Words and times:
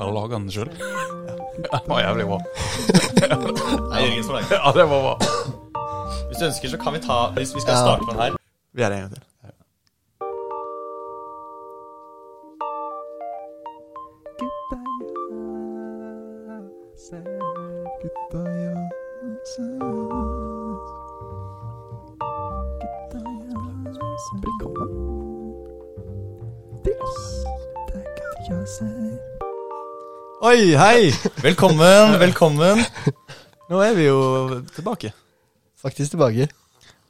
Har 0.00 0.06
du 0.08 0.14
laga 0.16 0.38
den 0.38 0.48
sjøl? 0.48 0.68
Det 1.60 1.80
var 1.90 1.98
jævlig 2.00 2.24
bra. 2.30 2.38
Nei, 3.90 4.04
Jørgen 4.06 4.22
som 4.24 4.36
lager. 4.38 4.54
Ja, 4.56 4.70
det 4.72 4.86
var 4.88 5.02
bra. 5.04 5.16
Hvis 6.30 6.38
du 6.40 6.44
ønsker, 6.46 6.72
så 6.72 6.78
kan 6.80 6.94
vi 6.96 7.00
ta 7.04 7.18
Hvis 7.36 7.52
vi 7.52 7.60
skal 7.60 7.76
starte 7.76 8.06
på 8.06 8.14
den 8.14 8.22
her 8.22 8.38
Vi 8.72 8.82
er 8.86 8.88
det 8.88 8.96
en 8.96 9.02
gang 9.04 9.12
til. 9.18 9.26
Oi, 30.50 30.72
hei! 30.74 31.10
Velkommen, 31.44 32.16
velkommen. 32.18 32.80
Nå 33.70 33.80
er 33.84 33.92
vi 33.94 34.08
jo 34.08 34.16
tilbake. 34.74 35.12
Faktisk 35.78 36.16
tilbake. 36.16 36.48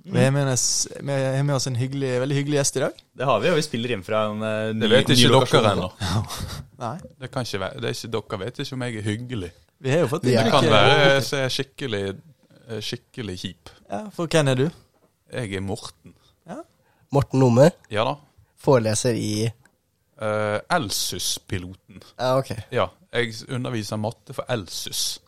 Vi 0.05 0.19
har 0.21 0.35
med 0.35 0.51
oss, 0.53 0.65
vi 1.01 1.15
har 1.15 1.41
med 1.49 1.55
oss 1.55 1.65
en 1.71 1.79
hyggelig, 1.81 2.11
veldig 2.21 2.37
hyggelig 2.37 2.59
gjest 2.59 2.77
i 2.77 2.83
dag. 2.83 2.99
Det 3.17 3.29
har 3.31 3.41
vi, 3.41 3.49
og 3.49 3.57
vi 3.57 3.65
spiller 3.65 3.95
inn 3.97 4.05
fra 4.05 4.27
en 4.29 4.45
ny 4.45 4.51
ny, 4.77 4.83
Det 4.83 4.91
vet 4.93 5.15
ikke 5.15 5.41
dere 5.55 5.73
ennå. 5.73 5.89
Det 7.17 7.33
kan 7.33 7.49
ikke 7.49 7.63
være, 7.65 7.81
det 7.81 7.89
er 7.95 7.97
ikke, 7.97 8.13
dere 8.19 8.43
vet 8.45 8.63
ikke 8.67 8.77
om 8.77 8.85
jeg 8.85 9.01
er 9.01 9.09
hyggelig. 9.09 9.51
vi 9.81 9.95
har 9.95 10.05
jo 10.05 10.13
fått 10.13 10.29
Det 10.29 10.37
kan 10.51 10.71
være 10.77 11.01
jeg 11.09 11.41
er 11.41 11.57
skikkelig, 11.57 12.05
eh, 12.69 12.85
skikkelig 12.91 13.39
kjip. 13.47 13.75
Ja, 13.89 14.03
for 14.19 14.29
hvem 14.29 14.53
er 14.53 14.65
du? 14.67 14.67
Jeg 15.33 15.57
er 15.57 15.65
Morten. 15.65 16.13
Morten 17.11 17.41
Numme, 17.41 17.71
Ja 17.89 18.05
da. 18.05 18.19
foreleser 18.61 19.17
i 19.17 19.33
Uh, 20.21 20.61
Elsus-piloten. 20.69 22.03
Ja, 22.19 22.35
ok. 22.37 22.51
Ja, 22.77 22.91
jeg 23.13 23.35
underviser 23.51 23.99
matte 23.99 24.35
for 24.37 24.45
Elsus. 24.49 25.19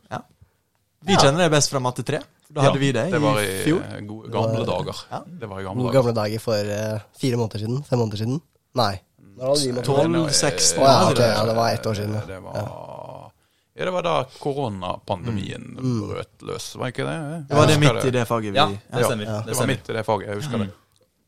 Vi 1.03 1.17
kjenner 1.19 1.43
deg 1.43 1.51
best 1.51 1.73
fra 1.73 1.81
matte 1.83 2.05
3. 2.07 2.21
Da 2.53 2.61
hadde 2.63 2.77
Ja, 2.79 2.81
vi 2.81 2.91
det, 2.95 3.03
det 3.11 3.19
var 3.19 3.39
i 3.43 3.47
fjor. 3.65 3.81
eh, 3.83 4.01
gode, 4.07 4.29
gamle 4.31 4.65
dager. 4.69 4.99
Ja. 5.11 5.19
Det 5.27 5.49
var 5.51 5.59
i 5.59 5.65
gamle 5.67 5.83
dager. 5.89 5.97
gamle 5.97 6.13
dager 6.15 6.39
for 6.45 6.69
uh, 6.69 7.01
fire 7.19 7.37
måneder 7.41 7.59
siden? 7.65 7.81
Fem 7.89 7.99
måneder 7.99 8.21
siden? 8.21 8.37
Nei. 8.79 8.93
Når 9.35 9.49
hadde 9.49 9.65
vi 9.67 9.73
matte? 9.73 9.87
12, 9.89 10.11
Nå, 10.13 10.21
eh, 10.29 10.37
16 10.37 10.79
ja, 10.85 10.93
det. 11.17 11.27
ja, 11.33 11.43
det 11.49 11.57
var 11.57 11.73
ett 11.73 11.87
år 11.91 11.95
siden, 11.99 12.15
ja. 12.15 12.23
Det 12.29 12.39
var, 12.45 12.55
ja, 12.61 13.85
det 13.89 13.93
var 13.97 14.03
da 14.07 14.15
koronapandemien 14.39 15.67
brøt 15.81 16.47
løs, 16.47 16.69
var 16.79 16.93
ikke 16.93 17.09
det? 17.09 17.17
Det 17.49 17.57
var 17.59 17.67
det 17.73 17.81
midt 17.83 18.05
i 18.05 18.15
det 18.15 18.25
faget 18.29 18.53
vi 18.55 18.61
Ja, 18.61 18.69
det 18.69 19.05
stemmer. 19.09 19.25
ja. 19.27 19.41
Det 19.41 19.51
Det 19.51 19.59
var 19.59 19.67
midt 19.73 19.89
i 19.91 19.93
det 19.99 20.05
faget, 20.07 20.29
jeg 20.29 20.37
husker 20.43 20.59
det. 20.63 20.71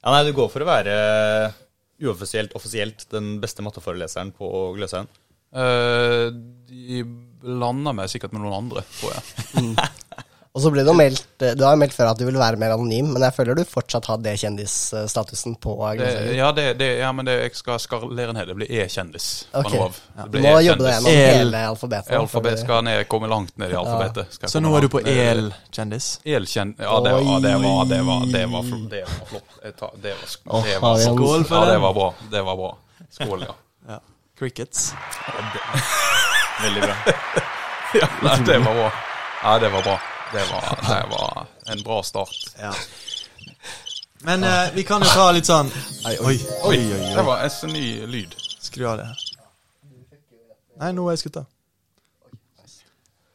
Ja, 0.04 0.10
nei, 0.12 0.22
du 0.28 0.32
går 0.36 0.48
for 0.52 0.60
å 0.62 0.68
være 0.68 0.94
uoffisielt, 2.04 2.54
offisielt 2.54 3.06
den 3.10 3.40
beste 3.40 3.64
matteforeleseren 3.64 4.30
på 4.36 4.50
Gløshaugen. 4.76 5.08
Eh, 5.54 6.30
de 6.68 7.04
blanda 7.44 7.92
meg 7.94 8.10
sikkert 8.10 8.32
med 8.34 8.42
noen 8.44 8.64
andre, 8.64 8.82
tror 8.98 9.14
jeg. 9.14 9.76
Og 10.54 10.62
så 10.62 10.70
ble 10.70 10.84
det 10.86 10.90
jo 10.92 10.94
meldt 10.94 11.42
eh, 11.42 11.56
Du 11.58 11.64
har 11.66 11.74
meldt 11.78 11.96
før 11.96 12.12
at 12.12 12.18
du 12.20 12.22
ville 12.28 12.38
være 12.38 12.58
mer 12.60 12.76
anonym, 12.76 13.08
men 13.10 13.24
jeg 13.26 13.34
føler 13.34 13.58
du 13.58 13.64
fortsatt 13.66 14.06
har 14.06 14.20
det 14.22 14.36
kjendisstatusen 14.38 15.56
på 15.62 15.74
Det, 15.98 16.10
ja, 16.36 16.52
det, 16.54 16.66
det, 16.78 16.90
ja, 17.00 17.08
men 17.12 17.26
det, 17.26 17.34
jeg 17.40 17.56
skal 17.58 17.80
skalere 17.82 18.36
ned. 18.36 18.46
Det 18.52 18.54
blir 18.60 18.70
E-kjendis 18.70 19.26
okay. 19.50 19.80
Ok. 19.82 19.98
nå 20.14 20.20
jobber 20.22 20.30
Du 20.30 20.38
Det 20.38 20.92
gjennom 20.94 21.10
hele 21.10 21.64
alfabetet. 21.72 22.14
Alfabet 22.20 22.62
skal 22.62 22.86
ned, 22.86 23.02
komme 23.10 23.30
langt 23.30 23.58
ned 23.58 23.74
i 23.74 23.78
alfabetet. 23.82 24.38
Skal 24.38 24.54
Så 24.54 24.62
nå 24.62 24.70
er 24.78 24.86
du 24.86 24.90
på 24.94 25.02
el-kjendis? 25.02 25.34
el-kjendis? 25.34 26.08
Elkjent 26.38 26.86
Ja, 26.86 27.02
det 27.02 27.18
var, 27.18 27.42
det 27.48 27.58
var, 27.66 27.84
det 27.90 28.00
var, 28.06 28.26
det 28.30 28.46
var, 28.54 28.70
flott. 28.70 28.88
Det 28.94 29.04
var 29.10 29.20
det 29.26 29.74
var, 29.82 29.92
det 30.06 30.16
var, 30.22 30.64
det 30.70 30.80
var, 30.86 30.96
en- 31.02 31.18
Skål 31.18 31.46
for 31.50 31.64
ja, 31.66 31.70
det 31.74 31.78
var 31.82 31.98
bra. 31.98 32.10
Det 32.30 32.46
var 32.46 32.62
bra. 32.62 32.76
Skål, 33.10 33.46
ja. 33.50 33.60
Ja. 33.90 34.02
Crickets. 34.44 34.94
Veldig 36.62 36.82
bra. 36.82 36.96
ja 38.00 38.08
nei, 38.22 38.34
det 38.44 38.58
var 38.58 38.74
bra. 38.74 38.90
Ja, 39.42 39.58
det 39.58 39.68
var 39.72 39.82
bra. 39.82 40.00
Det 40.32 40.44
var, 40.50 40.78
det 40.88 41.06
var 41.10 41.46
en 41.72 41.82
bra 41.84 42.02
start. 42.02 42.34
Ja. 42.60 42.74
Men 44.20 44.44
eh, 44.44 44.68
vi 44.74 44.84
kan 44.84 45.00
jo 45.00 45.08
ta 45.08 45.30
litt 45.36 45.48
sånn 45.48 45.68
Oi, 46.08 46.14
oi, 46.16 46.36
oi. 46.64 46.76
oi, 46.76 47.00
Det 47.16 47.24
var 47.24 47.40
en 47.44 47.72
ny 47.72 47.88
lyd. 48.12 48.36
Skru 48.60 48.84
av 48.88 49.00
det 49.00 49.08
her. 49.08 49.24
Nei, 50.80 50.92
nå 50.92 51.08
er 51.08 51.16
jeg 51.16 51.24
skutta. 51.24 51.46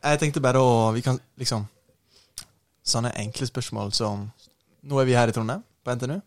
Jeg 0.05 0.21
tenkte 0.21 0.45
bare 0.45 0.61
å 0.61 0.89
Vi 0.93 1.01
kan 1.05 1.17
liksom 1.41 1.65
Sånne 2.85 3.15
enkle 3.21 3.49
spørsmål 3.49 3.93
som 3.97 4.27
Nå 4.85 5.01
er 5.01 5.09
vi 5.09 5.17
her 5.17 5.29
i 5.29 5.33
Trondheim, 5.35 5.65
på 5.83 5.93
NTNU. 5.97 6.19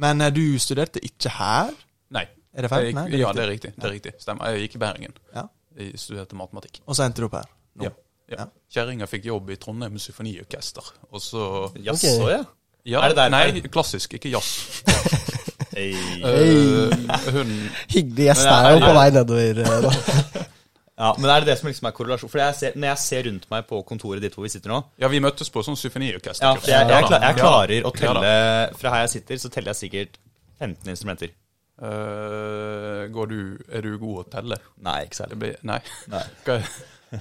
Men 0.00 0.24
eh, 0.24 0.32
du 0.32 0.58
studerte 0.60 1.04
ikke 1.04 1.36
her? 1.36 1.76
Nei. 2.12 2.24
Er 2.52 2.66
det 2.66 2.70
feil? 2.72 2.86
Gikk, 2.90 2.96
Nei, 2.98 3.04
det 3.10 3.20
ja, 3.22 3.32
det 3.32 3.42
er 3.42 3.50
riktig. 3.54 3.72
Det 3.76 3.88
er 3.88 3.94
riktig. 3.96 4.12
Stemmer. 4.20 4.52
Jeg 4.52 4.66
gikk 4.66 4.76
i 4.76 4.80
Bergen. 4.82 5.14
Ja. 5.34 5.46
Jeg 5.78 6.00
studerte 6.00 6.36
matematikk. 6.36 6.82
Og 6.86 6.96
så 6.98 7.06
endte 7.06 7.24
du 7.24 7.28
opp 7.30 7.38
her? 7.40 7.48
Nå. 7.80 7.86
Ja. 7.88 7.90
ja. 7.90 7.98
Ja. 8.32 8.46
Kjerringa 8.72 9.06
fikk 9.10 9.26
jobb 9.28 9.50
i 9.52 9.58
Trondheim 9.60 9.98
Symfoniorkester. 10.00 10.86
Og 11.12 11.20
så 11.20 11.42
Jaså, 11.84 12.12
ja. 12.30 12.42
ja, 12.88 13.02
Er 13.04 13.12
det 13.12 13.16
der- 13.18 13.30
Nei, 13.34 13.60
klassisk, 13.72 14.14
ikke 14.20 14.32
jazz. 14.32 14.82
Hey. 15.72 15.94
uh, 16.20 16.92
hun 17.32 17.48
Hyggelig 17.88 18.26
gjest 18.26 18.44
Men 18.44 18.52
er 18.52 18.74
jo 18.74 18.80
på 18.82 18.90
vei 18.92 19.04
nedover 19.14 19.60
da. 19.62 19.78
nå. 19.80 19.92
Ja, 21.02 21.14
men 21.16 21.30
er 21.32 21.40
det 21.40 21.48
det 21.48 21.54
som 21.58 21.70
liksom 21.70 21.86
er 21.88 21.94
korrelasjon? 21.96 22.28
For 22.30 22.42
jeg 22.42 22.54
ser, 22.58 22.74
når 22.76 22.90
jeg 22.90 23.00
ser 23.00 23.24
rundt 23.26 23.46
meg 23.50 23.64
på 23.70 23.78
kontoret 23.88 24.20
ditt 24.22 24.36
hvor 24.36 24.44
vi 24.44 24.50
sitter 24.52 24.68
nå 24.74 24.82
Ja, 25.00 25.08
vi 25.08 25.22
møttes 25.24 25.48
på 25.50 25.62
sånn 25.64 25.78
symfoniorkester. 25.80 26.44
Ja, 26.44 26.52
for 26.60 26.68
jeg, 26.68 26.90
jeg, 26.92 27.06
klar, 27.08 27.24
jeg 27.24 27.38
klarer 27.40 27.88
å 27.88 27.94
telle 27.96 28.34
Fra 28.78 28.92
her 28.92 29.06
jeg 29.06 29.14
sitter, 29.16 29.40
så 29.40 29.50
teller 29.54 29.72
jeg 29.72 29.80
sikkert 29.80 30.20
15 30.60 30.92
instrumenter. 30.92 31.32
Eh, 31.82 33.04
går 33.14 33.30
du, 33.30 33.38
er 33.72 33.86
du 33.86 33.94
god 33.98 34.24
å 34.24 34.26
telle? 34.36 34.58
Nei, 34.84 34.98
ikke 35.06 35.22
særlig. 35.22 35.38
blir 35.44 35.62
Nei. 35.68 35.80
Nei. 36.12 36.24
Hva, 36.42 36.58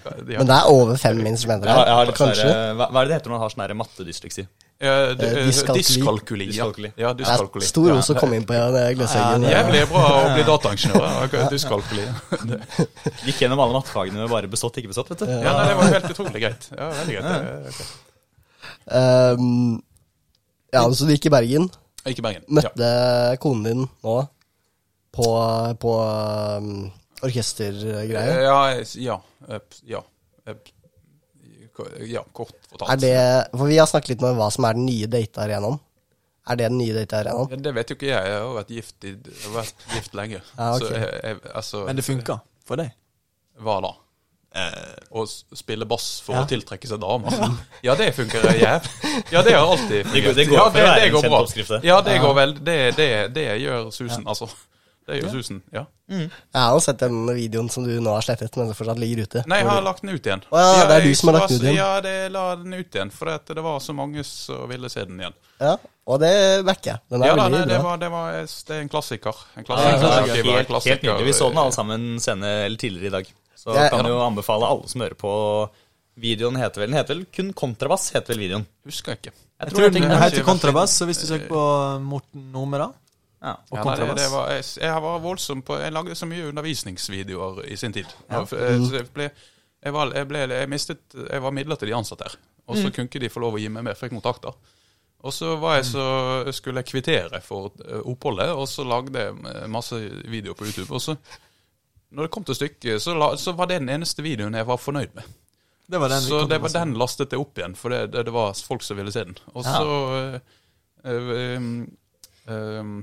hva, 0.05 0.11
de 0.23 0.37
har, 0.37 0.39
Men 0.39 0.47
det 0.47 0.55
er 0.55 0.67
over 0.71 0.99
fem 0.99 1.17
instrumenter 1.27 1.67
her. 1.67 2.05
litt 2.07 2.15
Kanskje. 2.15 2.45
sånn 2.45 2.53
der, 2.55 2.75
hva, 2.79 2.85
hva 2.95 3.01
er 3.01 3.09
det 3.09 3.11
det 3.11 3.15
heter 3.17 3.31
når 3.31 3.35
man 3.35 3.41
har 3.43 3.51
sånn 3.51 3.79
mattedysleksi? 3.81 4.45
Ja, 4.47 4.61
Eh, 4.81 5.09
eh, 5.11 5.45
dyskalkuli. 5.45 5.77
Dyskalkuli. 5.77 6.45
Ja, 6.47 6.51
Dyskalkuli. 6.51 6.89
ja 6.97 7.09
dyskalkuli. 7.13 7.65
stor 7.65 7.91
ros 7.93 8.07
å 8.09 8.15
komme 8.17 8.39
inn 8.39 8.47
på 8.49 8.55
Det 8.73 8.85
Gløshaugen. 8.97 9.43
Ja, 9.45 9.59
Jævlig 9.59 9.81
bra 9.91 10.05
å 10.09 10.31
bli 10.33 10.45
dataingeniør. 10.47 11.35
Dyskalkuli. 11.51 12.05
Gikk 13.27 13.43
gjennom 13.43 13.61
alle 13.61 13.77
mattefagene 13.77 14.23
med 14.23 14.31
bare 14.31 14.49
bestått, 14.49 14.79
ikke 14.81 14.89
bestått, 14.89 15.11
vet 15.13 15.21
du. 15.21 15.29
Ja, 15.29 15.53
nei, 15.53 15.67
det 15.69 15.77
var 15.77 15.93
helt 15.93 16.09
utrolig 16.15 16.41
greit. 16.41 16.65
Ja, 16.73 16.89
veldig 16.97 17.19
greit. 17.19 17.29
Det 17.29 18.97
er. 18.97 19.35
Um, 19.37 19.83
ja, 20.73 20.85
så 20.89 21.05
du 21.05 21.13
gikk 21.13 21.29
i 21.29 21.33
Bergen. 21.35 21.69
Gikk 22.07 22.23
i 22.23 22.25
Bergen. 22.25 22.47
Ja. 22.49 22.55
Møtte 22.57 22.91
konen 23.43 23.67
din 23.67 23.85
nå 24.01 24.17
på, 25.11 25.27
på 25.81 25.93
um, 26.61 26.91
orkestergreier? 27.23 28.41
Ja, 28.45 28.59
ja. 28.95 29.17
eh, 29.49 29.61
Ja. 29.87 30.03
Eh, 30.47 30.55
Ja, 32.05 32.21
kort 32.35 32.51
fortalt. 32.69 32.91
Er 32.91 32.97
det 33.01 33.57
For 33.57 33.65
vi 33.71 33.77
har 33.79 33.87
snakket 33.89 34.11
litt 34.11 34.23
om 34.27 34.35
hva 34.37 34.51
som 34.53 34.65
er 34.67 34.75
den 34.77 34.83
nye 34.85 35.07
datearenaen. 35.09 35.79
Er 36.51 36.57
det 36.59 36.67
den 36.67 36.77
nye 36.77 36.93
datearenaen? 36.93 37.47
Ja, 37.49 37.57
Det 37.57 37.73
vet 37.73 37.89
jo 37.89 37.95
ikke 37.97 38.09
jeg. 38.11 38.27
Jeg 38.29 38.41
har 38.43 38.53
vært 38.57 38.73
gift, 38.75 38.95
i, 39.07 39.13
jeg 39.15 39.41
har 39.47 39.55
vært 39.55 39.85
gift 39.95 40.13
lenge. 40.19 40.41
Ja, 40.59 40.67
okay. 40.75 40.85
Så 40.87 40.93
jeg, 40.99 41.21
jeg, 41.23 41.39
altså 41.61 41.81
Men 41.87 41.95
det 42.01 42.05
funka 42.05 42.37
for 42.67 42.81
deg? 42.83 42.91
Hva 43.61 43.77
da? 43.87 43.91
Å 45.15 45.23
spille 45.55 45.87
bass 45.87 46.07
for 46.25 46.35
Ja. 46.35 46.43
å 46.43 46.49
tiltrekke 46.51 46.89
seg 46.91 46.99
damer? 47.01 47.39
Ja, 47.87 47.95
det 48.01 48.09
funker 48.19 48.45
jævlig. 48.51 49.13
Ja, 49.31 49.41
det 49.47 49.53
har 49.55 49.63
alltid 49.65 50.11
Det 50.11 50.21
går- 50.27 50.35
det 50.37 50.45
går 50.51 50.57
ja, 50.59 50.65
det, 50.75 50.85
det 51.05 51.11
går 51.15 51.29
bra. 51.31 51.79
Ja, 51.87 52.01
det 52.05 52.17
går 52.21 52.33
vel. 52.43 52.53
Det, 52.59 52.77
det, 52.99 53.09
det 53.33 53.47
gjør 53.63 53.89
susen, 53.95 54.27
altså. 54.27 54.49
Det 55.07 55.17
gjør 55.21 55.31
susen, 55.33 55.61
ja. 55.73 55.85
Jeg 56.11 56.29
har 56.53 56.73
jo 56.75 56.79
sett 56.83 56.99
den 57.01 57.15
videoen 57.33 57.69
som 57.71 57.83
du 57.87 57.93
nå 58.03 58.11
har 58.13 58.21
slettet, 58.25 58.53
men 58.59 58.67
som 58.69 58.75
fortsatt 58.77 58.99
ligger 59.01 59.23
ute. 59.25 59.43
Nei, 59.49 59.57
jeg 59.61 59.67
har 59.67 59.79
du- 59.81 59.85
lagt 59.87 60.01
den 60.03 60.11
ut 60.13 60.27
igjen. 60.27 60.43
Å 60.51 60.59
ja, 60.61 60.85
det 60.87 60.95
er 60.97 61.05
du 61.07 61.15
som 61.15 61.29
har 61.31 61.39
lagt 61.39 61.49
den 61.49 61.57
ut 61.57 61.63
igjen. 61.63 61.75
Ja, 61.79 62.01
det 62.01 62.31
la 62.31 62.55
den 62.55 62.73
ut 62.73 62.95
igjen, 62.95 63.11
for 63.11 63.25
det, 63.31 63.55
det 63.55 63.63
var 63.63 63.79
så 63.79 63.95
mange 63.95 64.23
som 64.27 64.67
ville 64.69 64.89
se 64.89 65.05
den 65.05 65.19
igjen. 65.19 65.33
Ja, 65.59 65.77
og 66.07 66.19
det 66.19 66.33
backer 66.65 66.91
jeg. 66.93 66.99
Den 67.09 67.23
er 67.23 67.27
Ja, 67.31 67.35
da, 67.35 67.47
nei, 67.49 67.65
det, 67.65 67.81
var, 67.83 67.97
det, 67.97 68.11
var, 68.11 68.31
det 68.31 68.75
er 68.77 68.81
en 68.81 68.89
klassiker. 68.89 69.35
En 69.57 69.65
Ja, 69.67 69.75
ja, 69.75 69.91
ja, 69.91 70.33
helt, 70.33 70.69
helt 70.85 71.01
nydelig. 71.03 71.25
Vi 71.25 71.33
så 71.33 71.49
den 71.49 71.57
alle 71.57 71.71
sammen 71.71 72.19
scene 72.19 72.45
eller 72.65 72.77
tidligere 72.77 73.07
i 73.07 73.15
dag. 73.17 73.33
Så 73.57 73.75
Ja, 73.75 73.89
kan 73.89 74.05
ja. 74.05 74.11
jo 74.11 74.19
anbefale 74.25 74.65
alle 74.67 74.87
som 74.87 75.01
hører 75.01 75.15
på 75.15 75.69
Videoen 76.21 76.57
heter 76.59 76.81
vel 76.81 76.89
Den 76.91 76.97
heter 76.99 77.15
vel 77.15 77.25
kun 77.31 77.53
Kontrabass, 77.53 78.11
heter 78.11 78.33
vel 78.35 78.41
videoen. 78.49 78.65
Husker 78.85 79.13
jeg 79.13 79.17
ikke. 79.21 79.33
Jeg 79.61 79.69
tror 79.71 79.77
tror 79.79 79.93
den 79.95 80.11
heter 80.21 80.43
Kontrabass, 80.43 80.91
så 80.99 81.05
hvis 81.05 81.21
du 81.21 81.27
søker 81.29 81.47
på 81.47 81.61
Morten 82.03 82.51
Nome, 82.51 82.77
da 82.81 82.89
Ja. 83.41 83.55
Og 83.71 83.77
Ja, 83.79 83.95
det, 83.97 84.07
det 84.19 84.27
var, 84.31 84.51
jeg, 84.53 84.65
jeg 84.83 85.01
var 85.01 85.19
voldsom 85.23 85.63
på 85.65 85.79
Jeg 85.81 85.93
lagde 85.95 86.15
så 86.15 86.27
mye 86.29 86.51
undervisningsvideoer 86.51 87.63
i 87.65 87.77
sin 87.79 87.93
tid. 87.95 88.05
Ja. 88.29 88.43
For, 88.45 88.57
eh, 88.61 88.77
så 88.85 88.99
Jeg, 88.99 89.07
ble, 89.15 89.29
jeg, 89.81 89.93
var, 89.95 90.11
jeg, 90.13 90.27
ble, 90.29 90.43
jeg 90.51 90.69
mistet 90.69 91.15
Jeg 91.17 91.41
var 91.41 91.55
midlertidig 91.57 91.95
ansatt 91.97 92.21
her. 92.27 92.35
Og 92.69 92.77
så 92.77 92.91
kunne 92.93 93.09
ikke 93.09 93.19
de 93.23 93.29
få 93.33 93.41
lov 93.43 93.57
å 93.57 93.59
gi 93.59 93.67
meg 93.73 93.83
mer, 93.83 93.97
fikk 93.97 94.13
kontakter. 94.13 94.53
Og 95.21 95.33
så 95.33 95.55
var 95.61 95.75
jeg 95.79 95.85
så, 95.91 96.03
skulle 96.55 96.81
jeg 96.81 96.89
kvittere 96.89 97.41
for 97.45 97.73
eh, 97.85 97.99
oppholdet, 98.09 98.53
og 98.57 98.67
så 98.69 98.85
lagde 98.87 99.19
jeg 99.25 99.69
masse 99.69 99.97
videoer 100.31 100.57
på 100.57 100.65
YouTube. 100.69 100.87
Og 100.95 101.01
så, 101.03 101.15
når 102.11 102.25
det 102.25 102.31
kom 102.33 102.45
til 102.47 102.57
stykket, 102.57 103.01
så, 103.03 103.13
la, 103.17 103.31
så 103.37 103.53
var 103.57 103.69
det 103.69 103.81
den 103.83 103.91
eneste 103.97 104.23
videoen 104.25 104.57
jeg 104.57 104.69
var 104.69 104.79
fornøyd 104.81 105.13
med. 105.17 105.27
Det 105.91 105.99
var 105.99 106.13
den 106.13 106.23
så 106.23 106.45
det 106.47 106.61
var 106.63 106.71
den 106.73 106.93
lastet 106.97 107.33
jeg 107.35 107.41
opp 107.43 107.57
igjen, 107.59 107.75
for 107.75 107.91
det, 107.93 108.05
det, 108.13 108.23
det 108.29 108.33
var 108.33 108.53
folk 108.65 108.85
som 108.85 108.97
ville 109.01 109.11
se 109.13 109.25
den. 109.27 109.37
Og 109.53 109.65
Ja. 109.65 109.73
så 109.75 109.89
eh, 110.17 110.39
øh, 111.11 111.31
øh, 112.47 112.79
um, 112.79 112.93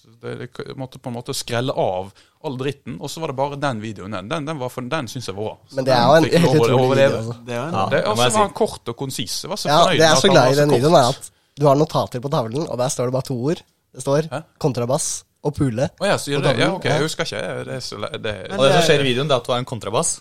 Så 0.00 0.08
det, 0.22 0.48
det 0.56 0.76
måtte 0.80 0.98
på 1.02 1.10
en 1.10 1.16
måte 1.18 1.34
skrelle 1.36 1.72
av 1.76 2.12
all 2.44 2.54
dritten, 2.56 2.94
og 3.04 3.10
så 3.12 3.20
var 3.20 3.32
det 3.34 3.36
bare 3.36 3.56
den 3.60 3.82
videoen. 3.82 4.14
Den, 4.16 4.28
den, 4.30 4.46
den, 4.48 4.60
for- 4.72 4.86
den 4.88 5.08
syns 5.12 5.28
jeg 5.28 5.36
var 5.36 5.44
bra. 5.50 5.56
Så 5.68 5.76
Men 5.76 5.84
det 5.88 5.92
er 5.92 6.06
jo 6.06 6.14
en 6.16 6.28
helt 6.46 6.60
utrolig 6.62 6.88
video. 6.96 7.18
Altså. 7.18 7.34
Det 7.44 7.54
er 7.58 7.64
en 7.66 7.74
Ja. 7.76 7.82
Det, 7.92 8.00
det 8.06 8.16
var 8.16 8.38
han 8.38 8.54
kort 8.62 8.88
og 8.88 8.96
konsis. 8.96 9.34
Jeg 9.44 9.50
var 9.52 9.60
så 9.60 9.68
Ja, 9.68 9.80
fornøyd 9.82 9.98
det 9.98 10.06
jeg 10.06 10.12
er 10.16 10.22
så 10.22 10.30
glad 10.32 10.52
i 10.52 10.60
den 10.62 10.72
videoen, 10.76 10.96
er 11.02 11.10
at 11.12 11.30
du 11.60 11.66
har 11.68 11.76
notater 11.76 12.24
på 12.24 12.30
tavlen, 12.32 12.64
og 12.64 12.78
der 12.80 12.88
står 12.88 13.10
det 13.10 13.12
bare 13.18 13.28
to 13.28 13.36
ord. 13.50 13.60
Det 13.92 14.02
står 14.06 14.30
Hæ? 14.32 14.40
kontrabass 14.62 15.10
og 15.44 15.54
pule. 15.56 15.90
Å 16.00 16.06
ja, 16.06 16.16
så 16.16 16.40
det? 16.40 16.56
Ja, 16.58 16.72
ok, 16.74 16.84
jeg 16.84 17.04
husker 17.04 17.28
ikke. 17.28 17.44
Det 17.68 17.76
er 17.76 17.80
så, 17.84 17.96
det, 18.00 18.22
det, 18.24 18.34
Og 18.56 18.64
det 18.64 18.72
som 18.78 18.82
skjer 18.88 19.04
i 19.04 19.08
videoen, 19.10 19.28
det 19.28 19.34
er 19.36 19.42
at 19.42 19.48
du 19.48 19.52
har 19.52 19.60
en 19.60 19.68
kontrabass, 19.68 20.20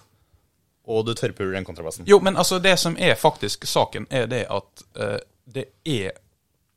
og 0.89 1.05
du 1.05 1.13
tørrpuler 1.13 1.53
den 1.55 1.67
kontrabassen. 1.67 2.07
Jo, 2.09 2.19
men 2.19 2.35
altså, 2.39 2.59
det 2.59 2.75
som 2.81 2.95
er 2.99 3.15
faktisk 3.19 3.67
saken, 3.69 4.07
er 4.09 4.27
det 4.31 4.45
at 4.49 4.83
uh, 4.99 5.17
det 5.45 5.65
er 5.85 6.17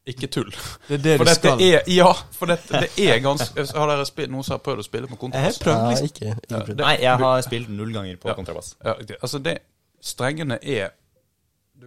ikke 0.06 0.26
tull. 0.34 0.48
Det 0.88 0.94
er 0.96 1.02
det 1.04 1.12
For 1.20 1.24
du 1.28 1.34
skal. 1.34 1.60
er 1.62 1.82
Ja, 1.92 2.08
for 2.34 2.50
dette, 2.50 2.80
det 2.82 3.04
er 3.06 3.20
ganske 3.22 3.64
Har 3.78 3.86
dere 3.92 4.06
spilt 4.08 4.32
noen 4.34 4.42
som 4.46 4.56
har 4.56 4.62
prøvd 4.64 4.82
å 4.82 4.86
spille 4.86 5.06
på 5.06 5.28
Jeg 5.30 5.42
har 5.44 5.58
prøvd, 5.62 5.84
liksom. 5.92 6.08
ikke, 6.10 6.32
ikke 6.42 6.64
prøvd. 6.66 6.80
Nei, 6.82 6.96
jeg 7.04 7.20
har 7.22 7.44
spilt 7.46 7.68
null 7.70 7.92
ganger 7.94 8.16
på 8.22 8.28
Ja. 8.32 8.34
kontrabass. 8.34 8.72
Ja, 8.84 8.94
det, 8.98 9.16
altså, 9.22 9.38
det 9.38 9.58
Strengene 10.02 10.58
er 10.58 10.88
du, 11.78 11.86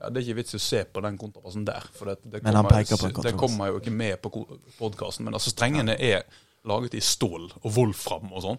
Ja, 0.00 0.08
Det 0.08 0.16
er 0.22 0.24
ikke 0.24 0.38
vits 0.40 0.54
i 0.54 0.56
å 0.56 0.64
se 0.64 0.84
på 0.88 1.02
den 1.04 1.18
kontrabassen 1.20 1.66
der. 1.68 1.84
For 1.92 2.08
det, 2.08 2.16
det, 2.24 2.40
Men 2.42 2.54
han 2.56 2.64
kommer, 2.64 2.78
peker 2.80 2.96
på 2.96 3.10
en 3.10 3.26
det 3.28 3.36
kommer 3.44 3.66
jo 3.74 3.82
ikke 3.82 3.92
med 3.92 4.16
på 4.24 4.32
podkasten. 4.78 5.24
Men 5.28 5.34
altså, 5.36 5.50
strengene 5.52 5.98
er 6.00 6.22
laget 6.64 6.94
i 6.96 7.00
stål 7.04 7.50
og 7.60 7.68
wolfram 7.76 8.32
og 8.32 8.42
sånn. 8.46 8.58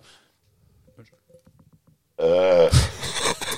Unnskyld. 0.93 1.17
de, 2.21 2.69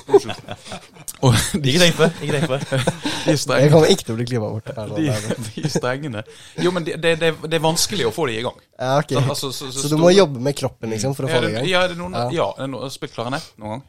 Ikke 0.06 1.80
tenk 1.80 1.96
på 1.96 2.04
det. 2.04 2.10
Ikke 2.22 2.36
tenk 2.36 2.46
på 2.50 2.58
det. 2.58 2.80
de 3.26 3.34
Jeg 3.34 3.72
kommer 3.72 3.90
ikke 3.90 4.06
til 4.06 4.14
å 4.14 4.18
bli 4.20 4.26
klima 4.28 4.50
bort. 4.52 4.70
de, 4.94 5.08
de 5.56 5.70
strengene 5.72 6.22
Jo, 6.62 6.70
men 6.74 6.86
det, 6.86 6.98
det, 7.02 7.16
det, 7.22 7.32
det 7.42 7.58
er 7.58 7.64
vanskelig 7.64 8.06
å 8.08 8.14
få 8.14 8.28
de 8.30 8.38
i 8.38 8.44
gang. 8.46 8.60
Ja, 8.78 8.96
ok. 9.00 9.16
Altså, 9.24 9.50
så, 9.54 9.72
Så 9.74 9.90
du 9.90 9.98
må 10.00 10.12
jobbe 10.14 10.42
med 10.42 10.56
kroppen 10.58 10.92
liksom 10.94 11.16
for 11.18 11.26
å 11.26 11.32
få 11.32 11.42
det 11.44 11.52
i 11.52 11.58
gang? 11.58 11.68
ja, 11.70 11.84
er 11.86 11.94
det 11.94 12.00
noen, 12.00 12.16
Ja. 12.16 12.30
ja. 12.34 12.48
er 12.56 12.66
det 12.68 12.72
noen, 12.76 12.92
spilt 12.94 13.16
klarinett 13.16 13.52
noen 13.58 13.76
gang? 13.78 13.84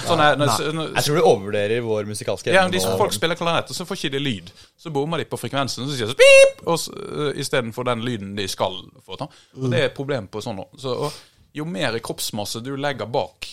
Sånn 0.00 0.20
er, 0.22 0.36
når, 0.38 0.52
når, 0.72 0.92
Jeg 0.94 1.04
tror 1.06 1.18
du 1.18 1.22
overvurderer 1.26 1.82
vår 1.84 2.06
musikalske 2.08 2.52
ja, 2.54 2.62
men 2.64 2.72
de. 2.72 2.80
Folk 2.96 3.12
spiller 3.12 3.36
klarinett, 3.36 3.72
og 3.72 3.76
så 3.76 3.84
får 3.84 3.98
ikke 3.98 4.12
de 4.14 4.20
lyd. 4.22 4.52
Så 4.80 4.92
bommer 4.94 5.20
de 5.20 5.26
på 5.28 5.38
frekvensen, 5.40 5.88
så 5.88 5.96
sier 5.96 6.12
de 6.12 6.16
pip! 6.16 6.62
Uh, 6.64 7.32
Istedenfor 7.40 7.88
den 7.90 8.04
lyden 8.06 8.32
de 8.38 8.46
skal 8.48 8.78
få. 9.04 9.18
ta. 9.20 9.28
Og 9.58 9.66
Det 9.68 9.82
er 9.82 9.90
et 9.90 9.96
problem 9.96 10.30
på 10.30 10.42
sånn. 10.44 10.62
Så, 10.80 10.94
og, 10.94 11.18
jo 11.56 11.66
mer 11.66 11.98
kroppsmasse 11.98 12.62
du 12.64 12.76
legger 12.78 13.10
bak 13.10 13.50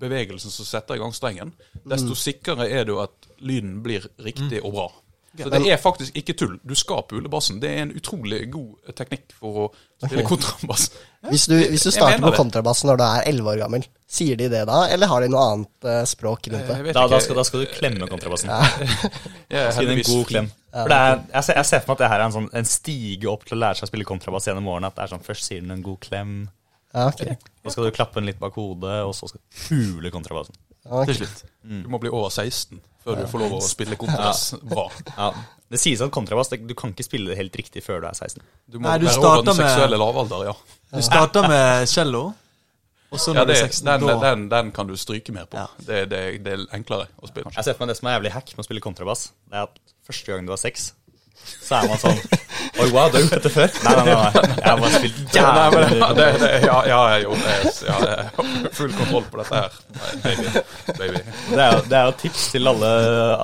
bevegelsen 0.00 0.52
som 0.52 0.66
setter 0.66 0.96
i 0.96 1.02
gang 1.02 1.14
strengen, 1.16 1.52
desto 1.88 2.16
sikrere 2.18 2.68
er 2.70 2.86
du 2.88 2.96
at 3.02 3.30
lyden 3.44 3.80
blir 3.84 4.06
riktig 4.24 4.62
og 4.62 4.76
bra. 4.76 4.90
Så 5.32 5.48
det 5.48 5.64
er 5.72 5.78
faktisk 5.80 6.16
ikke 6.16 6.34
tull. 6.36 6.58
Du 6.60 6.74
skal 6.76 7.06
pule 7.08 7.28
bassen. 7.32 7.56
Det 7.62 7.70
er 7.70 7.86
en 7.86 7.92
utrolig 7.96 8.42
god 8.52 8.92
teknikk 8.98 9.32
for 9.32 9.62
å 9.62 9.68
spille 10.02 10.24
kontrabass. 10.28 10.90
Hvis 11.30 11.46
du, 11.48 11.54
hvis 11.54 11.84
du 11.86 11.92
starter 11.94 12.18
på 12.18 12.32
kontrabassen 12.34 12.40
kontrabass 12.42 12.80
når 12.88 12.96
du 12.98 13.02
er 13.06 13.28
11 13.30 13.50
år 13.52 13.60
gammel, 13.60 13.84
sier 14.10 14.36
de 14.36 14.48
det 14.50 14.64
da, 14.66 14.80
eller 14.90 15.06
har 15.06 15.22
de 15.22 15.28
noe 15.30 15.44
annet 15.52 15.86
eh, 15.86 16.00
språk 16.10 16.48
rundt 16.50 16.66
det? 16.66 16.94
Da, 16.96 17.04
da, 17.06 17.20
skal, 17.22 17.38
da 17.38 17.44
skal 17.46 17.62
du 17.62 17.68
klemme 17.70 18.08
kontrabassen. 18.10 18.50
Ja. 18.50 18.88
er 19.62 19.70
Gi 19.78 19.86
den 19.86 20.00
en 20.00 20.08
god 20.08 20.24
klem. 20.32 20.48
For 20.74 20.90
det 20.90 20.98
er, 20.98 21.22
jeg, 21.28 21.46
ser, 21.46 21.60
jeg 21.60 21.68
ser 21.70 21.84
for 21.84 21.92
meg 21.92 21.94
at 21.94 22.02
det 22.02 22.10
her 22.10 22.18
er 22.18 22.26
en, 22.26 22.34
sånn, 22.34 22.50
en 22.58 22.68
stige 22.68 23.30
opp 23.30 23.46
til 23.46 23.56
å 23.56 23.60
lære 23.62 23.78
seg 23.78 23.86
å 23.86 23.92
spille 23.92 24.08
kontrabass 24.10 24.50
gjennom 24.50 24.68
årene. 24.74 24.90
At 24.90 24.98
det 24.98 25.06
er 25.06 25.14
sånn, 25.14 25.24
Først 25.30 25.46
sier 25.46 25.62
den 25.62 25.76
en 25.76 25.86
god 25.86 26.02
klem, 26.02 26.34
Ja, 26.92 27.06
okay. 27.08 27.36
Da 27.64 27.72
skal 27.72 27.86
du 27.88 27.94
klappe 27.96 28.20
den 28.20 28.26
litt 28.28 28.38
bak 28.42 28.54
hodet, 28.58 28.98
og 29.06 29.14
så 29.16 29.28
skal 29.30 29.40
du 29.40 29.60
pule 29.68 30.10
kontrabassen. 30.12 30.56
Okay. 30.84 31.12
Til 31.12 31.22
slutt. 31.22 31.44
Du 31.62 31.88
må 31.88 32.00
bli 32.02 32.10
over 32.12 32.28
16 32.34 32.80
før 33.02 33.16
du 33.18 33.26
får 33.30 33.40
lov 33.42 33.52
å 33.56 33.60
spille 33.64 33.96
kontrabass 33.98 34.52
Ja. 34.70 34.84
Ja. 35.16 35.28
Det 35.72 35.78
sies 35.80 36.02
at 36.04 36.10
kontrabass 36.14 36.50
det, 36.52 36.60
du 36.68 36.74
kan 36.78 36.92
ikke 36.92 37.06
spille 37.06 37.30
det 37.32 37.38
helt 37.38 37.54
riktig 37.56 37.80
før 37.82 38.02
du 38.02 38.06
er 38.10 38.14
16. 38.18 38.42
Du 38.68 38.76
må 38.78 38.86
Nei, 38.90 38.98
du 39.00 39.06
være 39.08 39.18
over 39.22 39.40
den 39.40 39.48
den 39.48 39.56
med- 39.56 39.70
seksuelle 39.72 39.98
lavalder, 40.02 40.44
ja. 40.50 40.54
Du 40.92 41.02
starter 41.06 41.48
med 41.48 41.88
cello, 41.88 42.22
og 43.12 43.18
så 43.20 43.34
ja 43.34 43.44
det, 43.48 43.56
16, 43.56 43.86
den, 43.88 44.06
da 44.06 44.18
den, 44.26 44.44
den 44.52 44.70
kan 44.76 44.86
du 44.86 44.94
stryke 45.00 45.32
mer 45.32 45.46
på. 45.50 45.56
Ja. 45.56 45.66
Det, 45.78 46.02
det, 46.12 46.20
det 46.44 46.52
er 46.58 46.66
enklere 46.76 47.08
å 47.22 47.30
spille. 47.30 47.50
Jeg 47.56 47.64
ser 47.64 47.74
for 47.78 47.86
meg 47.86 47.94
det 47.94 47.98
som 48.02 48.10
er 48.12 48.18
jævlig 48.18 48.32
hack 48.36 48.52
med 48.52 48.64
å 48.64 48.68
spille 48.68 48.84
kontrabass. 48.84 49.30
Det 49.48 49.56
er 49.58 49.66
at 49.70 49.80
første 50.06 50.32
gang 50.34 50.46
du 50.46 50.52
har 50.52 50.60
sex, 50.60 50.90
så 51.64 51.80
er 51.80 51.88
man 51.88 51.98
sånn 52.04 52.20
Oi, 52.82 52.88
wow, 52.90 53.08
du 53.12 53.16
har 53.16 53.22
gjort 53.22 53.34
dette 53.36 53.50
før? 53.52 53.68
Nei, 53.84 53.92
nei, 53.96 54.04
nei. 54.06 54.14
nei. 54.14 54.42
Jeg 54.62 54.66
har 54.68 54.78
bare 54.80 54.92
spilt 54.94 55.36
jævlig 55.36 55.98
ja, 56.02 56.08
det, 56.18 56.26
det, 56.42 56.50
ja, 56.64 56.76
ja, 56.88 57.00
jeg, 57.12 57.24
jo, 57.26 57.34
det, 57.42 57.52
er- 57.52 57.80
ja, 57.88 57.96
jeg 58.08 58.28
har 58.36 58.70
full 58.78 58.94
kontroll 58.96 59.26
på 59.32 59.40
dette 59.42 59.60
her. 59.60 59.76
Baby. 60.22 60.46
baby. 60.98 61.22
Det 61.52 61.60
er, 61.66 61.76
det 61.90 61.98
er 61.98 62.06
jo 62.08 62.14
tips 62.22 62.46
til 62.54 62.70
alle, 62.72 62.92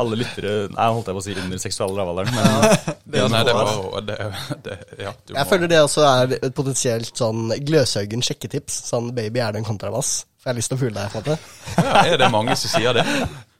alle 0.02 0.18
lyttere 0.22 0.54
Nei, 0.74 0.86
holdt 0.96 1.10
jeg 1.10 1.18
på 1.18 1.22
å 1.22 1.26
si 1.28 1.36
under 1.42 1.62
seksuelle 1.62 1.98
lavalderen, 1.98 2.32
men 2.38 3.18
Ja, 3.18 3.26
nei, 3.32 3.42
det 3.48 3.54
var 3.58 4.00
det, 4.08 4.18
det, 4.66 4.78
ja, 5.02 5.12
du 5.26 5.34
Jeg 5.34 5.42
må- 5.42 5.48
føler 5.52 5.72
det 5.74 5.82
også 5.84 6.06
er 6.08 6.36
et 6.40 6.54
potensielt 6.56 7.12
sånn 7.18 7.52
Gløshaugen 7.68 8.22
sjekketips. 8.24 8.80
Sånn 8.88 9.12
'baby, 9.14 9.40
er 9.44 9.52
du 9.52 9.58
en 9.62 9.68
kontrabass?' 9.68 10.24
For 10.38 10.48
jeg 10.50 10.54
har 10.54 10.58
lyst 10.60 10.70
til 10.70 10.78
å 10.78 10.80
pule 10.80 10.94
deg, 10.94 11.10
på 11.12 11.18
en 11.18 11.24
måte. 11.26 11.38
ja, 11.76 12.02
Er 12.14 12.16
det 12.20 12.30
mange 12.30 12.54
som 12.56 12.70
sier 12.70 12.94
det? 12.94 13.04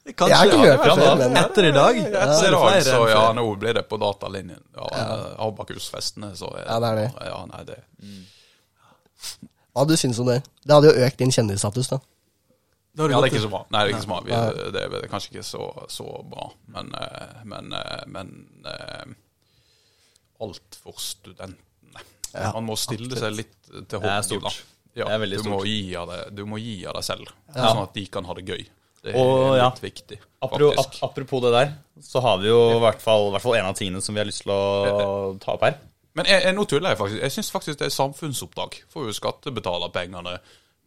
Kanskje 0.09 0.29
Jeg 0.29 0.37
har 0.37 0.45
ikke 0.47 0.59
hørt 0.63 0.83
det 0.83 0.89
ja, 0.89 0.95
før, 0.95 1.17
men 1.19 1.37
Etter 1.37 1.65
i 1.67 1.71
dag 1.75 1.97
Etter 1.99 2.47
er 2.47 2.49
i 2.49 2.51
dag, 2.55 2.83
så 2.87 2.99
ja, 3.11 3.23
nå 3.35 3.43
blir 3.61 3.75
det 3.77 3.83
på 3.89 3.97
datalinjen. 4.01 4.61
Ja, 4.75 4.85
Abakus-festene, 5.45 6.31
så 6.39 6.49
er 6.55 6.63
Ja, 6.65 6.77
det 6.81 6.89
er 6.89 7.01
det. 7.01 7.09
Ja, 7.27 7.39
nei, 7.51 7.63
det 7.67 7.79
Hva 9.75 9.85
du 9.85 9.95
syns 9.99 10.19
om 10.23 10.31
det? 10.31 10.39
Det 10.63 10.73
hadde 10.73 10.93
jo 10.93 11.05
økt 11.05 11.19
din 11.21 11.33
kjendisstatus, 11.35 11.91
da. 11.91 11.99
Det 12.97 13.11
Ja, 13.11 13.19
det 13.21 13.29
er 13.29 13.31
ikke 13.33 13.43
så 13.45 13.51
bra. 13.51 13.61
Nei, 13.69 13.83
det 13.83 13.91
er 13.91 13.95
ikke 13.95 14.07
så 14.07 14.09
bra. 14.09 14.21
Vi, 14.25 14.71
det 14.73 14.81
er 15.03 15.11
kanskje 15.11 15.33
ikke 15.35 15.45
så, 15.45 15.67
så 15.93 16.07
bra, 16.31 16.49
men 16.73 16.89
men, 17.45 17.69
Men, 17.69 17.73
eh, 17.79 18.03
men 18.07 18.33
eh, 18.65 19.13
Altfor 20.39 20.95
studentene. 21.03 22.03
Ja, 22.33 22.51
Man 22.55 22.67
må 22.69 22.75
stille 22.79 23.17
seg 23.19 23.33
litt 23.35 23.55
til 23.67 23.99
Det 23.99 24.09
er 24.09 24.21
stort. 24.25 24.63
Ja, 24.95 25.05
Det 25.05 25.13
er 25.13 25.21
veldig 25.21 25.39
stort. 25.43 25.65
gi 25.67 25.95
av 25.95 26.09
det, 26.09 26.19
du 26.35 26.45
må 26.49 26.57
gi 26.61 26.85
av 26.87 26.95
deg 26.97 27.03
selv, 27.05 27.31
Ja. 27.55 27.69
sånn 27.69 27.83
at 27.83 27.93
de 27.93 28.05
kan 28.07 28.25
ha 28.25 28.33
det 28.33 28.45
gøy. 28.47 28.65
Det 29.03 29.13
er 29.13 29.19
Og, 29.19 29.57
ja. 29.57 29.69
litt 29.69 29.83
viktig, 29.83 30.17
faktisk. 30.43 30.99
apropos 31.07 31.43
det 31.45 31.51
der, 31.55 31.73
så 32.03 32.21
har 32.23 32.39
vi 32.41 32.49
jo 32.51 32.59
i 32.77 32.81
hvert 32.83 33.03
fall, 33.03 33.29
hvert 33.33 33.45
fall 33.45 33.55
en 33.59 33.69
av 33.71 33.77
tingene 33.79 34.01
som 34.03 34.15
vi 34.15 34.21
har 34.21 34.27
lyst 34.27 34.43
til 34.43 34.51
å 34.55 35.35
ta 35.39 35.55
opp 35.55 35.63
her. 35.67 35.77
Men 36.17 36.27
jeg, 36.27 36.41
jeg, 36.43 36.55
nå 36.57 36.65
tuller 36.67 36.91
jeg 36.91 36.99
faktisk. 36.99 37.21
Jeg 37.23 37.35
syns 37.35 37.51
faktisk 37.53 37.79
det 37.79 37.87
er 37.87 37.93
samfunnsoppdrag. 37.95 38.81
Får 38.91 39.05
jo 39.07 39.13
skattebetalerpengene 39.15 40.39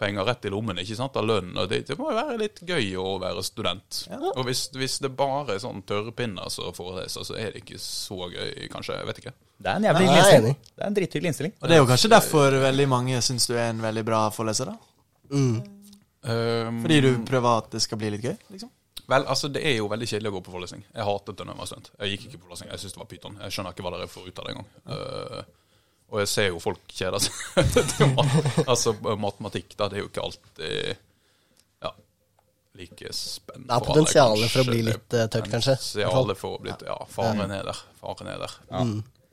penger 0.03 0.27
rett 0.27 0.45
i 0.49 0.51
lommen 0.51 0.81
ikke 0.83 0.97
sant, 0.99 1.17
av 1.17 1.27
lønn. 1.29 1.53
og 1.57 1.69
Det, 1.71 1.83
det 1.87 1.97
må 2.01 2.11
jo 2.11 2.17
være 2.19 2.39
litt 2.41 2.59
gøy 2.67 2.89
å 2.99 3.15
være 3.23 3.45
student. 3.47 4.01
Og 4.35 4.43
hvis, 4.49 4.65
hvis 4.75 4.99
det 5.05 5.13
bare 5.17 5.55
er 5.55 5.63
sånn 5.63 5.83
tørrpinner 5.87 6.51
som 6.53 6.75
foreleser, 6.75 7.27
så 7.29 7.37
er 7.39 7.55
det 7.55 7.63
ikke 7.63 7.79
så 7.81 8.27
gøy, 8.33 8.67
kanskje. 8.73 8.99
Jeg 8.99 9.09
vet 9.13 9.21
ikke. 9.23 9.35
Det 9.63 9.71
er 9.71 9.79
en 9.79 9.87
jævlig 9.87 10.09
Ja, 10.09 10.11
hyggelig 10.11 10.23
er 10.23 10.33
innstilling. 10.33 10.59
Det 10.73 10.83
er 10.83 10.89
en 10.91 10.99
drithyggelig 10.99 11.33
innstilling. 11.33 11.55
Og 11.61 11.69
det 11.71 11.77
er 11.77 11.83
jo 11.85 11.91
kanskje 11.93 12.11
derfor 12.17 12.59
veldig 12.67 12.89
mange 12.91 13.23
syns 13.23 13.47
du 13.47 13.55
er 13.55 13.69
en 13.71 13.85
veldig 13.85 14.05
bra 14.09 14.25
foreleser, 14.35 14.73
da? 14.73 14.93
Mm. 15.33 15.61
Um, 16.23 16.83
Fordi 16.85 17.01
du 17.03 17.11
prøver 17.27 17.59
at 17.65 17.71
det 17.75 17.81
skal 17.83 17.99
bli 17.99 18.11
litt 18.15 18.23
gøy? 18.23 18.37
liksom? 18.55 18.71
Vel, 19.11 19.25
altså 19.27 19.49
Det 19.51 19.63
er 19.67 19.75
jo 19.81 19.89
veldig 19.91 20.07
kjedelig 20.07 20.31
å 20.31 20.35
gå 20.37 20.43
på 20.47 20.53
forelesning. 20.55 20.85
Jeg 20.95 21.07
hatet 21.09 21.35
det 21.35 21.43
da 21.43 21.51
jeg 21.51 21.59
var 21.59 21.71
student. 21.71 21.89
Jeg 21.99 22.13
gikk 22.13 22.27
ikke 22.29 22.39
på 22.43 22.47
forelesning. 22.47 22.71
Jeg 22.71 22.83
syntes 22.83 22.95
det 22.95 23.03
var 23.03 23.09
pyton. 23.11 23.39
Jeg 23.43 23.55
skjønner 23.57 23.75
ikke 23.75 23.87
hva 23.87 23.93
dere 23.97 24.11
får 24.13 24.29
ut 24.29 24.39
av 24.39 24.47
det 24.47 24.53
engang. 24.55 24.69
Uh, 24.87 25.41
og 26.13 26.21
jeg 26.23 26.29
ser 26.29 26.47
jo 26.53 26.61
folk 26.63 26.83
kjeder 26.93 27.25
seg. 27.25 27.33
mat- 28.19 28.61
altså 28.69 28.93
matematikk, 29.19 29.75
da. 29.81 29.89
Det 29.91 29.99
er 29.99 30.05
jo 30.05 30.11
ikke 30.13 30.27
alltid 30.29 30.93
ja, 31.83 31.93
like 32.79 33.13
spennende. 33.17 33.69
Det 33.73 33.79
er 33.81 33.87
potensialet 33.89 34.53
for 34.55 34.63
å 34.63 34.69
bli 34.71 34.83
litt, 34.93 35.09
uh, 35.17 35.25
tørt, 35.27 35.51
kanskje. 35.57 35.75
Potensialet 35.81 36.43
for 36.45 36.59
å 36.59 36.63
bli 36.63 36.77
Ja, 36.87 36.99
faren 37.11 37.51
er 37.51 37.67
der. 37.73 37.83
Faren 38.03 38.31
er 38.37 38.45
der. 38.47 38.57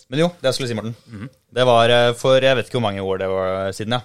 Men 0.10 0.24
jo, 0.24 0.32
det 0.42 0.50
jeg 0.50 0.58
skulle 0.58 0.72
si, 0.72 0.80
Morten. 0.80 1.30
Det 1.54 1.64
var 1.70 1.92
eh, 1.94 2.12
for 2.18 2.42
jeg 2.42 2.58
vet 2.58 2.66
ikke 2.66 2.80
hvor 2.80 2.88
mange 2.88 3.04
år 3.06 3.20
det 3.22 3.28
var 3.30 3.68
siden, 3.78 3.94
ja. 4.00 4.02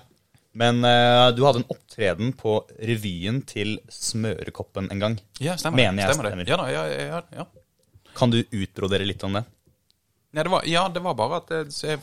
Men 0.54 0.78
uh, 0.87 1.32
du 1.34 1.42
hadde 1.46 1.62
en 1.64 1.68
opptreden 1.75 2.30
på 2.38 2.61
revyen 2.78 3.40
til 3.50 3.76
Smørekoppen 3.90 4.87
en 4.94 5.02
gang. 5.02 5.16
Ja, 5.42 5.56
stemmer. 5.58 5.80
Mener 5.82 6.04
jeg 6.06 6.14
stemmer 6.14 6.30
stemmer. 6.30 6.50
Ja 6.50 6.58
da, 6.61 6.68
ja, 6.70 7.20
ja. 7.40 7.46
Kan 8.14 8.30
du 8.30 8.38
utbrodere 8.44 9.06
litt 9.08 9.23
om 9.26 9.34
det? 9.34 9.42
Nei, 10.34 10.44
det 10.46 10.52
var, 10.52 10.64
ja, 10.70 10.84
det 10.94 11.02
var 11.02 11.16
bare 11.18 11.40
at 11.42 11.52
så 11.75 11.92
jeg, 11.94 12.02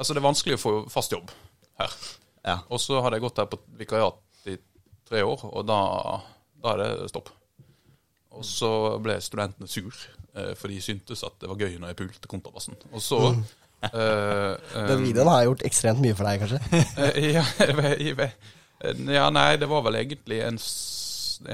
Altså, 0.00 0.14
det 0.16 0.22
er 0.22 0.24
vanskelig 0.24 0.56
å 0.56 0.60
få 0.62 0.70
fast 0.90 1.12
jobb 1.12 1.28
her. 1.78 1.92
Ja. 2.48 2.56
Og 2.72 2.80
så 2.80 2.96
hadde 3.04 3.18
jeg 3.18 3.26
gått 3.26 3.38
her 3.42 3.46
på 3.52 3.58
vikariat 3.78 4.48
i 4.50 4.56
tre 5.06 5.20
år, 5.28 5.44
og 5.52 5.66
da, 5.68 5.76
da 6.64 6.72
er 6.72 6.80
det 6.80 7.10
stopp. 7.12 7.28
Og 8.32 8.44
så 8.48 8.70
ble 9.04 9.18
studentene 9.22 9.68
sur, 9.68 9.92
eh, 10.34 10.54
for 10.58 10.72
de 10.72 10.80
syntes 10.82 11.22
at 11.28 11.36
det 11.44 11.50
var 11.52 11.60
gøy 11.60 11.76
når 11.76 11.92
jeg 11.92 11.98
pulte 12.00 12.30
kontrabassen. 12.32 12.80
Og 12.90 13.04
så 13.04 13.20
Mm. 13.36 13.44
Eh, 13.82 14.52
eh, 14.52 14.86
Den 14.88 15.02
videoen 15.04 15.28
har 15.32 15.44
gjort 15.48 15.64
ekstremt 15.68 16.00
mye 16.04 16.14
for 16.18 16.28
deg, 16.28 16.42
kanskje. 16.44 16.60
eh, 17.06 17.32
ja, 17.38 17.44
jeg 17.98 18.16
vet- 18.18 18.50
ja, 19.14 19.28
nei, 19.30 19.56
det 19.62 19.68
var 19.70 19.82
vel 19.86 19.94
egentlig 20.00 20.40
en, 20.42 20.56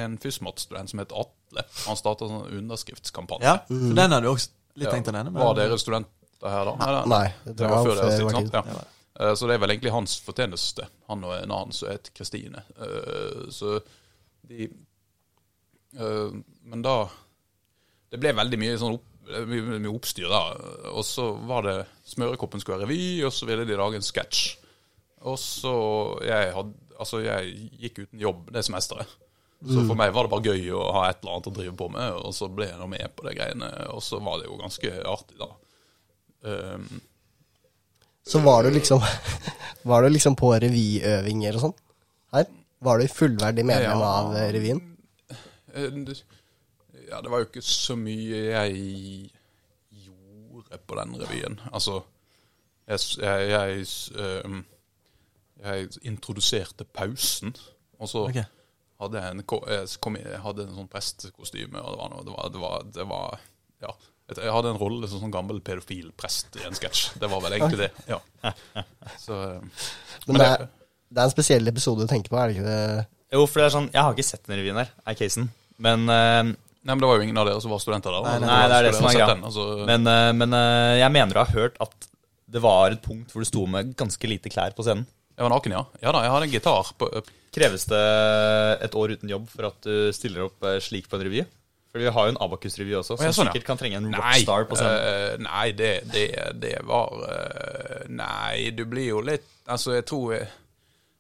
en 0.03 0.15
FysMat-student 0.23 0.89
som 0.93 1.03
het 1.03 1.11
Atle. 1.13 1.65
Han 1.87 1.99
starta 1.99 2.25
en 2.25 2.31
sånn 2.39 2.55
underskriftskampanje. 2.63 3.45
Ja, 3.45 3.59
for 3.69 3.99
den 3.99 4.15
har 4.17 4.25
du 4.25 4.31
også 4.31 4.49
litt 4.79 4.89
Ja. 4.89 4.95
tenkt 4.95 5.11
å 5.11 5.17
nevne. 5.17 5.35
Var 5.37 5.55
dere 5.59 5.77
studenter 5.81 6.49
her 6.55 6.65
da? 6.71 6.77
Nei, 6.79 7.03
Nei, 7.13 7.27
det 7.45 7.53
det 7.57 7.59
tror 7.67 7.75
var 7.75 7.85
før 7.91 8.01
deres 8.01 8.19
tid, 8.21 8.31
sant? 8.39 8.55
Ja. 8.55 8.85
Eh, 9.21 9.35
Så 9.35 9.49
det 9.51 9.57
er 9.59 9.63
vel 9.65 9.73
egentlig 9.75 9.91
hans 9.93 10.17
fortjeneste. 10.25 10.87
Han 11.11 11.25
og 11.27 11.35
en 11.37 11.51
annen 11.51 11.73
som 11.77 11.89
het 11.91 12.09
Kristine. 12.15 12.63
Eh, 12.81 13.49
Så 13.51 13.81
de 14.49 14.69
eh, 15.99 16.31
Men 16.65 16.83
da 16.85 17.09
Det 18.11 18.21
ble 18.23 18.33
veldig 18.33 18.59
mye 18.63 18.79
sånn 18.81 18.95
opp, 18.97 19.08
mye, 19.49 19.79
mye 19.83 19.93
oppstyr 19.93 20.29
da. 20.33 20.43
Og 20.95 21.05
så 21.07 21.29
var 21.49 21.63
det 21.67 21.77
Smørekoppen 22.09 22.61
skulle 22.63 22.79
ha 22.81 22.85
revy, 22.87 23.23
og 23.29 23.33
så 23.37 23.47
ville 23.49 23.67
de 23.69 23.77
lage 23.79 23.99
en 24.01 24.07
sketsj. 24.07 24.57
Og 25.29 25.37
så 25.43 25.73
jeg, 26.25 26.53
hadde, 26.55 26.75
altså 26.99 27.21
jeg 27.25 27.57
gikk 27.83 28.05
uten 28.05 28.21
jobb 28.23 28.53
det 28.55 28.63
semesteret. 28.67 29.11
Så 29.59 29.83
for 29.89 29.99
meg 29.99 30.13
var 30.15 30.29
det 30.29 30.31
bare 30.31 30.53
gøy 30.53 30.69
å 30.79 30.85
ha 30.95 31.09
et 31.11 31.19
eller 31.19 31.33
annet 31.35 31.49
å 31.51 31.53
drive 31.57 31.73
på 31.81 31.89
med, 31.91 32.13
og 32.23 32.31
så 32.37 32.47
ble 32.55 32.69
jeg 32.69 32.79
nå 32.79 32.87
med 32.93 33.11
på 33.19 33.25
de 33.27 33.33
greiene. 33.35 33.71
Og 33.91 33.99
så 34.07 34.21
var 34.23 34.39
det 34.39 34.47
jo 34.47 34.59
ganske 34.61 34.93
artig, 35.11 35.35
da. 35.41 35.49
Um, 36.47 37.01
Så 38.29 38.39
var 38.45 38.63
du 38.63 38.71
liksom 38.71 39.03
Var 39.91 40.03
du 40.05 40.09
liksom 40.15 40.37
på 40.39 40.53
revyøvinger 40.63 41.57
og 41.59 41.65
sånn? 41.65 41.75
Her? 42.37 42.47
Var 42.87 43.01
du 43.03 43.09
fullverdig 43.11 43.65
medlem 43.67 43.99
Ja. 43.99 44.13
av 44.21 44.31
revyen? 44.55 44.79
revyen? 45.75 46.05
Ja, 47.09 47.23
det 47.25 47.33
var 47.33 47.43
jo 47.43 47.49
ikke 47.49 47.65
så 47.65 47.97
mye 47.99 48.43
jeg 48.51 49.31
gjorde 50.05 50.81
på 50.87 50.99
den 50.99 51.17
revyen. 51.23 51.59
Altså, 51.73 52.03
jeg, 52.89 53.01
jeg, 53.23 53.49
jeg, 53.53 53.89
ehm, 54.21 54.61
jeg 55.65 55.89
introduserte 56.09 56.85
pausen, 56.85 57.57
og 57.99 58.09
så 58.09 58.27
okay. 58.29 58.45
hadde 59.03 59.23
jeg 59.23 59.37
en, 59.37 59.43
jeg 59.73 59.99
kom 60.05 60.21
jeg 60.21 60.43
hadde 60.45 60.69
en 60.69 60.77
sånn 60.77 60.93
prestekostyme, 60.93 61.81
og 61.81 61.95
det 61.95 62.01
var 62.03 62.13
noe, 62.13 62.25
det 62.27 62.37
var, 62.37 62.53
det 62.55 62.63
var, 62.63 62.87
det 62.99 63.09
var 63.11 63.43
ja. 63.89 63.97
Jeg 64.37 64.53
hadde 64.53 64.75
en 64.75 64.81
rolle 64.81 65.09
som 65.09 65.23
sånn 65.23 65.33
gammel 65.33 65.63
pedofil 65.65 66.11
prest 66.13 66.59
i 66.61 66.65
en 66.69 66.75
sketsj. 66.77 67.15
Det 67.17 67.31
var 67.33 67.41
vel 67.41 67.55
egentlig 67.57 67.87
det, 67.87 67.93
ja. 68.11 68.19
Så, 69.25 69.39
men, 70.27 70.35
Men 70.35 70.43
det 70.43 70.49
er, 70.49 70.67
det 71.09 71.23
er 71.23 71.31
en 71.31 71.33
spesiell 71.33 71.71
episode 71.71 72.05
du 72.05 72.11
tenker 72.11 72.35
på, 72.35 72.37
er 72.37 72.51
det 72.51 72.59
ikke 72.59 72.69
det? 72.69 73.07
Jo, 73.33 73.45
for 73.45 73.61
det 73.61 73.65
er 73.67 73.73
sånn 73.75 73.89
Jeg 73.93 74.01
har 74.01 74.15
ikke 74.15 74.25
sett 74.29 74.45
den 74.49 74.61
revyen 74.61 74.81
her, 74.81 74.93
er 75.09 75.17
casen. 75.17 75.49
Men, 75.81 76.05
eh, 76.13 76.53
Nei, 76.89 76.95
men 76.95 77.05
det 77.05 77.09
var 77.11 77.19
jo 77.21 77.25
ingen 77.27 77.37
av 77.37 77.49
dere 77.51 77.61
som 77.61 77.73
var 77.75 77.81
studenter 77.83 78.15
da. 78.15 78.21
Nei, 78.25 78.37
nei, 78.41 78.49
nei, 78.49 78.61
det 78.71 78.77
er 78.79 78.87
det 78.87 78.93
som 78.97 79.07
er 79.11 79.17
greia. 79.19 79.35
altså. 79.45 79.65
men, 79.85 80.09
eh, 80.09 80.31
men 80.41 80.57
eh, 80.57 80.95
jeg 81.03 81.13
mener 81.13 81.37
du 81.37 81.41
har 81.43 81.53
hørt 81.53 81.77
at 81.85 82.09
det 82.49 82.63
var 82.65 82.95
et 82.95 83.03
punkt 83.05 83.35
hvor 83.35 83.45
du 83.45 83.49
sto 83.49 83.67
med 83.69 83.93
ganske 83.99 84.31
lite 84.31 84.49
klær 84.49 84.73
på 84.73 84.87
scenen. 84.87 85.05
Jeg 85.37 85.45
var 85.45 85.53
naken, 85.53 85.75
ja. 85.77 85.83
Ja 86.01 86.15
da, 86.17 86.25
jeg 86.25 86.33
hadde 86.33 86.49
en 86.49 86.55
gitar. 86.55 86.89
På, 86.99 87.11
Kreves 87.55 87.85
det 87.91 88.01
et 88.89 88.97
år 88.97 89.15
uten 89.19 89.31
jobb 89.31 89.47
for 89.53 89.69
at 89.69 89.85
du 89.85 90.09
stiller 90.17 90.49
opp 90.49 90.65
eh, 90.65 90.81
slik 90.83 91.13
på 91.13 91.21
en 91.21 91.27
revy? 91.29 91.45
For 91.93 92.01
vi 92.01 92.11
har 92.13 92.27
jo 92.27 92.33
en 92.35 92.41
Abakus-revy 92.45 92.97
også, 92.99 93.17
som 93.17 93.29
ja, 93.29 93.37
sånn, 93.37 93.49
ja. 93.49 93.53
sikkert 93.53 93.69
kan 93.69 93.81
trenge 93.81 94.01
en 94.01 94.09
Nei, 94.09 94.17
rockstar 94.19 94.67
på 94.69 94.81
scenen. 94.81 94.99
Uh, 95.05 95.45
nei, 95.45 95.69
det, 95.77 95.93
det, 96.13 96.27
det 96.61 96.75
var 96.89 97.15
uh, 97.21 98.03
Nei, 98.13 98.69
du 98.77 98.85
blir 98.89 99.09
jo 99.09 99.23
litt 99.25 99.47
Altså, 99.69 99.95
jeg 99.97 100.05
tror 100.09 100.35
jeg, 100.37 100.51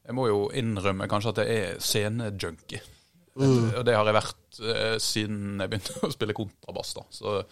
jeg 0.08 0.16
må 0.16 0.28
jo 0.28 0.42
innrømme 0.56 1.08
kanskje 1.08 1.32
at 1.34 1.40
jeg 1.44 1.56
er 1.62 1.80
scenejunkie. 1.84 2.80
Og 3.38 3.82
det 3.86 3.94
har 3.96 4.04
jeg 4.10 4.16
vært 4.18 4.60
eh, 4.74 4.96
siden 5.02 5.38
jeg 5.62 5.68
begynte 5.72 5.92
å 6.06 6.08
spille 6.14 6.34
kontrabass, 6.36 6.90
da. 6.98 7.02
Så 7.14 7.26
eh, 7.38 7.44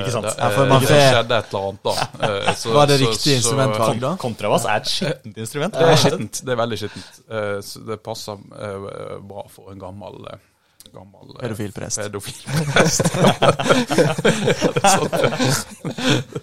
Ikke 0.00 0.12
sant? 0.14 0.26
Det, 0.28 0.34
eh, 0.38 0.42
man 0.70 0.80
det 0.84 0.88
skjedde 0.90 1.34
et 1.40 1.48
eller 1.52 1.62
annet 1.70 1.82
da. 1.86 1.94
Eh, 2.26 2.50
så- 2.60 2.74
Var 2.74 2.86
det 2.92 2.98
riktig 3.02 3.30
så- 3.32 3.36
instrumentvalg 3.40 3.98
da? 4.02 4.10
Kontrabass 4.22 4.64
er 4.70 4.76
et 4.82 4.88
skittent 4.92 5.36
instrument. 5.46 5.72
Det 5.78 5.84
er 5.92 5.96
skittent. 6.04 6.34
Det 6.46 6.52
er 6.54 6.60
veldig 6.62 6.78
skittent. 6.82 7.10
Eh, 7.30 7.58
så 7.66 7.76
det 7.86 7.96
passer 8.06 8.36
eh, 8.58 8.76
bra 9.30 9.42
for 9.52 9.64
en 9.74 9.80
gammel 9.82 10.14
eh, 10.32 10.38
Gammel 10.94 11.26
eh, 11.34 11.40
Pedofil 11.42 11.72
prest. 11.74 11.98
pedofil 11.98 12.38
prest. 12.72 13.02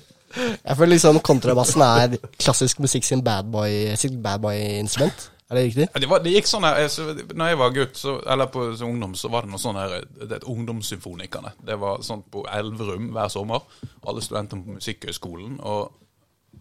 Jeg 0.34 0.78
føler 0.80 0.96
liksom 0.96 1.20
kontrabassen 1.22 1.82
er 1.86 2.16
klassisk 2.42 2.80
musikk 2.82 3.06
sin 3.06 3.22
badboy-instrument. 3.26 4.24
badboy-instrument. 4.26 5.28
Er 5.52 5.56
det 5.60 5.64
riktig? 5.68 5.88
Det, 6.02 6.08
var, 6.10 6.20
det 6.24 6.32
gikk 6.34 6.48
sånn 6.50 6.64
her 6.66 6.78
jeg- 6.82 6.92
så, 6.94 7.06
Når 7.36 7.48
jeg 7.52 7.58
var 7.60 7.74
gutt, 7.76 7.98
så, 8.00 8.14
eller 8.34 8.48
på 8.48 8.64
så 8.80 8.86
ungdom, 8.88 9.14
så 9.16 9.30
var 9.30 9.42
det 9.44 9.52
noe 9.52 9.60
sånn 9.62 9.76
her 9.78 10.06
Det 10.08 10.30
er 10.32 10.36
et 10.40 10.48
Ungdomssymfonikerne. 10.50 11.52
Det 11.66 11.76
var 11.80 12.02
sånn 12.02 12.24
på 12.32 12.46
Elverum 12.50 13.12
hver 13.14 13.30
sommer. 13.30 13.62
Alle 14.08 14.22
studentene 14.24 14.64
på 14.66 14.78
Musikkhøgskolen. 14.80 15.60
Og 15.62 15.92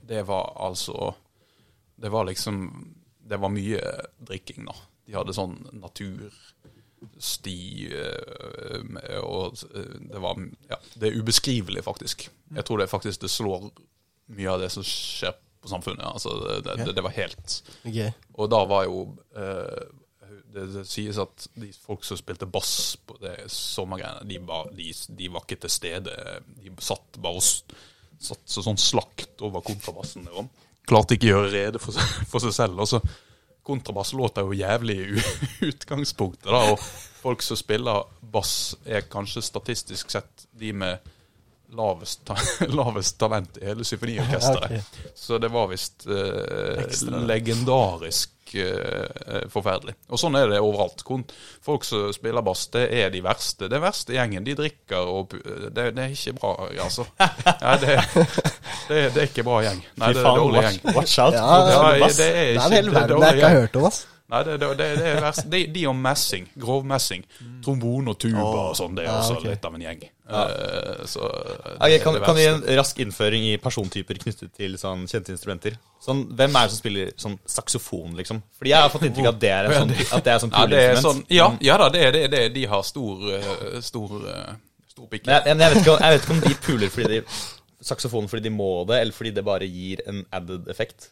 det 0.08 0.24
var 0.26 0.52
altså 0.56 1.14
Det 1.96 2.10
var 2.10 2.24
liksom 2.26 2.64
Det 3.28 3.38
var 3.40 3.48
mye 3.54 3.80
drikking, 4.18 4.66
da. 4.66 4.74
De 5.06 5.14
hadde 5.14 5.34
sånn 5.34 5.56
natur 5.72 6.30
sti 7.18 7.88
Og 9.22 9.62
eh, 9.74 9.94
det 10.10 10.20
var 10.22 10.38
Ja, 10.70 10.78
det 10.98 11.08
er 11.12 11.18
ubeskrivelig, 11.22 11.82
faktisk. 11.86 12.28
Jeg 12.54 12.64
tror 12.64 12.78
det 12.82 12.90
faktisk 12.90 13.20
det 13.24 13.30
slår 13.30 13.70
mye 14.32 14.50
av 14.52 14.60
det 14.62 14.70
som 14.72 14.84
skjer 14.86 15.34
på 15.62 15.70
samfunnet. 15.70 16.04
Altså, 16.08 16.34
det, 16.64 16.76
det, 16.82 16.94
det 16.96 17.04
var 17.04 17.14
helt 17.16 17.58
okay. 17.84 18.10
og 18.34 18.50
da 18.50 18.62
var 18.68 18.86
jo 18.88 19.04
eh, 19.38 19.82
det, 20.52 20.66
det 20.74 20.84
sies 20.88 21.18
at 21.22 21.46
de 21.56 21.70
folk 21.84 22.04
som 22.04 22.18
spilte 22.20 22.48
bass 22.50 22.74
på 23.06 23.16
det 23.22 23.36
sommergreiene, 23.52 24.26
de, 24.28 24.40
de, 24.76 24.90
de 25.18 25.30
var 25.32 25.46
ikke 25.46 25.62
til 25.64 25.72
stede. 25.72 26.16
De 26.60 26.72
satt 26.84 27.20
bare 27.22 27.40
og 27.40 27.76
satt 28.22 28.42
så 28.44 28.64
sånn 28.64 28.80
slakt 28.80 29.42
over 29.42 29.64
kontrabassen. 29.64 30.28
Der. 30.28 30.50
klarte 30.88 31.16
ikke 31.16 31.30
å 31.30 31.34
gjøre 31.36 31.52
rede 31.54 31.82
for, 31.82 31.96
for 32.30 32.44
seg 32.44 32.56
selv. 32.58 32.82
Og 32.82 32.90
så 32.94 33.02
Kontrabass 33.62 34.10
låter 34.18 34.42
jo 34.42 34.56
jævlig 34.58 34.96
i 34.98 35.20
utgangspunktet, 35.70 36.48
da. 36.50 36.72
Og 36.72 36.80
folk 37.22 37.44
som 37.46 37.54
spiller 37.54 38.08
bass, 38.34 38.74
er 38.82 39.04
kanskje 39.06 39.44
statistisk 39.46 40.10
sett 40.10 40.48
de 40.58 40.72
med 40.74 41.12
lavest, 41.72 42.20
ta 42.28 42.36
lavest 42.68 43.18
talent 43.20 43.56
i 43.62 43.66
hele 43.70 43.84
symfoniorkesteret. 43.88 44.98
Så 45.16 45.38
det 45.40 45.48
var 45.54 45.70
visst 45.70 46.06
eh, 46.06 46.84
legendarisk 47.26 48.54
eh, 48.54 49.48
forferdelig. 49.52 49.94
Og 50.12 50.20
sånn 50.20 50.36
er 50.36 50.50
det 50.52 50.60
overalt. 50.60 51.04
Folk 51.64 51.84
som 51.88 52.10
spiller 52.14 52.44
bass, 52.44 52.66
det 52.74 52.84
er 53.00 53.10
de 53.14 53.22
verste. 53.24 53.68
Det 53.72 53.80
verste 53.82 54.16
gjengen. 54.16 54.44
De 54.44 54.54
drikker 54.58 55.08
og 55.08 55.32
Det, 55.38 55.88
det 55.96 56.04
er 56.04 56.12
ikke 56.14 56.36
bra, 56.40 56.52
altså. 56.84 57.06
Nei, 57.18 57.74
det, 57.82 57.98
det, 58.88 59.02
det 59.14 59.24
er 59.24 59.28
ikke 59.30 59.46
bra 59.48 59.60
gjeng. 59.64 59.82
Nei, 59.96 60.12
det 60.12 60.22
er 60.24 60.40
dårlig 60.42 60.64
gjeng. 60.68 60.80
watch 60.96 61.18
out. 61.24 61.36
Ja, 61.36 61.60
ja, 61.96 62.08
det 62.08 62.30
er 62.30 62.32
Det 62.32 62.32
er 62.32 62.56
ikke 62.56 62.64
en 62.64 62.72
det 62.72 62.80
er 62.80 62.96
verden 62.96 63.14
dårlig 63.16 63.28
jeg 63.28 63.38
ikke 63.38 63.46
har 63.48 63.54
gjeng. 63.56 63.62
hørt 63.66 63.76
om. 63.82 63.92
Nei, 64.32 64.38
det, 64.48 64.52
det, 64.62 64.68
det, 64.78 64.84
det 64.96 65.08
er 65.12 65.18
verst. 65.20 65.42
De, 65.52 65.58
de 65.74 65.80
og 65.90 65.96
messing. 66.00 66.46
Grovmessing. 66.56 67.24
Trombone 67.64 68.14
og 68.14 68.20
tuba 68.22 68.44
og 68.70 68.76
sånn. 68.78 68.94
Det 68.96 69.02
er 69.04 69.10
Ja, 69.10 69.18
også 69.20 69.42
litt 69.44 69.66
av 69.68 69.74
en 69.76 69.82
gjeng. 69.84 70.06
Eh, 70.32 71.04
så 71.06 71.22
okay, 71.76 71.98
kan, 72.02 72.18
kan 72.24 72.36
vi 72.36 72.44
gi 72.44 72.50
en 72.50 72.62
rask 72.78 72.98
innføring 73.04 73.46
i 73.50 73.54
persontyper 73.62 74.20
knyttet 74.22 74.52
til 74.56 74.76
sånn 74.80 75.04
kjente 75.10 75.34
instrumenter? 75.34 75.78
Sånn, 76.02 76.24
hvem 76.32 76.58
er 76.58 76.66
det 76.68 76.74
som 76.74 76.80
spiller 76.80 77.14
sånn 77.20 77.38
saksofon, 77.56 78.16
liksom? 78.18 78.42
Fordi 78.58 78.72
jeg 78.72 78.84
har 78.84 78.92
fått 78.92 79.06
inntrykk 79.08 79.30
av 79.30 79.36
at 79.36 79.42
det 79.44 79.54
er, 79.54 79.70
sånn, 79.78 79.94
at 80.18 80.26
det 80.26 80.34
er 80.34 80.42
sånn 80.44 80.54
Ja, 80.54 80.66
det 80.72 80.82
er 80.82 81.00
sånn, 81.04 81.24
ja, 81.30 81.48
ja 81.62 81.78
da, 81.82 81.88
det 81.94 82.04
er 82.08 82.14
det. 82.16 82.26
det. 82.32 82.44
De 82.56 82.66
har 82.72 82.84
stor, 82.86 83.26
eh, 83.38 83.80
stor, 83.84 84.14
eh, 84.32 84.54
stor 84.90 85.10
pikk. 85.10 85.28
Jeg, 85.30 85.48
jeg, 85.52 85.60
vet 85.62 85.80
ikke, 85.82 85.98
jeg 85.98 86.16
vet 86.16 86.26
ikke 86.26 86.38
om 86.38 86.46
de 86.46 86.54
puler 86.68 86.94
fordi 86.94 87.18
de 87.18 87.24
saksofonen 87.82 88.30
fordi 88.30 88.46
de 88.46 88.54
må 88.54 88.70
det, 88.88 89.00
eller 89.02 89.16
fordi 89.16 89.32
det 89.34 89.44
bare 89.46 89.66
gir 89.66 90.02
en 90.06 90.22
added 90.34 90.68
effekt. 90.70 91.10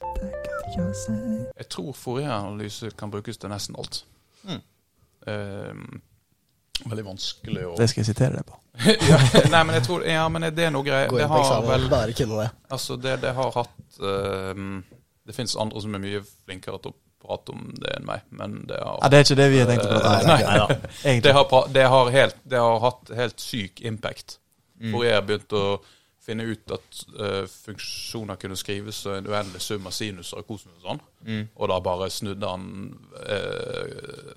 Jeg 0.76 1.66
tror 1.68 1.92
forrige 1.98 2.30
analyse 2.30 2.92
kan 2.98 3.10
brukes 3.10 3.40
til 3.40 3.50
nesten 3.50 3.78
alt. 3.78 4.04
Mm. 4.46 4.62
Eh, 5.26 5.82
veldig 6.88 7.04
vanskelig 7.06 7.66
å 7.68 7.74
Det 7.78 7.88
skal 7.90 8.02
jeg 8.02 8.10
sitere 8.12 8.40
deg 8.40 8.46
på. 8.48 8.56
ja, 9.10 9.18
Nei, 9.52 9.60
men 9.66 9.76
jeg 9.76 9.84
tror 9.86 10.06
Ja, 10.08 10.24
men 10.32 10.46
det 10.54 10.66
er 10.66 10.72
noe 10.74 10.86
greier. 10.86 11.12
Det 11.12 11.28
har 11.28 11.62
vel 11.66 11.86
bare 11.92 12.16
kunne 12.16 12.40
det. 12.40 12.48
Altså, 12.72 12.96
det, 12.96 13.18
det 13.24 13.34
har 13.36 13.54
hatt 13.56 14.00
uh, 14.00 14.64
Det 15.26 15.36
fins 15.36 15.56
andre 15.60 15.84
som 15.84 15.94
er 15.96 16.04
mye 16.06 16.24
flinkere 16.24 16.80
til 16.80 16.94
å 16.94 16.98
prate 17.20 17.52
om 17.52 17.66
det 17.76 17.94
enn 17.98 18.06
meg, 18.08 18.24
men 18.32 18.60
det 18.68 18.80
har 18.80 18.98
Ja, 19.02 19.12
Det 19.12 19.18
er 19.18 19.26
ikke 19.26 19.38
det 19.42 19.48
vi 19.52 19.62
har 19.62 19.70
tenkt 19.70 19.86
å 19.86 19.92
prate 19.92 20.10
om. 20.10 20.28
Nei, 20.30 20.42
nei 21.04 21.16
Det 21.20 21.34
har, 21.36 21.56
det 21.76 21.86
har, 21.94 22.12
helt, 22.16 22.44
det 22.48 22.62
har 22.64 22.84
hatt 22.86 23.14
helt 23.16 23.42
syk 23.44 23.82
impact. 23.84 24.38
Mm. 24.80 24.94
Hvor 24.94 25.04
jeg 25.04 25.26
begynt 25.28 25.56
å 25.58 25.64
finne 26.24 26.46
ut 26.46 26.74
at 26.74 27.00
uh, 27.18 27.44
funksjoner 27.48 28.38
kunne 28.40 28.58
skrives 28.58 29.02
en 29.08 29.28
uendelig 29.28 29.62
sum 29.64 29.88
av 29.88 29.94
sinuser 29.96 30.40
og 30.40 30.48
kosinus 30.48 30.80
og 30.82 30.86
sånn. 30.88 31.02
Mm. 31.26 31.42
Og 31.56 31.72
da 31.72 31.78
bare 31.84 32.10
snudde 32.12 32.50
han 32.50 32.66
eh, 33.24 34.30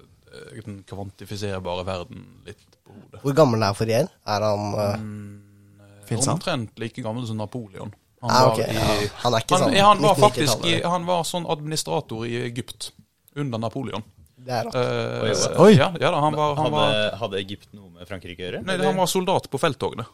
den 0.65 0.79
kvantifiserbare 0.89 1.85
verden 1.87 2.25
litt 2.47 2.77
på 2.83 2.95
hodet. 2.95 3.21
Hvor 3.23 3.35
gammel 3.37 3.65
er 3.65 3.77
Fourier? 3.77 4.09
Er 4.25 4.47
han 4.47 4.65
uh, 4.77 4.95
mm, 4.99 6.07
han? 6.09 6.33
Omtrent 6.35 6.81
like 6.81 7.03
gammel 7.05 7.27
som 7.27 7.39
Napoleon. 7.41 7.93
Han 8.23 8.31
ah, 8.31 8.49
var 8.49 8.59
i- 8.59 8.73
ja. 8.75 9.07
Han 9.25 9.35
er 9.35 9.43
ikke 9.43 9.57
han, 9.57 9.63
sånn 9.67 9.79
han 9.83 10.03
var 10.03 10.19
faktisk 10.19 10.67
i, 10.69 10.75
han 10.81 11.07
var 11.07 11.25
sånn 11.27 11.47
administrator 11.49 12.27
i 12.27 12.37
Egypt 12.45 12.91
under 13.35 13.59
Napoleon. 13.59 14.05
Det 14.43 14.59
er. 14.59 14.69
Eh, 14.75 15.61
Oi. 15.63 15.73
Ja, 15.75 15.89
ja 15.99 16.11
da, 16.11 16.19
han 16.19 16.35
var, 16.35 16.55
han 16.55 16.71
Hadde, 16.71 16.77
var 16.77 17.17
hadde 17.21 17.41
Egypt 17.41 17.69
noe 17.75 17.89
med 17.97 18.07
Frankrike 18.07 18.41
å 18.41 18.47
gjøre? 18.47 18.61
Nei, 18.67 18.77
han 18.83 18.99
var 18.99 19.11
soldat 19.11 19.49
på 19.51 19.59
felttogene. 19.61 20.07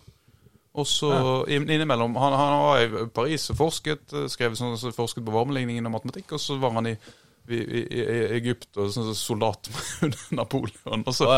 Og 0.79 0.85
så 0.87 1.09
ja. 1.09 1.57
innimellom 1.57 2.13
han, 2.21 2.35
han 2.37 2.59
var 2.61 2.83
i 2.83 3.07
Paris 3.13 3.49
og 3.53 3.57
forsket, 3.59 4.05
eh, 4.13 4.27
skrev 4.31 4.57
sånn, 4.57 4.77
så 4.79 4.93
forsket 4.95 5.25
på 5.25 5.33
varmeligningen 5.33 5.89
og 5.89 5.95
matematikk, 5.97 6.35
og 6.37 6.43
så 6.43 6.59
var 6.61 6.75
han 6.77 6.91
i, 6.91 6.95
i, 7.51 7.59
i, 7.81 7.83
i 8.05 8.17
Egypt 8.39 8.79
og 8.79 8.91
sånn 8.93 9.11
soldat 9.17 9.69
under 10.05 10.35
Napoleon. 10.39 11.03
Og 11.05 11.15
så, 11.15 11.29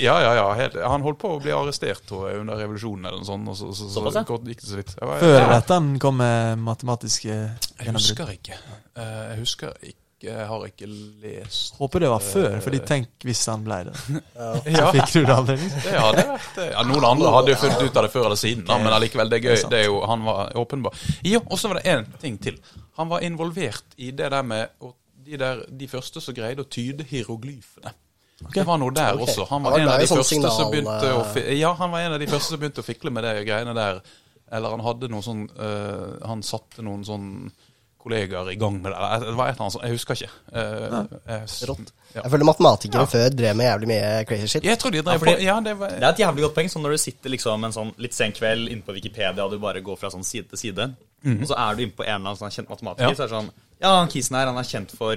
ja, 0.00 0.16
ja, 0.24 0.34
ja. 0.40 0.48
Helt, 0.58 0.78
han 0.80 1.06
holdt 1.06 1.20
på 1.22 1.34
å 1.36 1.40
bli 1.42 1.54
arrestert 1.54 2.04
tror 2.08 2.30
jeg, 2.30 2.42
under 2.42 2.60
revolusjonen 2.60 3.10
eller 3.10 3.22
noe 3.22 3.30
sånt. 3.30 3.50
Og 3.52 3.58
så, 3.58 3.72
så, 3.76 3.88
så, 3.92 4.04
så 4.10 4.24
ja. 4.24 4.42
gikk 4.52 4.62
det 4.64 4.70
så 4.72 4.80
vidt. 4.80 4.94
Var, 5.00 5.16
Før 5.22 5.38
ja. 5.38 5.48
dette 5.54 5.80
han 5.80 5.94
kom 6.02 6.20
med 6.20 6.62
matematiske 6.66 7.30
jeg 7.30 7.96
husker 7.96 8.36
ikke. 8.36 8.60
Eh, 8.98 9.18
jeg 9.32 9.42
husker 9.44 9.74
ikke 9.80 9.98
jeg 10.20 10.44
har 10.44 10.64
ikke 10.66 10.84
lest 10.84 11.78
Håper 11.80 12.02
det 12.04 12.08
var 12.12 12.20
før, 12.20 12.58
fordi 12.60 12.80
tenk 12.84 13.24
hvis 13.24 13.40
han 13.48 13.62
ble 13.64 13.78
det. 13.88 13.94
Så 14.76 14.90
fikk 14.96 15.14
du 15.14 15.20
det 15.24 15.32
aldri. 15.32 15.56
det 15.56 15.94
hadde 15.96 16.24
vært. 16.28 16.60
Ja, 16.74 16.84
Noen 16.84 17.06
andre 17.08 17.32
hadde 17.38 17.54
jo 17.54 17.60
funnet 17.62 17.84
ut 17.86 17.96
av 17.96 18.04
det 18.04 18.12
før 18.12 18.26
eller 18.28 18.40
siden, 18.40 18.66
da, 18.68 18.76
men 18.82 18.92
allikevel, 18.92 19.32
det 19.32 19.38
er 19.40 19.46
gøy. 19.48 19.62
Det 19.72 19.80
er 19.80 19.88
jo, 19.88 20.02
han 20.10 20.26
var 20.28 20.52
åpenbar. 20.60 21.06
Jo, 21.24 21.40
og 21.46 21.56
så 21.60 21.72
var 21.72 21.80
det 21.80 21.94
én 21.94 22.04
ting 22.20 22.36
til. 22.42 22.60
Han 23.00 23.08
var 23.08 23.24
involvert 23.24 23.96
i 23.96 24.10
det 24.12 24.28
der 24.34 24.44
med 24.44 24.76
å- 24.84 24.92
de, 25.30 25.40
der, 25.40 25.64
de 25.80 25.88
første 25.90 26.22
som 26.22 26.36
greide 26.36 26.64
å 26.64 26.68
tyde 26.70 27.06
hieroglyfene. 27.08 27.92
Det 28.54 28.64
var 28.64 28.78
noe 28.80 28.92
der 28.96 29.18
okay. 29.18 29.26
også. 29.28 29.44
Han 29.50 29.60
Han 29.60 29.64
var 29.64 29.74
var 29.74 29.82
en 29.84 29.92
av 29.92 30.00
de 30.00 30.08
sånn 30.08 30.20
første 30.20 30.38
som 30.40 30.48
signal, 30.48 30.70
begynte 30.72 31.12
å 31.12 31.24
eh. 31.36 31.50
Ja, 31.58 31.74
han 31.76 31.90
var 31.92 32.06
en 32.06 32.16
av 32.16 32.22
de 32.22 32.28
første 32.30 32.54
som 32.54 32.62
begynte 32.62 32.80
å 32.80 32.86
fikle 32.86 33.12
med 33.12 33.26
de 33.26 33.34
greiene 33.44 33.74
der. 33.76 34.00
Eller 34.50 34.72
han 34.74 34.82
hadde 34.82 35.10
noe 35.12 35.22
sånn 35.22 35.44
uh, 35.60 36.16
Han 36.26 36.40
satte 36.42 36.82
noen 36.82 37.04
sånn 37.06 37.26
kollegaer 38.02 38.48
i 38.52 38.56
gang 38.56 38.78
med 38.82 38.92
det. 38.92 38.98
Det 39.26 39.34
var 39.36 39.48
et 39.50 39.54
eller 39.54 39.64
annet 39.66 39.72
sånt. 39.74 39.84
Jeg 39.84 39.92
husker 39.92 40.14
ikke. 40.14 40.30
Uh, 40.54 41.04
jeg- 41.28 41.68
Rått. 41.68 41.92
Ja. 42.14 42.22
Jeg 42.24 42.30
føler 42.32 42.44
matematikere 42.48 43.06
før 43.06 43.28
drev 43.36 43.56
med 43.56 43.66
jævlig 43.68 43.88
mye 43.92 44.24
crazy 44.26 44.46
shit. 44.46 44.64
Jeg 44.64 44.78
tror 44.78 44.90
de 44.90 45.02
drev 45.02 45.18
fordi- 45.20 45.34
på 45.36 45.42
Ja, 45.44 45.60
det 45.60 45.76
var 45.78 45.88
Det 45.90 46.02
er 46.02 46.08
et 46.08 46.18
jævlig 46.24 46.42
godt 46.46 46.54
poeng. 46.54 46.68
Sånn 46.70 46.82
når 46.82 46.90
du 46.90 46.98
sitter 46.98 47.30
liksom 47.30 47.64
en 47.64 47.72
sånn 47.72 47.92
litt 47.98 48.14
sen 48.14 48.32
kveld 48.32 48.68
inne 48.68 48.82
på 48.82 48.92
Wikipedia, 48.96 49.44
og 49.44 49.50
du 49.52 49.58
bare 49.58 49.80
går 49.80 49.96
fra 49.98 50.08
sånn 50.10 50.24
side 50.24 50.48
til 50.48 50.58
side, 50.58 50.94
og 51.24 51.46
så 51.46 51.54
er 51.58 51.74
du 51.76 51.82
inne 51.82 51.92
på 51.92 52.02
en 52.04 52.14
eller 52.20 52.30
annen 52.32 52.36
sånn 52.36 52.50
kjent 52.50 52.68
matematiker, 52.68 53.08
Ja. 53.10 53.14
så 53.14 53.22
er 53.24 53.28
det 53.28 53.36
sånn 53.36 53.50
Ja, 53.80 53.98
han 53.98 54.08
kisen 54.08 54.36
her, 54.36 54.46
han 54.46 54.58
er 54.58 54.62
kjent 54.62 54.90
for 54.96 55.16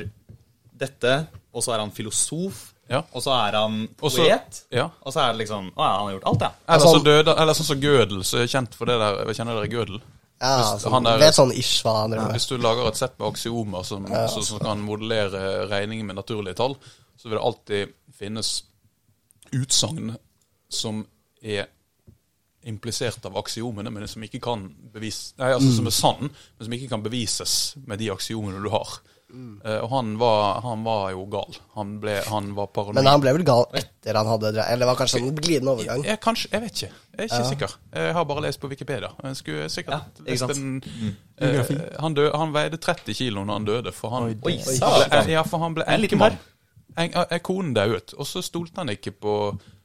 dette, 0.77 1.27
og 1.53 1.63
så 1.63 1.73
er 1.73 1.79
han 1.79 1.91
filosof, 1.91 2.73
Ja. 2.89 3.01
og 3.13 3.21
så 3.23 3.31
er 3.47 3.51
han 3.57 3.87
poet, 3.97 4.63
ja. 4.71 4.89
og 5.05 5.13
så 5.13 5.19
er 5.23 5.33
det 5.33 5.47
liksom 5.47 5.71
Å 5.71 5.77
ja, 5.81 5.97
han 5.97 6.05
har 6.07 6.11
gjort 6.19 6.27
alt, 6.27 6.41
ja. 6.41 6.51
Eller, 6.67 6.79
Altså- 6.85 6.99
så 6.99 7.03
døde, 7.03 7.35
eller 7.39 7.53
sånn 7.53 7.65
som 7.65 7.79
Gödel, 7.81 8.19
så 8.23 8.37
er 8.43 8.47
kjent 8.47 8.73
for 8.75 8.85
det 8.85 8.99
der 8.99 9.33
Kjenner 9.33 9.55
dere 9.61 9.71
Gödel? 9.71 10.01
Ja, 10.43 10.57
Hvis 10.73 10.83
sånn, 10.83 10.91
han 10.97 11.07
er- 11.07 11.19
vet 11.21 11.37
sånn 11.37 11.53
ish 11.55 11.83
hva 11.85 11.93
han 12.01 12.11
driver. 12.11 12.33
Hvis 12.35 12.47
du 12.49 12.57
lager 12.59 12.87
et 12.89 12.97
sett 12.99 13.13
med 13.19 13.29
aksiomer 13.31 13.85
som, 13.87 14.05
Ja, 14.11 14.25
som, 14.27 14.43
som 14.43 14.59
kan 14.59 14.81
modellere 14.83 15.67
regninger 15.71 16.03
med 16.09 16.17
naturlige 16.19 16.57
tall, 16.59 16.75
så 17.17 17.29
vil 17.29 17.37
det 17.37 17.45
alltid 17.47 17.93
finnes 18.19 18.63
utsagn 19.53 20.17
som 20.69 21.05
er 21.43 21.67
implisert 22.65 23.25
av 23.27 23.35
aksiomene, 23.37 23.91
men 23.91 24.07
som 24.07 24.23
ikke 24.23 24.39
kan 24.41 24.67
bevise, 24.93 25.33
nei, 25.37 25.49
altså 25.53 25.71
som 25.75 25.87
er 25.89 25.95
sann, 25.95 26.29
men 26.29 26.65
som 26.67 26.75
ikke 26.77 26.89
kan 26.93 27.03
bevises 27.03 27.55
med 27.87 27.99
de 27.99 28.07
aksiomene 28.13 28.61
du 28.63 28.69
har. 28.71 28.99
Eh, 29.33 29.79
og 29.81 29.89
han 29.89 30.17
var, 30.21 30.61
han 30.61 30.83
var 30.85 31.07
jo 31.13 31.23
gal. 31.31 31.55
Han, 31.73 31.95
ble, 32.01 32.19
han 32.29 32.51
var 32.53 32.67
paranoid. 32.75 32.99
Men 32.99 33.09
han 33.09 33.23
ble 33.23 33.33
vel 33.39 33.45
gal 33.47 33.65
etter 33.79 34.19
han 34.19 34.29
hadde 34.29 34.51
drevet 34.51 34.69
Eller 34.69 34.85
det 34.85 34.89
var 34.91 34.99
kanskje 34.99 35.21
en 35.23 35.31
glidende 35.39 35.73
overgang. 35.73 36.05
Jeg, 36.05 36.19
kanskje, 36.21 36.51
jeg 36.53 36.63
vet 36.65 36.77
ikke. 36.77 36.89
Jeg 37.13 37.23
er 37.23 37.29
ikke 37.29 37.49
sikker. 37.49 37.75
Jeg 37.97 38.15
har 38.17 38.27
bare 38.29 38.45
lest 38.45 38.61
på 38.61 38.69
Wikipedia. 38.69 39.09
Jeg 39.23 39.39
skulle 39.39 39.69
sikkert 39.73 39.95
Ja, 39.95 40.25
lest 40.29 40.53
en 40.53 40.67
mm. 40.77 41.11
eh, 41.41 41.73
han, 41.99 42.17
dø, 42.17 42.27
han 42.29 42.53
veide 42.53 42.77
30 42.77 43.17
kilo 43.17 43.45
når 43.47 43.59
han 43.59 43.69
døde, 43.71 43.95
for 43.95 44.13
han, 44.13 44.29
Oi, 44.29 44.37
oi, 44.37 44.57
ble, 44.77 45.23
ja, 45.33 45.45
for 45.47 45.65
han 45.65 45.77
ble 45.79 45.87
En 45.89 46.05
enkemann. 46.05 46.37
En, 46.93 47.09
en, 47.23 47.39
konen 47.41 47.73
dauet, 47.73 48.13
og 48.13 48.29
så 48.29 48.43
stolte 48.45 48.83
han 48.83 48.93
ikke 48.93 49.15
på 49.17 49.37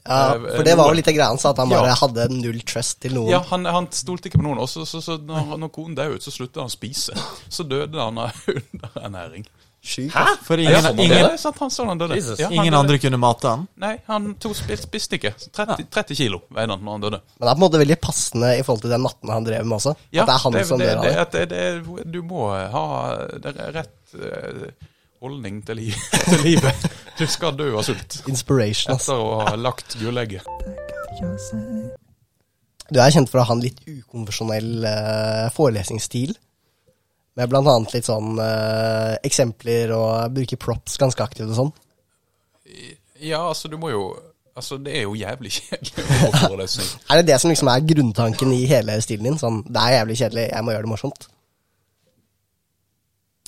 Ja, 0.07 0.35
eh, 0.35 0.57
for 0.57 0.65
det 0.65 0.77
var 0.79 0.89
jo 0.93 0.97
litt 0.97 1.09
av 1.11 1.15
greia 1.17 1.29
hans, 1.33 1.45
at 1.49 1.59
han 1.61 1.69
bare 1.69 1.91
Ja. 1.91 1.99
hadde 2.01 2.29
null 2.33 2.61
trust 2.63 3.01
til 3.05 3.15
noen. 3.19 3.31
Ja, 3.35 3.43
han, 3.51 3.65
han 3.67 3.89
stolte 3.93 4.31
ikke 4.31 4.41
på 4.41 4.47
noen. 4.47 4.61
Og 4.63 4.69
så, 4.71 4.87
så, 4.89 5.03
så 5.05 5.19
når, 5.19 5.57
når 5.59 5.73
konen 5.75 5.97
døde, 5.99 6.21
så 6.25 6.33
sluttet 6.33 6.63
han 6.63 6.71
å 6.71 6.73
spise. 6.73 7.17
Så 7.49 7.67
døde 7.69 7.99
han 8.01 8.19
av 8.19 8.37
underernæring. 8.49 9.47
Sjukt. 9.79 10.11
Hæ? 10.11 10.25
For 10.43 10.59
ingen, 10.59 10.99
ingen, 10.99 11.39
sant, 11.39 11.59
han 11.63 11.71
han 11.89 12.01
døde. 12.01 12.17
Ja, 12.39 12.49
ingen 12.51 12.73
døde. 12.73 12.81
andre 12.81 12.99
kunne 12.99 13.21
mate 13.23 13.49
han. 13.53 13.67
Nei, 13.79 13.93
han 14.09 14.33
spiste, 14.43 14.77
spiste 14.89 15.19
ikke. 15.21 15.33
30, 15.55 15.87
30 15.95 16.19
kilo 16.19 16.41
veide 16.51 16.75
han 16.75 16.83
når 16.83 16.97
han 16.97 17.05
døde. 17.07 17.21
Men 17.39 17.47
det 17.47 17.53
er 17.53 17.55
på 17.55 17.59
en 17.61 17.65
måte 17.65 17.81
veldig 17.85 17.99
passende 18.03 18.51
i 18.59 18.65
forhold 18.67 18.83
til 18.83 18.93
den 18.97 19.07
natten 19.07 19.33
han 19.33 19.47
drev 19.47 19.65
med 19.69 19.79
også. 19.79 19.95
Ja, 20.11 20.25
at 20.25 20.33
det 20.33 20.35
er 20.35 20.45
han 20.45 20.59
som 20.73 20.83
det, 20.83 20.89
dør 20.91 20.99
av 20.99 21.07
det, 21.07 21.15
det. 21.15 21.47
det, 21.55 21.63
det, 21.95 22.07
Du 22.13 22.21
må 22.27 22.49
ha 22.75 22.85
det 23.39 23.55
er 23.55 23.75
rett 23.79 24.19
eh, 24.19 24.67
holdning 25.23 25.63
til, 25.67 25.81
li 25.81 25.93
til 26.31 26.45
livet. 26.47 26.89
Du 27.19 27.25
skal 27.31 27.57
dø 27.59 27.73
av 27.79 27.87
sult 27.87 28.21
Inspiration, 28.31 28.95
ass. 28.95 29.09
etter 29.09 29.23
å 29.23 29.41
ha 29.43 29.55
lagt 29.59 29.97
gullegget. 30.01 30.47
Du 32.89 33.01
er 33.03 33.13
kjent 33.13 33.31
for 33.31 33.43
å 33.43 33.49
ha 33.49 33.57
en 33.57 33.65
litt 33.65 33.81
ukonvensjonell 33.85 34.87
uh, 34.87 35.49
forelesningsstil. 35.55 36.37
Med 37.39 37.51
blant 37.51 37.69
annet 37.71 37.99
litt 37.99 38.09
sånn 38.09 38.39
uh, 38.41 39.15
eksempler 39.27 39.93
og 39.95 40.35
bruke 40.35 40.59
props 40.61 40.97
ganske 41.01 41.23
aktivt 41.23 41.53
og 41.53 41.59
sånn. 41.59 41.75
Ja, 43.19 43.45
altså, 43.49 43.71
du 43.71 43.79
må 43.81 43.93
jo 43.95 44.09
Altså, 44.59 44.75
det 44.83 44.91
er 44.99 45.05
jo 45.07 45.13
jævlig 45.15 45.53
kjedelig 45.55 46.03
å 46.27 46.29
forelesning. 46.49 46.89
Er 47.07 47.21
det 47.21 47.29
det 47.29 47.37
som 47.39 47.53
liksom 47.53 47.69
er 47.71 47.85
grunntanken 47.87 48.51
i 48.57 48.65
hele 48.67 48.97
stilen 49.05 49.29
din? 49.29 49.37
Sånn, 49.39 49.61
det 49.71 49.85
er 49.85 50.01
jævlig 50.01 50.17
kjedelig, 50.19 50.47
jeg 50.51 50.67
må 50.67 50.75
gjøre 50.75 50.87
det 50.89 50.91
morsomt. 50.91 51.29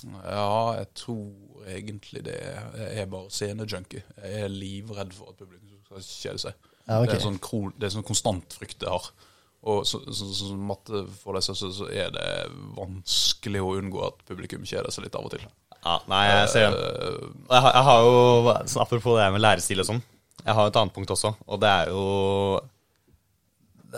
Ja, 0.07 0.53
jeg 0.79 0.87
tror 0.95 1.50
egentlig 1.79 2.23
det. 2.27 2.37
Jeg 2.43 3.03
er 3.05 3.11
bare 3.13 3.31
scenejunkie. 3.35 4.03
Jeg 4.25 4.45
er 4.47 4.53
livredd 4.53 5.13
for 5.17 5.33
at 5.33 5.41
publikum 5.41 5.81
skal 5.87 6.05
kjede 6.07 6.43
seg. 6.49 6.69
Ja, 6.87 6.99
okay. 7.01 7.13
Det 7.13 7.19
er 7.21 7.25
sånn, 7.27 7.39
kron- 7.43 7.75
det 7.79 7.87
er 7.89 7.95
sånn 7.97 8.07
konstant 8.07 8.57
frykt 8.59 8.83
jeg 8.87 8.91
har. 8.91 9.11
Og 9.71 9.83
så, 9.87 9.99
så, 10.17 10.27
så, 10.33 10.55
matte 10.57 11.03
for 11.21 11.37
deg, 11.37 11.45
så, 11.45 11.53
så 11.59 11.89
er 11.93 12.09
det 12.15 12.29
vanskelig 12.79 13.61
å 13.61 13.75
unngå 13.77 14.01
at 14.07 14.23
publikum 14.29 14.63
kjeder 14.65 14.89
seg 14.95 15.05
litt 15.07 15.19
av 15.19 15.27
og 15.29 15.35
til. 15.35 15.43
Ja, 15.85 15.99
nei, 16.13 16.23
jeg 16.29 16.49
ser 16.53 16.67
den. 16.71 16.79
Eh, 16.81 17.29
Jeg 17.51 17.65
har, 17.67 17.73
jeg 17.77 17.85
har 17.91 18.01
jo, 18.07 18.55
Apropos 18.83 19.19
det 19.21 19.29
med 19.35 19.41
lærestil 19.45 19.81
og 19.85 19.89
sånn, 19.91 20.03
jeg 20.41 20.57
har 20.57 20.69
et 20.71 20.79
annet 20.81 20.95
punkt 20.97 21.13
også, 21.13 21.35
og 21.47 21.61
det 21.61 21.69
er 21.69 21.93
jo 21.93 22.03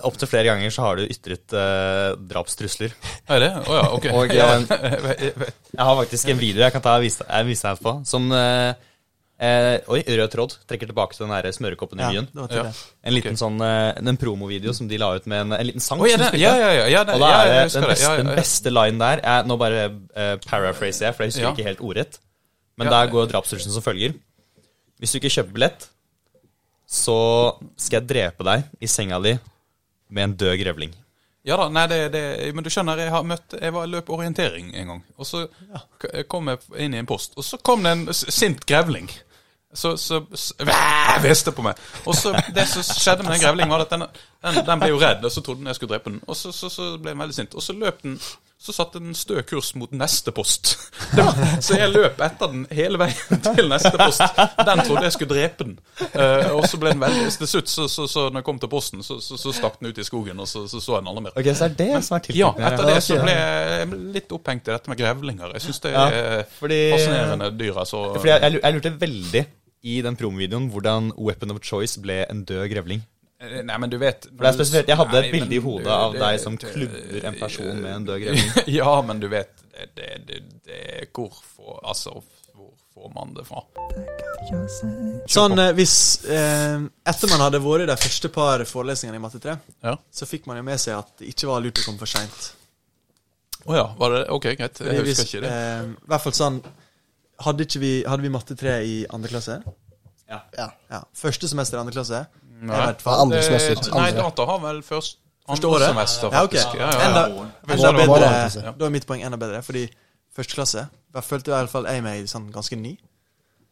Opptil 0.08 0.28
flere 0.30 0.48
ganger 0.48 0.70
så 0.72 0.86
har 0.86 0.96
du 0.96 1.02
ytret 1.04 1.52
eh, 1.52 2.14
drapstrusler. 2.30 2.94
er 3.28 3.42
det? 3.44 3.50
Å 3.68 3.74
ja, 3.76 3.82
ok. 3.92 4.06
Og, 4.16 4.32
ja, 4.32 4.46
eh, 4.56 5.26
jeg 5.76 5.84
har 5.84 5.98
faktisk 5.98 6.30
en 6.32 6.40
video 6.40 6.62
jeg 6.64 6.72
kan 6.72 6.84
ta 6.84 6.94
og 6.96 7.04
vise, 7.04 7.26
vise 7.48 7.66
deg 7.68 7.82
på, 7.84 7.92
som 8.08 8.30
eh, 8.32 8.72
eh, 9.36 9.76
Oi, 9.92 10.00
rød 10.06 10.32
tråd. 10.32 10.56
Trekker 10.70 10.88
tilbake 10.88 11.16
til 11.18 11.26
den 11.26 11.34
der 11.36 11.52
smørekoppen 11.52 12.00
i 12.00 12.06
Ja, 12.06 12.10
byen. 12.14 12.30
det 12.32 12.40
var 12.40 12.56
Ja. 12.56 12.72
En 13.04 13.16
liten 13.18 13.34
okay. 13.36 13.42
sånn 13.42 13.60
eh, 13.66 14.00
En 14.00 14.16
promovideo 14.22 14.72
som 14.76 14.88
de 14.88 14.96
la 15.02 15.12
ut 15.18 15.28
med 15.28 15.44
en, 15.44 15.52
en 15.58 15.68
liten 15.68 15.84
sang. 15.84 16.00
Oh, 16.00 16.08
ja, 16.08 16.16
den, 16.24 16.40
ja, 16.40 16.54
ja, 16.56 16.72
ja, 16.80 16.88
ja, 16.96 17.04
Og 17.12 17.20
da 17.20 17.30
er 17.42 17.52
det 17.52 17.62
den 17.76 17.88
beste, 17.92 18.06
Ja, 18.08 18.16
ja, 18.16 18.22
den 18.24 18.32
ja. 18.32 18.40
beste 18.40 18.72
line 18.72 18.98
der 19.04 19.24
er, 19.36 19.44
Nå 19.48 19.60
bare 19.60 19.86
uh, 19.92 20.34
paraphraser 20.48 21.10
jeg, 21.10 21.14
for 21.18 21.26
jeg 21.26 21.34
husker 21.34 21.48
Ja. 21.50 21.52
ikke 21.52 21.68
helt 21.68 21.84
ordrett. 21.84 22.20
Men 22.80 22.88
Ja. 22.88 22.96
der 23.02 23.12
går 23.12 23.28
drapstruselen 23.28 23.76
som 23.76 23.84
følger. 23.84 24.16
Hvis 25.02 25.12
du 25.12 25.18
ikke 25.20 25.34
kjøper 25.36 25.52
billett, 25.52 25.88
så 26.88 27.16
skal 27.76 28.00
jeg 28.00 28.08
drepe 28.08 28.44
deg 28.46 28.64
i 28.80 28.88
senga 28.90 29.18
di 29.24 29.36
med 30.12 30.28
en 30.28 30.36
død 30.44 30.58
grevling. 30.60 30.94
Ja 31.42 31.56
da, 31.58 31.66
nei, 31.74 31.88
det, 31.90 31.98
det, 32.14 32.22
men 32.54 32.62
du 32.62 32.70
skjønner, 32.70 33.00
jeg 33.02 33.10
har 33.10 33.24
møtt 33.26 33.56
Jeg 33.56 33.74
var 33.74 33.88
løp 33.90 34.12
orientering 34.14 34.68
en 34.78 34.92
gang, 34.92 35.00
og 35.18 35.26
så 35.26 35.40
ja. 35.42 35.80
kom 36.30 36.52
jeg 36.52 36.60
inn 36.84 36.94
i 36.94 37.00
en 37.00 37.08
post, 37.08 37.34
og 37.34 37.46
så 37.46 37.58
kom 37.58 37.82
det 37.82 37.96
en 37.96 38.04
sint 38.14 38.62
grevling. 38.68 39.10
Så, 39.74 39.96
så 39.96 40.20
så 40.36 40.66
hveste 41.24 41.52
på 41.56 41.64
meg. 41.64 41.80
Og 42.04 42.14
så 42.14 42.34
Det 42.54 42.66
som 42.68 42.84
skjedde 42.84 43.24
med 43.24 43.32
den 43.32 43.40
grevlingen, 43.40 43.72
var 43.72 43.86
at 43.86 43.90
den, 43.94 44.04
den, 44.44 44.60
den 44.66 44.82
ble 44.82 44.90
jo 44.92 45.00
redd, 45.00 45.24
og 45.24 45.32
så 45.32 45.40
trodde 45.40 45.62
den 45.62 45.72
jeg 45.72 45.80
skulle 45.80 45.94
drepe 45.94 46.12
den. 46.12 46.20
Og 46.26 46.36
så, 46.36 46.52
så, 46.52 46.68
så 46.68 46.90
ble 46.98 47.14
den 47.14 47.22
veldig 47.24 47.36
sint. 47.38 47.56
Og 47.56 47.64
så 47.64 47.72
løp 47.72 48.02
den 48.04 48.18
Så 48.62 48.70
satt 48.70 48.94
en 48.94 49.10
stø 49.18 49.40
kurs 49.42 49.72
mot 49.74 49.90
neste 49.90 50.30
post. 50.30 50.76
Var, 51.18 51.38
så 51.66 51.74
jeg 51.80 51.90
løp 51.90 52.20
etter 52.22 52.52
den 52.52 52.60
hele 52.70 53.00
veien 53.00 53.40
til 53.48 53.66
neste 53.72 53.90
post. 53.98 54.22
Den 54.68 54.82
trodde 54.86 55.02
jeg 55.08 55.14
skulle 55.16 55.34
drepe 55.34 55.66
den. 55.66 55.72
Uh, 56.14 56.52
og 56.60 56.68
så 56.70 56.78
ble 56.78 56.92
den 56.92 57.02
veldig 57.02 57.24
Til 57.40 57.50
slutt, 57.50 57.72
så, 57.72 57.88
så, 57.90 58.06
så 58.06 58.28
når 58.28 58.38
jeg 58.38 58.46
kom 58.46 58.60
til 58.62 58.70
posten, 58.70 59.02
så, 59.02 59.16
så, 59.24 59.34
så 59.40 59.50
stakk 59.56 59.80
den 59.80 59.90
ut 59.90 59.98
i 59.98 60.06
skogen, 60.06 60.38
og 60.38 60.46
så 60.46 60.62
så, 60.70 60.78
den 60.94 61.10
aldri 61.10 61.24
mer. 61.26 61.34
Ok, 61.34 61.50
Så 61.58 61.66
er 61.66 61.74
det 61.80 61.90
som 62.06 62.20
er 62.20 62.38
Ja, 62.38 62.52
etter 62.70 62.86
det 62.92 63.00
så 63.02 63.18
ble 63.24 63.34
jeg 63.34 63.90
litt 64.14 64.36
opphengt 64.38 64.70
i 64.70 64.76
dette 64.76 64.92
med 64.94 65.02
grevlinger. 65.02 65.56
Jeg 65.58 65.66
syns 65.66 65.82
det 65.82 65.96
Ja, 65.96 66.06
er 66.22 66.46
fordi- 66.60 66.84
fascinerende 66.94 67.50
dyr. 67.58 67.82
Altså. 67.82 68.04
Fordi 68.14 68.30
jeg 68.36 68.60
jeg 68.62 68.78
lurte 68.78 68.94
veldig 69.02 69.44
i 69.82 69.98
den 70.06 70.14
promovideoen 70.14 70.70
hvordan 70.70 71.10
weapon 71.18 71.50
of 71.50 71.58
choice 71.66 71.98
ble 72.00 72.22
en 72.30 72.44
død 72.46 72.68
grevling. 72.70 73.02
Eh, 73.42 73.62
Nei, 73.66 73.78
men 73.82 73.90
du 73.90 73.96
vet 73.98 74.28
For 74.28 74.44
det 74.44 74.50
er 74.52 74.56
spesielt, 74.58 74.88
Jeg 74.92 74.96
hadde 75.00 75.18
et 75.24 75.32
bilde 75.34 75.56
i 75.56 75.58
hodet 75.64 75.84
du, 75.88 75.90
av 75.90 76.12
det- 76.14 76.20
deg 76.22 76.40
som 76.40 76.58
klubber 76.60 77.24
en 77.26 77.38
person 77.40 77.80
med 77.82 77.94
en 77.96 78.04
død 78.06 78.20
grevling. 78.22 78.52
Ja, 78.76 78.92
men 79.02 79.20
du 79.20 79.26
vet 79.32 79.50
det, 79.72 79.88
det, 79.96 80.10
det, 80.28 80.40
det, 80.68 80.82
Hvor 81.16 81.32
får 81.56 81.80
Altså, 81.90 82.12
hvor 82.54 82.70
får 82.94 83.12
man 83.16 83.34
det 83.34 83.46
fra? 83.48 83.64
Sånn, 85.32 85.56
eh, 85.58 85.72
hvis 85.76 85.94
eh, 86.28 86.78
Etter 87.08 87.30
man 87.32 87.42
hadde 87.46 87.60
vært 87.64 87.84
i 87.86 87.90
de 87.90 87.96
første 88.04 88.30
par 88.34 88.62
forelesningene 88.68 89.18
i 89.18 89.22
matte 89.22 89.40
3, 89.42 89.56
Ja. 89.86 89.96
så 90.12 90.28
fikk 90.28 90.46
man 90.50 90.58
jo 90.60 90.64
med 90.66 90.80
seg 90.82 90.98
at 90.98 91.12
det 91.18 91.32
ikke 91.32 91.48
var 91.50 91.62
lurt 91.64 91.80
å 91.82 91.86
komme 91.86 91.98
for 92.02 92.10
seint. 92.10 92.52
Å 93.66 93.76
ja, 93.78 93.84
var 93.98 94.10
det 94.16 94.22
Ok, 94.34 94.48
greit. 94.58 94.80
Jeg 94.82 95.04
husker 95.06 95.28
ikke 95.28 95.42
det. 95.44 95.50
Eh, 95.54 95.90
hvert 96.10 96.24
fall 96.28 96.34
sånn 96.38 96.62
Hadde, 97.42 97.64
ikke 97.66 97.80
vi, 97.82 97.90
hadde 98.06 98.22
vi 98.22 98.30
matte 98.30 98.54
3 98.54 98.74
i 98.86 98.96
andre 99.10 99.30
klasse? 99.32 99.56
Ja. 100.30 100.38
Ja. 100.56 101.00
Første 101.18 101.48
semester 101.50 101.76
i 101.76 101.80
andre 101.80 101.94
klasse? 101.96 102.20
Nei. 102.62 102.78
i 102.78 102.86
hvert 102.86 103.02
fall. 103.02 103.24
andre 103.26 103.42
semester. 103.42 103.90
Nei, 103.98 104.08
data 104.16 104.46
har 104.46 104.60
vel 104.62 104.80
først 104.86 105.18
andre 105.50 105.68
året? 105.68 105.88
semester, 105.90 106.30
faktisk. 106.30 106.74
Ja, 106.78 106.86
ja, 106.86 106.90
ja. 106.92 107.08
Enda, 107.08 107.46
enda 107.74 107.92
bedre. 107.98 108.74
Da 108.78 108.86
er 108.86 108.94
mitt 108.94 109.06
poeng 109.08 109.24
enda 109.26 109.40
bedre, 109.40 109.62
fordi 109.66 109.88
første 110.32 110.56
klasse 110.56 110.84
jeg 111.12 111.26
følte 111.26 111.50
i 111.50 111.54
hvert 111.54 111.72
fall 111.72 111.88
jeg 111.90 112.04
meg 112.04 112.28
sånn 112.30 112.46
ganske 112.52 112.76
ny. 112.78 112.94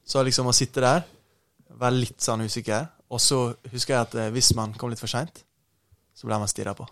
Så 0.05 0.25
liksom 0.27 0.51
å 0.51 0.57
sitte 0.57 0.83
der, 0.85 1.05
være 1.81 2.03
litt 2.03 2.25
sånn 2.25 2.43
usikker, 2.45 2.89
og 3.11 3.23
så 3.23 3.39
husker 3.73 3.95
jeg 3.95 4.01
at 4.01 4.17
eh, 4.19 4.33
hvis 4.35 4.53
man 4.59 4.75
kom 4.77 4.93
litt 4.93 5.01
for 5.01 5.11
seint, 5.11 5.43
så 6.17 6.29
ble 6.29 6.41
man 6.43 6.51
stirra 6.51 6.75
på. 6.77 6.85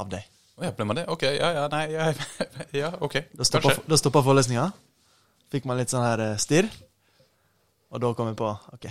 Av 0.00 0.10
deg. 0.12 0.26
Å 0.60 0.68
ja, 0.68 0.74
ble 0.76 0.86
man 0.86 1.00
det? 1.00 1.06
Ok, 1.10 1.24
ja, 1.26 1.50
ja, 1.56 1.66
nei, 1.72 1.86
ja, 1.94 2.10
ja 2.82 2.92
ok. 3.00 3.16
Da 3.34 3.48
stoppa, 3.48 4.22
forelesninga. 4.22 4.68
fikk 5.50 5.66
man 5.66 5.80
litt 5.80 5.90
sånn 5.90 6.04
her 6.06 6.22
eh, 6.28 6.38
stirr. 6.38 6.70
Og 7.90 8.02
da 8.04 8.12
kom 8.14 8.30
jeg 8.30 8.38
på 8.38 8.52
OK, 8.76 8.86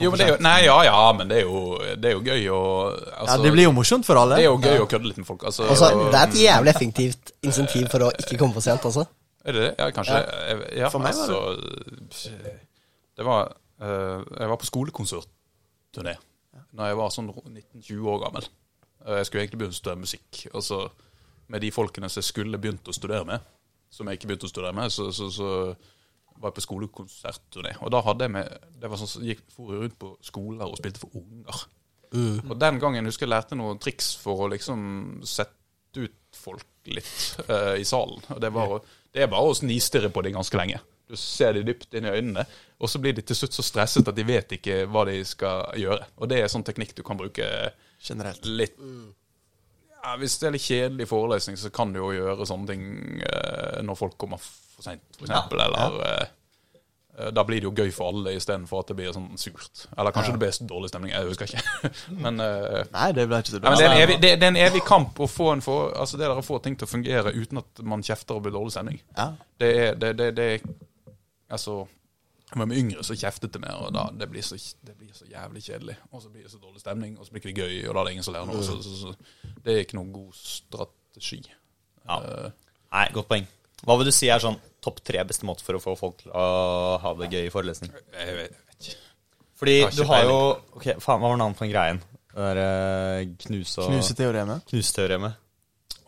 Jo, 0.00 0.14
jo, 0.16 0.36
nei, 0.40 0.62
ja, 0.64 0.76
ja, 0.86 1.00
men 1.12 1.28
det 1.28 1.42
er 1.42 1.44
jo, 1.44 1.58
det 2.00 2.08
er 2.08 2.14
jo 2.14 2.22
gøy 2.24 2.46
å 2.56 2.60
altså, 2.88 3.34
Ja, 3.34 3.36
det 3.42 3.50
blir 3.52 3.66
jo 3.66 3.72
morsomt 3.76 4.06
for 4.08 4.16
alle. 4.16 4.38
det 4.38 4.46
er 4.46 4.48
jo 4.48 4.60
gøy 4.62 4.80
å 4.80 4.86
kødde 4.88 5.10
litt 5.10 5.18
med 5.20 5.28
folk. 5.28 5.44
Altså, 5.50 5.66
altså, 5.68 5.90
det 6.08 6.16
er 6.16 6.22
et 6.24 6.38
jævlig 6.40 6.72
effektivt 6.72 7.32
insentiv 7.44 7.90
for 7.92 8.06
å 8.06 8.12
ikke 8.16 8.38
komme 8.40 8.56
for 8.56 8.64
sent 8.64 8.86
altså. 8.88 9.04
Er 9.44 9.52
det 9.56 9.64
det? 9.66 9.74
Ja, 9.78 9.90
kanskje. 9.94 10.22
Ja, 10.22 10.56
ja 10.82 10.88
For 10.92 11.04
meg 11.04 11.18
var 11.18 11.28
det- 11.28 11.36
altså, 12.08 12.54
det 13.18 13.26
var 13.26 13.52
uh, 13.82 14.24
Jeg 14.40 14.48
var 14.48 14.56
på 14.56 14.66
skolekonsertturné 14.66 16.16
Når 16.72 16.90
jeg 16.90 16.96
var 16.96 17.12
sånn 17.14 17.28
19-20 17.28 18.08
år 18.08 18.18
gammel. 18.24 18.48
Jeg 19.08 19.26
skulle 19.26 19.44
egentlig 19.44 19.60
begynne 19.60 19.76
å 19.76 19.78
studere 19.78 20.00
musikk. 20.00 20.46
Altså, 20.54 20.88
med 21.48 21.60
de 21.64 21.70
folkene 21.72 22.08
som 22.08 22.20
jeg 22.20 22.28
skulle 22.28 22.58
begynt 22.60 22.88
å 22.88 22.96
studere 22.96 23.24
med, 23.24 23.40
som 23.90 24.08
jeg 24.08 24.18
ikke 24.18 24.28
begynte 24.32 24.48
å 24.48 24.52
studere 24.52 24.74
med, 24.76 24.92
så, 24.92 25.08
så, 25.12 25.30
så 25.32 25.50
var 26.40 26.54
på 26.54 26.64
skolekonsertturné. 26.64 27.74
Og 27.84 27.92
da 27.94 28.02
hadde 28.06 28.26
jeg 28.26 28.34
med 28.34 28.68
Det 28.78 28.90
var 28.90 29.00
sånn 29.00 29.10
som 29.10 29.26
gikk 29.26 29.44
for 29.54 29.74
rundt 29.74 29.98
på 29.98 30.14
skoler 30.24 30.68
og 30.68 30.78
spilte 30.80 31.02
for 31.02 31.18
unger. 31.18 31.64
Og 32.48 32.54
den 32.60 32.78
gangen 32.80 33.08
husker 33.08 33.26
jeg 33.26 33.34
lærte 33.34 33.58
noen 33.58 33.80
triks 33.82 34.14
for 34.20 34.46
å 34.46 34.52
liksom 34.52 34.80
sette 35.28 35.54
ut 35.98 36.14
folk 36.36 36.88
litt 36.88 37.40
uh, 37.48 37.74
i 37.76 37.84
salen. 37.84 38.22
Og 38.32 38.40
det, 38.40 38.52
var, 38.54 38.78
det 39.12 39.24
er 39.24 39.32
bare 39.32 39.50
å 39.50 39.56
snistirre 39.56 40.12
på 40.12 40.22
dem 40.24 40.38
ganske 40.38 40.60
lenge. 40.60 40.80
Du 41.08 41.16
ser 41.16 41.56
de 41.56 41.64
dypt 41.64 41.94
inn 41.96 42.04
i 42.04 42.12
øynene, 42.12 42.44
og 42.78 42.90
så 42.92 43.00
blir 43.00 43.14
de 43.16 43.24
til 43.24 43.36
slutt 43.38 43.56
så 43.56 43.64
stresset 43.64 44.08
at 44.10 44.16
de 44.16 44.26
vet 44.28 44.52
ikke 44.58 44.82
hva 44.92 45.06
de 45.08 45.16
skal 45.26 45.72
gjøre. 45.80 46.10
Og 46.20 46.28
det 46.28 46.42
er 46.42 46.50
sånn 46.52 46.66
teknikk 46.66 46.92
du 46.98 47.02
kan 47.06 47.18
bruke 47.20 47.46
Generelt. 48.04 48.44
litt 48.44 48.76
ja, 50.02 50.16
Hvis 50.20 50.38
det 50.40 50.48
er 50.48 50.56
litt 50.56 50.64
kjedelig 50.64 51.08
forelesning, 51.10 51.58
så 51.60 51.70
kan 51.74 51.92
du 51.92 52.00
jo 52.00 52.10
gjøre 52.14 52.46
sånne 52.48 52.72
ting 52.72 53.22
eh, 53.22 53.78
når 53.84 53.98
folk 53.98 54.18
kommer 54.20 54.40
for 54.42 54.86
seint, 54.86 55.04
f.eks. 55.18 55.32
Eller 55.52 55.98
eh, 56.06 56.26
eh, 57.18 57.30
Da 57.34 57.44
blir 57.46 57.60
det 57.62 57.68
jo 57.68 57.74
gøy 57.74 57.90
for 57.94 58.12
alle 58.12 58.36
istedenfor 58.38 58.84
at 58.84 58.92
det 58.92 58.98
blir 59.00 59.14
sånn 59.16 59.30
surt. 59.40 59.86
Eller 59.96 60.14
kanskje 60.14 60.36
det 60.36 60.42
blir 60.44 60.70
dårlig 60.70 60.92
stemning. 60.92 61.14
Jeg 61.14 61.30
husker 61.30 61.50
ikke. 61.50 61.92
men 62.24 62.42
eh, 62.44 62.80
Nei, 62.94 63.10
det 63.16 63.28
ble 63.30 63.42
ikke 63.42 63.56
så 63.56 63.62
Nei, 63.62 63.74
men 63.74 63.80
det, 63.80 63.84
er 63.84 63.90
en 63.90 63.96
dårlig. 63.96 64.06
evig, 64.06 64.18
det, 64.24 64.32
det 64.38 64.48
er 64.48 64.54
en 64.54 64.62
evig 64.68 64.84
kamp 64.88 65.22
å 65.22 65.30
få 65.30 65.52
en 65.56 65.64
for, 65.64 65.92
altså 65.98 66.20
det 66.20 66.28
der 66.28 66.42
å 66.42 66.46
få 66.46 66.62
ting 66.64 66.78
til 66.78 66.88
å 66.88 66.92
fungere 66.94 67.34
uten 67.34 67.62
at 67.64 67.86
man 67.94 68.06
kjefter 68.06 68.38
og 68.38 68.46
blir 68.46 68.54
dårlig 68.54 68.76
stemning. 68.76 69.02
Ja. 69.18 69.32
Det 69.58 69.72
er, 69.84 69.98
det, 69.98 70.14
det, 70.20 70.34
det 70.38 70.50
Altså 71.48 71.86
Når 72.56 72.68
med 72.70 72.78
yngre, 72.80 73.02
så 73.04 73.16
kjeftet 73.18 73.52
det 73.52 73.60
mer, 73.60 73.76
og 73.84 73.92
da 73.92 74.06
det 74.16 74.28
blir, 74.32 74.44
så, 74.44 74.56
det 74.86 74.94
blir 74.96 75.10
så 75.12 75.26
jævlig 75.28 75.62
kjedelig. 75.66 75.96
Og 76.12 76.22
så 76.22 76.30
blir 76.32 76.46
det 76.46 76.52
så 76.52 76.60
dårlig 76.62 76.80
stemning, 76.80 77.18
og 77.18 77.26
så 77.26 77.34
blir 77.34 77.44
det 77.44 77.52
ikke 77.52 77.66
gøy, 77.66 77.82
og 77.88 77.94
da 77.94 78.00
er 78.00 78.08
det 78.08 78.14
ingen 78.16 78.24
som 78.24 78.36
lærer 78.36 78.48
noe. 78.48 78.62
Så, 78.64 78.78
så, 78.84 78.94
så 79.02 79.58
det 79.64 79.74
er 79.74 79.82
ikke 79.84 79.98
noen 79.98 80.14
god 80.14 80.38
strategi. 80.38 81.42
Ja. 82.08 82.16
Uh, 82.24 82.70
Nei, 82.94 83.04
godt 83.12 83.28
poeng. 83.28 83.48
Hva 83.84 83.98
vil 84.00 84.08
du 84.08 84.14
si 84.16 84.30
er 84.32 84.40
sånn 84.42 84.56
topp 84.82 85.02
tre 85.06 85.22
beste 85.28 85.46
måter 85.46 85.66
for 85.66 85.76
å 85.76 85.82
få 85.82 85.94
folk 85.98 86.22
til 86.22 86.32
å 86.32 86.46
ha 87.02 87.12
det 87.20 87.28
gøy 87.34 87.50
i 87.50 87.52
forelesning? 87.52 87.92
jeg 88.16 88.38
vet 88.38 88.56
ikke. 88.78 88.96
Fordi 89.58 89.74
Jeg 89.74 89.84
har 89.84 89.96
du 89.98 90.04
har 90.06 90.24
jo 90.24 90.38
Ok, 90.78 90.86
faen, 91.02 91.18
hva 91.18 91.28
var 91.28 91.38
navnet 91.40 91.58
på 91.58 91.66
den 91.66 91.72
greien? 91.74 92.00
Det 92.30 92.44
derre 92.46 92.66
knuse 93.26 93.48
knus 93.48 93.72
og 93.82 93.90
Knuseteoremet. 93.90 94.66
Knuseteoremet. 94.70 95.44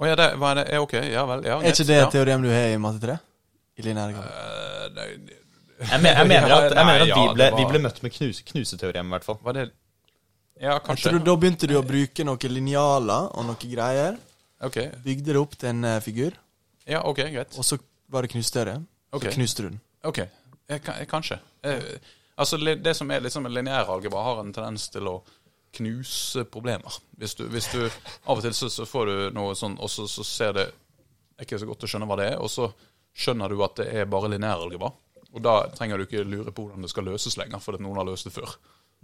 Å 0.01 0.09
ja, 0.09 0.17
det, 0.17 0.29
hva 0.41 0.53
er 0.55 0.61
det? 0.63 0.79
Ok, 0.81 0.95
ja 1.11 1.25
vel. 1.29 1.43
Ja, 1.45 1.59
Er 1.61 1.75
ikke 1.75 1.89
det 1.91 1.99
ja. 1.99 2.09
teorem 2.15 2.47
du 2.47 2.49
har 2.49 2.71
i 2.71 2.79
matte 2.81 3.03
3? 3.03 3.17
I 3.77 3.85
lineær 3.85 4.09
algebra. 4.09 5.41
Jeg, 5.81 6.01
men, 6.03 6.11
jeg 6.13 6.27
mener 6.29 6.53
at, 6.55 6.75
jeg 6.77 6.87
mener 6.87 7.03
at 7.07 7.09
vi, 7.17 7.35
ble, 7.35 7.47
vi 7.57 7.65
ble 7.71 7.79
møtt 7.87 8.03
med 8.05 8.13
knuse, 8.13 8.43
knuseteorem, 8.51 9.07
i 9.09 9.15
hvert 9.17 9.25
fall. 9.25 9.39
Var 9.47 9.57
det 9.57 9.63
Ja, 10.61 10.75
Jeg 10.77 10.99
tror 11.01 11.23
Da 11.25 11.35
begynte 11.41 11.67
du 11.71 11.77
å 11.79 11.83
bruke 11.87 12.25
noen 12.29 12.53
linjaler 12.53 13.31
og 13.33 13.47
noen 13.49 13.57
greier. 13.63 14.19
Okay. 14.61 14.91
Bygde 15.05 15.33
det 15.33 15.41
opp 15.41 15.55
til 15.57 15.71
en 15.73 15.85
eh, 15.89 16.01
figur, 16.05 16.35
Ja, 16.87 17.01
ok, 17.09 17.23
greit. 17.33 17.57
og 17.57 17.65
så 17.65 17.79
var 18.13 18.27
det 18.27 18.33
knusteorem. 18.35 18.83
Ok. 19.17 19.25
Så 19.25 19.33
knuste 19.39 19.63
du 19.65 19.69
den. 19.71 19.81
Ok, 20.05 20.19
jeg, 20.69 20.83
kan- 20.85 20.99
jeg, 21.01 21.09
kanskje. 21.09 21.39
Eh, 21.65 21.81
altså, 22.37 22.59
Det 22.61 22.93
som 22.97 23.11
er 23.11 23.21
liksom 23.25 23.47
en 23.49 23.55
lineær 23.57 23.89
algebra, 23.89 24.23
har 24.27 24.41
en 24.45 24.53
tendens 24.53 24.89
til 24.93 25.09
å 25.09 25.23
knuse 25.73 26.45
problemer. 26.51 26.93
Hvis 27.17 27.35
du, 27.39 27.47
hvis 27.49 27.71
du 27.73 27.87
Av 28.27 28.37
og 28.37 28.43
til 28.43 28.53
så, 28.55 28.69
så 28.69 28.85
får 28.85 29.07
du 29.07 29.17
noe 29.37 29.55
sånn, 29.57 29.79
og 29.81 29.89
så, 29.89 30.05
så 30.11 30.25
ser 30.27 30.53
det 30.53 30.69
ikke 31.41 31.57
så 31.59 31.67
godt 31.71 31.85
å 31.87 31.89
skjønne 31.89 32.09
hva 32.11 32.17
det 32.21 32.27
er, 32.35 32.39
og 32.43 32.51
så 32.53 32.69
skjønner 33.17 33.49
du 33.49 33.63
at 33.65 33.79
det 33.81 33.87
er 33.97 34.05
bare 34.11 34.29
lineær 34.29 34.61
algebra. 34.61 34.91
Og 35.35 35.43
da 35.45 35.57
trenger 35.75 35.99
du 35.99 36.07
ikke 36.07 36.25
lure 36.27 36.53
på 36.53 36.65
hvordan 36.65 36.83
det 36.83 36.91
skal 36.91 37.07
løses 37.07 37.37
lenger, 37.39 37.63
fordi 37.63 37.83
noen 37.85 38.01
har 38.01 38.09
løst 38.09 38.27
det 38.27 38.35
før. 38.35 38.57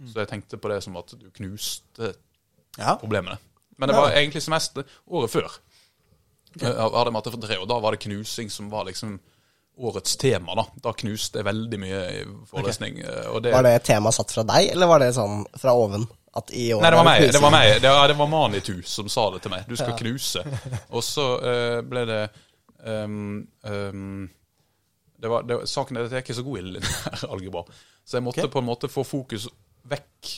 Så 0.05 0.19
jeg 0.21 0.29
tenkte 0.29 0.59
på 0.61 0.69
det 0.69 0.81
som 0.85 0.97
at 0.99 1.13
du 1.17 1.29
knuste 1.33 2.13
Ja. 2.77 2.95
problemene. 2.95 3.37
Men 3.77 3.89
det 3.89 3.95
var 3.95 4.11
egentlig 4.11 4.41
semester 4.41 4.83
året 5.07 5.31
før. 5.31 5.59
Jeg 6.61 6.73
hadde 6.73 7.11
matte 7.11 7.31
for 7.31 7.41
tre, 7.41 7.57
og 7.57 7.67
da 7.69 7.79
var 7.79 7.91
det 7.91 7.99
knusing 7.99 8.49
som 8.51 8.69
var 8.69 8.85
liksom 8.85 9.19
årets 9.77 10.17
tema. 10.17 10.55
Da 10.55 10.65
Da 10.83 10.93
knuste 10.93 11.39
jeg 11.39 11.45
veldig 11.45 11.79
mye 11.79 11.99
i 12.11 12.23
forelesning. 12.49 13.01
Okay. 13.03 13.27
Og 13.29 13.43
det, 13.43 13.51
Var 13.53 13.63
det 13.63 13.75
et 13.75 13.83
tema 13.83 14.11
satt 14.11 14.31
fra 14.31 14.43
deg, 14.43 14.71
eller 14.71 14.87
var 14.87 14.99
det 14.99 15.13
sånn 15.13 15.45
fra 15.57 15.73
oven? 15.73 16.07
At 16.37 16.51
i 16.53 16.73
år 16.73 16.81
Nei, 16.81 16.89
det 16.91 16.97
var 16.97 17.05
meg. 17.05 17.31
Det 17.31 17.41
var 17.41 17.51
meg. 17.51 17.81
Det 17.81 17.89
var, 17.89 18.07
det 18.07 18.17
var 18.17 18.27
Manitu 18.27 18.81
som 18.85 19.09
sa 19.09 19.29
det 19.33 19.41
til 19.41 19.51
meg. 19.51 19.63
Du 19.67 19.75
skal 19.75 19.95
knuse. 19.97 20.43
Og 20.95 21.03
så 21.05 21.25
uh, 21.41 21.81
ble 21.81 22.03
det 22.05 22.23
um, 22.85 23.47
ehm, 23.65 24.27
det 25.21 25.29
var, 25.31 25.43
det, 25.49 25.55
Saken 25.69 25.97
er 25.97 26.05
at 26.07 26.11
jeg 26.13 26.21
er 26.21 26.25
ikke 26.25 26.37
så 26.37 26.43
god 26.45 26.59
i 26.59 26.61
lineær 26.67 27.25
algebra. 27.33 27.63
Så 28.05 28.17
jeg 28.19 28.23
måtte 28.27 28.43
okay. 28.45 28.53
på 28.53 28.61
en 28.63 28.67
måte 28.69 28.89
få 28.91 29.03
fokus 29.07 29.47
vekk 29.87 30.31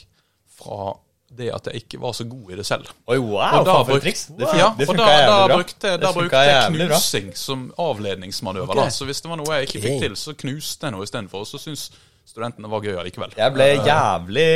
fra 0.60 0.94
det 1.30 1.52
at 1.54 1.68
jeg 1.70 1.84
ikke 1.84 2.00
var 2.02 2.14
så 2.18 2.26
god 2.26 2.54
i 2.54 2.56
det 2.58 2.64
selv. 2.66 2.88
Oi, 3.06 3.18
wow, 3.22 3.60
Og 3.60 3.66
da 3.68 3.74
bruk- 3.86 4.02
Det, 4.08 4.48
ja, 4.58 4.72
det 4.80 4.88
og 4.90 4.98
da, 4.98 5.06
da 5.28 5.48
brukte, 5.52 5.92
da 6.02 6.12
brukte 6.16 6.40
jeg 6.48 6.72
knusing 6.74 7.28
som 7.38 7.68
avledningsmanøver. 7.78 8.72
Okay. 8.74 8.88
Da. 8.90 8.96
Så 8.96 9.06
hvis 9.06 9.22
det 9.22 9.30
var 9.30 9.38
noe 9.38 9.60
jeg 9.60 9.68
ikke 9.70 9.84
fikk 9.84 10.00
til, 10.08 10.16
så 10.18 10.34
knuste 10.34 10.88
jeg 10.90 10.96
noe 10.96 11.06
istedenfor. 11.06 11.46
Så 11.46 11.62
syntes 11.62 11.92
studentene 12.26 12.72
var 12.72 12.82
gøy 12.82 12.98
allikevel. 12.98 13.36
Jeg 13.38 13.54
ble 13.54 13.68
jævlig 13.86 14.50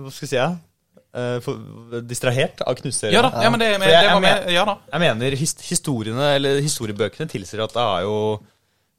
Hva 0.00 0.12
skal 0.16 0.26
jeg 0.26 0.32
si? 0.34 0.66
Eh, 1.10 1.38
for, 1.42 1.58
distrahert 2.06 2.60
av 2.62 2.76
knuser 2.78 3.10
Ja 3.10 3.24
da, 3.26 3.32
ja, 3.42 3.48
men 3.50 3.58
det, 3.58 3.72
det 3.82 3.88
jeg- 3.90 3.96
var 3.96 4.04
jeg 4.06 4.20
men- 4.22 4.44
med, 4.44 4.52
ja 4.54 4.64
da. 4.68 4.76
Jeg 4.92 5.00
mener 5.02 5.34
historiene, 5.34 6.28
eller 6.36 6.60
historiebøkene 6.62 7.26
tilsier 7.30 7.64
at 7.64 7.72
det 7.74 7.82
er 7.82 8.04
jo 8.06 8.18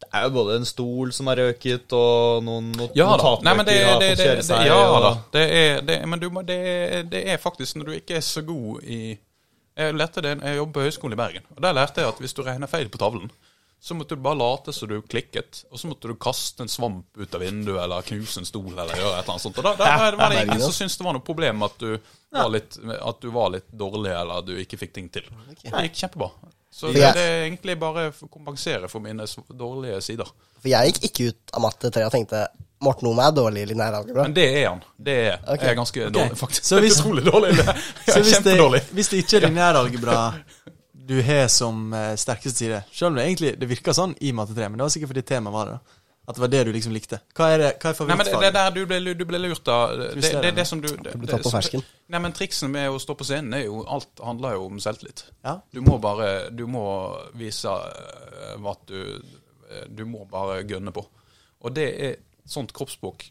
Det 0.02 0.10
er 0.18 0.24
jo 0.26 0.30
både 0.36 0.56
en 0.60 0.66
stol 0.66 1.12
som 1.14 1.28
har 1.32 1.38
røket, 1.40 1.94
og 1.94 2.44
noen 2.44 2.72
not 2.76 2.96
Ja 2.98 3.06
da. 3.18 3.36
Men 3.44 3.66
det, 3.66 3.76
notatbøker 3.78 3.86
har 3.86 4.00
fått 4.02 4.24
kjøre 4.26 4.44
seg. 4.48 4.66
ja 4.68 4.80
og- 4.90 5.04
da. 5.06 5.12
Det 5.38 5.44
er, 5.60 5.82
det, 5.88 5.98
men 6.10 6.20
du, 6.20 6.30
det, 6.50 6.58
er- 6.58 7.04
det 7.12 7.22
er 7.36 7.38
faktisk 7.38 7.76
når 7.80 7.86
du 7.86 7.92
ikke 8.00 8.18
er 8.18 8.26
så 8.26 8.42
god 8.46 8.84
i 8.84 9.18
Jeg 9.78 9.94
lærte 9.96 10.22
det, 10.22 10.34
jeg 10.44 10.58
jobber 10.58 10.74
på 10.74 10.84
Høgskolen 10.84 11.14
i 11.16 11.22
Bergen. 11.22 11.44
Og 11.56 11.62
Der 11.64 11.74
lærte 11.74 12.02
jeg 12.02 12.10
at 12.12 12.18
hvis 12.20 12.34
du 12.34 12.42
regner 12.44 12.68
feil 12.68 12.90
på 12.92 12.98
tavlen, 13.00 13.32
så 13.82 13.96
måtte 13.98 14.14
du 14.14 14.22
bare 14.22 14.38
late 14.38 14.74
som 14.76 14.88
du 14.92 15.00
klikket, 15.02 15.64
og 15.72 15.80
så 15.80 15.88
måtte 15.90 16.06
du 16.12 16.14
kaste 16.22 16.62
en 16.62 16.70
svamp 16.70 17.06
ut 17.18 17.34
av 17.34 17.42
vinduet 17.42 17.80
eller 17.82 18.04
knuse 18.06 18.38
en 18.44 18.46
stol 18.46 18.68
eller 18.76 18.92
gjøre 18.94 19.16
et 19.16 19.24
eller 19.24 19.32
annet 19.32 19.42
sånt. 19.42 19.58
Og 19.58 19.64
da, 19.64 19.72
da 19.80 19.88
var 19.98 20.12
det- 20.12 20.20
var 20.20 20.36
ingen 20.44 20.62
som 20.62 20.72
syntes 20.76 20.98
det 21.00 21.06
var 21.08 21.14
noe 21.18 21.24
problem 21.26 21.64
at 21.64 21.78
du, 21.80 21.98
var 22.32 22.50
litt, 22.54 22.78
at 23.00 23.22
du 23.22 23.30
var 23.32 23.50
litt 23.56 23.72
dårlig 23.72 24.12
eller 24.12 24.38
at 24.44 24.46
du 24.46 24.54
ikke 24.60 24.78
fikk 24.78 24.94
ting 24.94 25.10
til. 25.10 25.24
Det 25.64 25.72
gikk 25.88 25.96
kjempebra. 26.04 26.30
Så 26.72 26.88
For 26.88 26.94
det, 26.96 27.02
jeg- 27.02 27.14
det 27.14 27.22
er 27.22 27.46
egentlig 27.46 27.80
bare 27.80 28.10
å 28.12 28.28
kompensere 28.32 28.88
for 28.90 29.04
mine 29.04 29.26
dårlige 29.60 30.02
sider. 30.02 30.26
For 30.62 30.70
jeg 30.72 30.94
gikk 30.94 31.04
ikke 31.10 31.28
ut 31.32 31.56
av 31.58 31.62
matte 31.62 31.92
3 31.92 32.06
og 32.06 32.12
tenkte 32.12 32.48
Morten 32.82 33.08
Ome 33.12 33.22
er 33.28 33.32
dårlig 33.32 33.62
i 33.62 33.66
lineær 33.70 33.94
algebra. 34.00 34.24
Men 34.24 34.34
det 34.34 34.46
er 34.64 34.70
han. 34.70 34.80
Det 34.98 35.18
er 35.28 35.34
okay. 35.44 35.66
jeg 35.68 35.70
er 35.70 35.76
ganske 35.76 36.02
okay. 36.08 36.14
dårlig, 36.16 36.38
faktisk. 36.38 36.64
Så 36.66 36.80
hvis- 36.82 37.00
Utrolig 37.02 37.26
dårlig. 37.26 37.56
Så 38.08 38.20
hvis 38.24 38.38
det, 38.48 38.84
hvis 38.92 39.10
det 39.10 39.18
ikke 39.26 39.38
er 39.38 39.48
lineæralgebra 39.50 40.18
du 41.12 41.22
har 41.22 41.48
som 41.48 41.94
eh, 41.94 42.16
sterkeste 42.16 42.58
side 42.58 42.84
Selv 42.94 43.08
om 43.12 43.16
det 43.16 43.26
egentlig 43.26 43.60
det 43.60 43.68
virker 43.70 43.94
sånn 43.94 44.16
i 44.22 44.32
matte 44.32 44.56
3, 44.56 44.70
men 44.70 44.78
det 44.80 44.86
var 44.86 44.94
sikkert 44.94 45.12
fordi 45.12 45.24
temaet 45.28 45.54
var 45.54 45.66
det. 45.66 45.74
da 45.78 46.01
At 46.26 46.36
det 46.38 46.42
var 46.42 46.52
det 46.54 46.64
du 46.64 46.72
liksom 46.74 46.94
likte. 46.94 47.18
Hva 47.36 47.48
er, 47.50 47.58
det, 47.58 47.70
hva 47.82 47.92
er 47.92 48.06
Nei, 48.06 48.16
men 48.16 48.26
det, 48.26 48.32
det 48.32 48.32
favorittfaget? 48.32 48.58
der 48.58 48.76
du 48.76 48.82
ble, 48.86 49.14
du 49.18 49.24
ble 49.26 49.40
lurt 49.42 49.72
av 49.74 49.96
det, 49.98 50.10
det, 50.22 50.34
det, 50.44 50.52
det 50.60 50.66
som 50.70 50.82
du 50.84 50.88
det, 50.92 51.16
blir 51.18 51.32
tatt 51.32 51.42
på 51.42 51.54
fersken. 51.54 51.82
Nei, 52.14 52.22
men 52.22 52.36
triksen 52.38 52.70
med 52.72 52.94
å 52.94 53.00
stå 53.02 53.16
på 53.18 53.26
scenen 53.26 53.56
er 53.58 53.64
jo 53.66 53.82
Alt 53.90 54.22
handler 54.22 54.54
jo 54.60 54.68
om 54.70 54.78
selvtillit. 54.84 55.26
Ja. 55.42 55.58
Du 55.74 55.82
må 55.86 55.98
bare 56.04 56.52
Du 56.54 56.68
må 56.70 56.84
vise 57.40 57.74
hva 58.62 58.76
du 58.86 59.00
eh, 59.02 59.88
Du 59.90 60.06
må 60.06 60.28
bare 60.30 60.62
gønne 60.70 60.94
på. 60.94 61.04
Og 61.66 61.74
det 61.74 61.88
er 62.06 62.16
sånt 62.46 62.74
kroppsspråk 62.78 63.26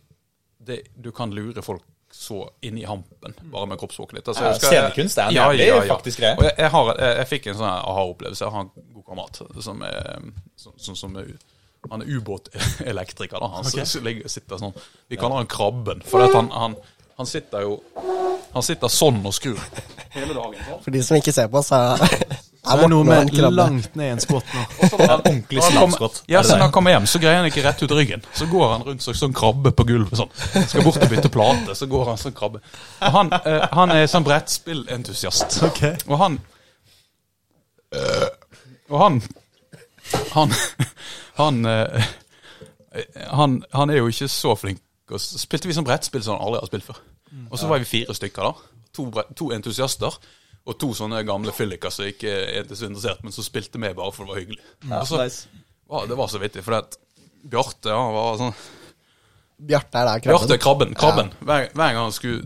Du 0.66 1.10
kan 1.14 1.30
lure 1.34 1.62
folk 1.62 1.86
så 2.10 2.42
inn 2.66 2.78
i 2.78 2.84
hampen 2.84 3.36
bare 3.52 3.68
med 3.70 3.78
kroppsspråket 3.78 4.16
ditt. 4.18 4.28
Altså, 4.32 4.44
Ja, 4.44 4.58
scenekunst 4.58 5.18
er 5.22 5.28
en 5.30 5.36
jævlig 5.36 5.86
faktisk 5.86 6.18
greie. 6.18 6.34
Jeg, 6.42 6.56
jeg, 6.58 6.72
jeg, 6.74 7.12
jeg 7.20 7.28
fikk 7.30 7.46
en 7.52 7.58
sånn 7.60 7.70
aha-opplevelse. 7.70 8.44
Jeg 8.48 8.54
har 8.56 8.64
en 8.66 8.94
god 8.96 9.04
kamerat 9.06 9.38
som 9.62 9.84
er, 9.86 10.24
som, 10.58 10.74
som, 10.74 10.98
som 10.98 11.14
er 11.22 11.30
han 11.88 12.02
er 12.02 12.10
ubåtelektriker. 12.16 13.40
da 13.40 13.46
Han 13.46 13.66
okay. 13.66 13.84
ligger- 14.02 14.28
sitter 14.28 14.58
sånn 14.60 14.74
Vi 15.08 15.16
kaller 15.16 15.36
han 15.40 15.46
Krabben. 15.46 16.02
For 16.06 16.20
han, 16.20 16.50
han, 16.52 16.74
han 17.16 17.26
sitter 17.26 17.64
jo 17.64 17.80
Han 18.52 18.62
sitter 18.66 18.88
sånn 18.88 19.24
og 19.26 19.34
skrur 19.34 19.58
hele 20.10 20.34
dagen. 20.34 20.58
Så. 20.66 20.78
For 20.84 20.90
de 20.90 21.02
som 21.06 21.16
ikke 21.16 21.32
ser 21.32 21.48
på, 21.48 21.62
så 21.62 21.76
er, 21.94 22.08
Det 22.60 22.84
er 22.84 22.90
noe 22.90 23.06
med 23.06 23.32
langt 23.54 23.94
ned 23.96 24.08
i 24.08 24.12
en 24.16 24.20
skott 24.20 24.48
nå. 24.52 24.64
En 24.82 25.04
ordentlig 25.06 25.62
slamskott. 25.64 26.22
Ja, 26.28 26.42
så 26.42 26.56
når 26.56 26.66
han 26.66 26.72
kommer 26.74 26.90
hjem, 26.96 27.06
så 27.06 27.20
greier 27.22 27.38
han 27.40 27.46
ikke 27.48 27.62
rett 27.64 27.82
ut 27.84 27.94
ryggen. 27.94 28.24
Så 28.34 28.48
går 28.50 28.72
han 28.72 28.82
rundt 28.88 29.06
som 29.06 29.14
sånn 29.16 29.36
krabbe 29.36 29.70
på 29.72 29.86
gulvet. 29.88 30.18
sånn. 30.18 30.32
Skal 30.66 30.84
bort 30.84 30.98
og 31.00 31.12
bytte 31.14 31.30
plate, 31.32 31.76
så 31.78 31.86
går 31.90 32.10
han 32.10 32.18
som 32.20 32.34
krabbe. 32.36 32.60
Og 33.00 33.16
han, 33.16 33.30
uh, 33.32 33.68
han 33.72 33.94
er 33.94 34.10
sånn 34.10 34.26
brettspillentusiast. 34.26 35.60
Ok. 35.70 35.82
Og 36.10 36.18
han 36.20 36.40
uh, 37.94 38.28
Og 38.90 38.98
han 39.04 39.22
Han 40.34 40.50
Han, 41.40 41.62
Eh, 41.66 42.10
Han, 43.38 43.60
han 43.70 43.90
er 43.90 44.00
jo 44.00 44.08
ikke 44.10 44.28
så 44.30 44.56
flink. 44.58 44.80
Og 45.10 45.20
spilte 45.22 45.68
vi 45.70 45.74
sånn 45.76 45.86
brettspill 45.86 46.22
som 46.26 46.36
han 46.36 46.44
aldri 46.46 46.60
har 46.62 46.70
spilt 46.70 46.86
før. 46.86 46.96
Og 47.50 47.58
så 47.58 47.68
var 47.70 47.78
vi 47.82 47.86
fire 47.86 48.14
stykker, 48.14 48.46
da. 48.46 48.82
To, 48.98 49.04
to 49.38 49.50
entusiaster. 49.54 50.16
Og 50.68 50.76
to 50.78 50.90
sånne 50.94 51.22
gamle 51.26 51.54
fylliker 51.54 51.90
som 51.94 52.06
ikke 52.10 52.30
er 52.30 52.66
så 52.68 52.88
interessert, 52.88 53.22
men 53.24 53.34
som 53.34 53.46
spilte 53.46 53.80
med 53.80 53.96
bare 53.98 54.12
for 54.14 54.26
det 54.26 54.34
var 54.34 54.40
hyggelig. 54.42 54.60
Ja, 54.90 55.00
så, 55.08 55.20
nice. 55.22 55.48
å, 55.88 56.02
det 56.10 56.18
var 56.18 56.30
så 56.30 56.42
vittig, 56.42 56.62
for 56.66 56.76
Bjarte 57.40 57.94
han 57.94 58.12
var 58.12 58.34
sånn 58.36 58.50
Bjarte 59.70 60.00
er 60.02 60.08
der, 60.10 60.22
krabben. 60.24 60.48
Bjarte 60.48 60.58
Krabben. 60.60 60.92
krabben. 60.98 61.30
Hver, 61.40 61.70
hver 61.72 61.94
gang 61.94 62.02
han 62.02 62.12
skulle 62.16 62.42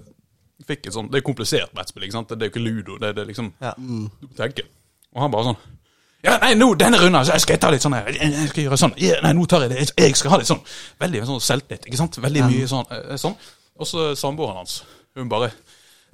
fikk 0.65 0.89
et 0.89 0.95
sånt 0.95 1.11
Det 1.13 1.19
er 1.21 1.27
komplisert 1.27 1.75
brettspill, 1.75 2.07
ikke 2.07 2.17
sant? 2.17 2.31
Det 2.31 2.47
er 2.47 2.51
jo 2.51 2.55
ikke 2.55 2.63
ludo. 2.65 2.99
Det, 3.03 3.11
det 3.17 3.25
er 3.25 3.31
liksom 3.33 3.51
Ja. 3.63 3.73
Du 3.79 4.29
tenker. 4.39 4.69
Og 5.15 5.25
han 5.25 5.35
bare 5.35 5.51
sånn 5.51 5.61
Ja, 6.25 6.39
nei, 6.41 6.55
nå, 6.57 6.71
denne 6.81 6.99
runden 7.03 7.25
så 7.29 7.37
skal 7.39 7.55
jeg 7.59 7.61
ta 7.61 7.71
litt 7.71 7.83
sånn 7.85 7.93
her. 7.99 8.07
Jeg 8.13 8.33
jeg 8.33 8.49
skal 8.49 8.65
gjøre 8.65 8.79
sånn. 8.81 8.95
Ja, 9.03 9.19
nei, 9.23 9.33
nå 9.37 9.45
tar 9.47 9.61
jeg 9.67 9.71
det. 9.75 9.79
Jeg- 9.85 10.07
Jeg 10.09 10.17
skal 10.17 10.31
ha 10.31 10.39
litt 10.41 10.47
sånn 10.49 10.61
Veldig 11.01 11.27
sånn 11.27 11.41
selvtillit, 11.41 11.85
ikke 11.87 11.97
sant? 12.01 12.17
Veldig 12.17 12.43
mye 12.49 12.67
sånn. 12.69 12.87
eh, 12.91 13.17
sånn. 13.17 13.37
Og 13.79 13.87
så 13.87 14.15
samboeren 14.17 14.57
hans. 14.57 14.83
Hun 15.17 15.29
bare 15.29 15.53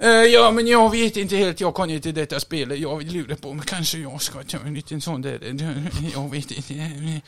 «Eh, 0.03 0.25
ja, 0.33 0.49
men 0.51 0.65
jeg 0.65 0.91
vet 0.91 1.17
ikke 1.17 1.37
helt, 1.37 1.59
jeg 1.61 1.73
kan 1.75 1.89
ikke 1.89 2.11
dette 2.13 2.39
spillet. 2.39 2.79
Jeg 2.79 3.11
lurer 3.13 3.35
på 3.37 3.51
om 3.51 3.59
kanskje 3.59 3.99
jeg 4.01 4.19
skal 4.21 4.43
ta 4.43 4.57
en 4.65 4.73
liten 4.73 4.99
sånn 4.99 5.21
der. 5.21 5.37
Jeg 5.43 6.31
vet 6.31 6.51
ikke. 6.57 7.21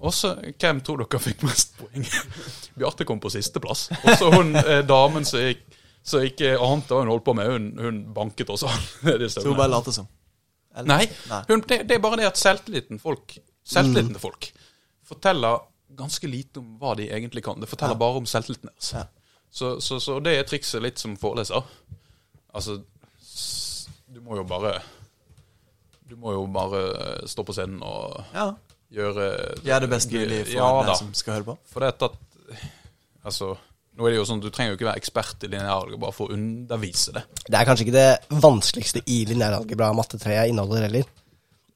Og 0.00 0.12
så, 0.14 0.34
hvem 0.58 0.80
tror 0.82 0.98
dere 1.02 1.18
fikk 1.20 1.42
mest 1.42 1.74
poeng? 1.78 2.06
Bjarte 2.78 3.04
kom 3.04 3.18
på 3.20 3.28
sisteplass. 3.30 3.88
Og 4.04 4.16
så 4.18 4.30
hun 4.34 4.54
eh, 4.56 4.82
damen 4.82 5.24
som 5.24 6.20
ikke 6.22 6.56
ante 6.60 6.94
hva 6.94 7.00
hun 7.02 7.08
holdt 7.10 7.24
på 7.24 7.34
med, 7.34 7.50
hun, 7.50 7.68
hun 7.78 8.00
banket 8.14 8.46
også. 8.50 8.70
Så 9.28 9.42
hun 9.44 9.56
bare 9.56 9.68
later 9.70 9.90
som. 9.92 10.06
Eller? 10.74 10.88
Nei, 10.88 11.06
Nei. 11.28 11.42
det, 11.68 11.78
det 11.88 11.96
er 11.98 12.02
bare 12.04 12.16
det 12.22 12.28
at 12.30 12.40
selvtilliten, 12.40 13.00
folk, 13.02 13.34
selvtilliten 13.64 14.14
til 14.16 14.22
folk 14.22 14.48
forteller 15.06 15.58
ganske 15.98 16.28
lite 16.30 16.62
om 16.62 16.76
hva 16.80 16.94
de 16.96 17.10
egentlig 17.12 17.42
kan. 17.44 17.60
Det 17.60 17.68
forteller 17.68 17.98
bare 18.00 18.22
om 18.22 18.26
selvtilliten 18.28 18.70
deres. 18.70 18.92
Ja. 18.96 19.02
Så, 19.52 19.74
så, 19.84 19.98
så 20.00 20.16
det 20.24 20.32
er 20.38 20.46
trikset 20.48 20.80
litt 20.80 21.02
som 21.02 21.18
foreleser. 21.20 21.66
Altså, 22.56 22.78
du 24.12 24.20
må 24.24 24.36
jo 24.36 24.44
bare 24.48 24.78
Du 26.08 26.16
må 26.20 26.32
jo 26.34 26.42
bare 26.52 26.80
stå 27.28 27.44
på 27.48 27.54
scenen 27.56 27.80
og 27.84 28.22
Ja. 28.34 28.50
gjøre 28.92 29.28
Gjør 29.64 29.84
det 29.84 29.90
best 29.92 30.12
mulig 30.12 30.42
for 30.46 30.56
ja, 30.56 30.70
den 30.88 30.96
som 31.00 31.12
skal 31.16 31.38
høre 31.38 31.48
på. 31.52 31.58
For 31.72 31.80
det 31.84 31.92
at 32.00 32.18
Altså, 33.24 33.52
nå 33.92 34.06
er 34.06 34.14
det 34.14 34.20
jo 34.20 34.28
sånn, 34.28 34.40
du 34.40 34.48
trenger 34.48 34.72
jo 34.72 34.78
ikke 34.78 34.88
være 34.88 35.02
ekspert 35.02 35.44
i 35.44 35.50
lineæralgebra 35.52 36.12
for 36.16 36.30
å 36.30 36.36
undervise 36.36 37.12
det. 37.16 37.26
Det 37.44 37.58
er 37.58 37.68
kanskje 37.68 37.86
ikke 37.86 37.96
det 37.98 38.40
vanskeligste 38.42 39.02
i 39.04 39.18
lineæralgebra 39.28 39.90
matte 39.96 40.20
3 40.20 40.46
inneholder 40.48 40.86
heller. 40.86 41.10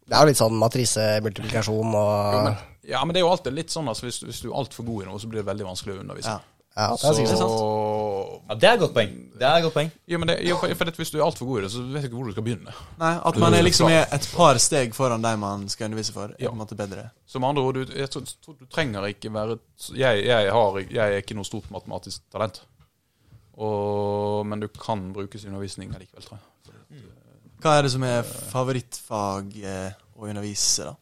Det 0.07 0.15
er 0.15 0.23
jo 0.23 0.31
litt 0.31 0.41
sånn 0.41 0.59
matrisemultiplikasjon 0.61 1.95
og 1.99 2.35
Jo, 2.37 2.43
men, 2.47 2.61
ja, 2.87 3.01
men 3.05 3.13
det 3.13 3.21
er 3.21 3.27
jo 3.27 3.33
alltid 3.35 3.57
litt 3.57 3.75
sånn 3.75 3.89
altså, 3.91 4.07
hvis, 4.07 4.21
hvis 4.25 4.45
du 4.45 4.53
er 4.53 4.61
altfor 4.63 4.87
god 4.87 5.05
i 5.05 5.09
noe, 5.11 5.21
så 5.21 5.29
blir 5.31 5.43
det 5.43 5.49
veldig 5.51 5.67
vanskelig 5.67 5.97
å 5.97 6.05
undervise. 6.05 6.37
Ja. 6.37 6.53
Ja, 6.77 6.91
det 6.93 7.09
er 7.09 7.15
sikkert 7.17 7.41
sant. 7.41 7.53
Så 7.57 7.69
Ja, 8.49 8.55
det 8.55 8.69
er 8.69 8.75
et 8.77 8.81
godt 8.83 8.95
poeng. 8.97 9.13
Det 9.37 9.47
er 9.47 9.57
et 9.59 9.65
godt 9.67 9.75
poeng. 9.77 9.91
Ja, 10.09 10.19
men 10.23 10.29
det, 10.31 10.37
ja, 10.47 10.55
for, 10.61 10.75
for 10.79 10.85
det, 10.89 10.95
Hvis 11.01 11.11
du 11.13 11.19
er 11.19 11.25
altfor 11.27 11.47
god 11.49 11.59
i 11.59 11.63
det, 11.67 11.71
så 11.75 11.83
vet 11.83 12.03
du 12.03 12.09
ikke 12.09 12.17
hvor 12.21 12.31
du 12.31 12.35
skal 12.37 12.47
begynne. 12.47 12.75
Nei, 13.01 13.13
At 13.31 13.39
man 13.43 13.55
er 13.59 13.63
liksom 13.67 13.91
er 13.93 14.07
et 14.17 14.29
par 14.37 14.59
steg 14.63 14.95
foran 14.97 15.23
de 15.25 15.33
man 15.41 15.69
skal 15.73 15.89
undervise 15.91 16.13
for, 16.15 16.33
er 16.33 16.43
Ja. 16.43 16.49
på 16.53 16.57
en 16.57 16.63
måte 16.63 16.79
bedre. 16.79 17.09
Som 17.27 17.45
andre 17.49 17.63
ord, 17.63 17.75
du, 17.81 17.93
jeg 17.97 18.11
tror, 18.11 18.25
tror 18.45 18.57
du 18.61 18.67
trenger 18.67 19.07
ikke 19.11 19.33
være 19.35 19.59
jeg, 19.95 20.25
jeg, 20.27 20.53
har, 20.53 20.79
jeg 20.91 21.05
er 21.05 21.23
ikke 21.25 21.35
noe 21.39 21.45
stort 21.49 21.71
matematisk 21.75 22.23
talent. 22.33 22.63
Og, 23.57 24.45
men 24.47 24.61
du 24.61 24.69
kan 24.69 25.13
brukes 25.17 25.45
i 25.45 25.49
undervisning 25.49 25.93
likevel, 25.97 26.23
tror 26.27 26.39
jeg. 26.39 27.03
Hva 27.65 27.79
er 27.79 27.87
det 27.87 27.91
som 27.95 28.03
er 28.05 28.23
favorittfag 28.23 29.55
eh, 29.65 29.95
å 30.21 30.27
undervise, 30.29 30.85
da? 30.91 30.93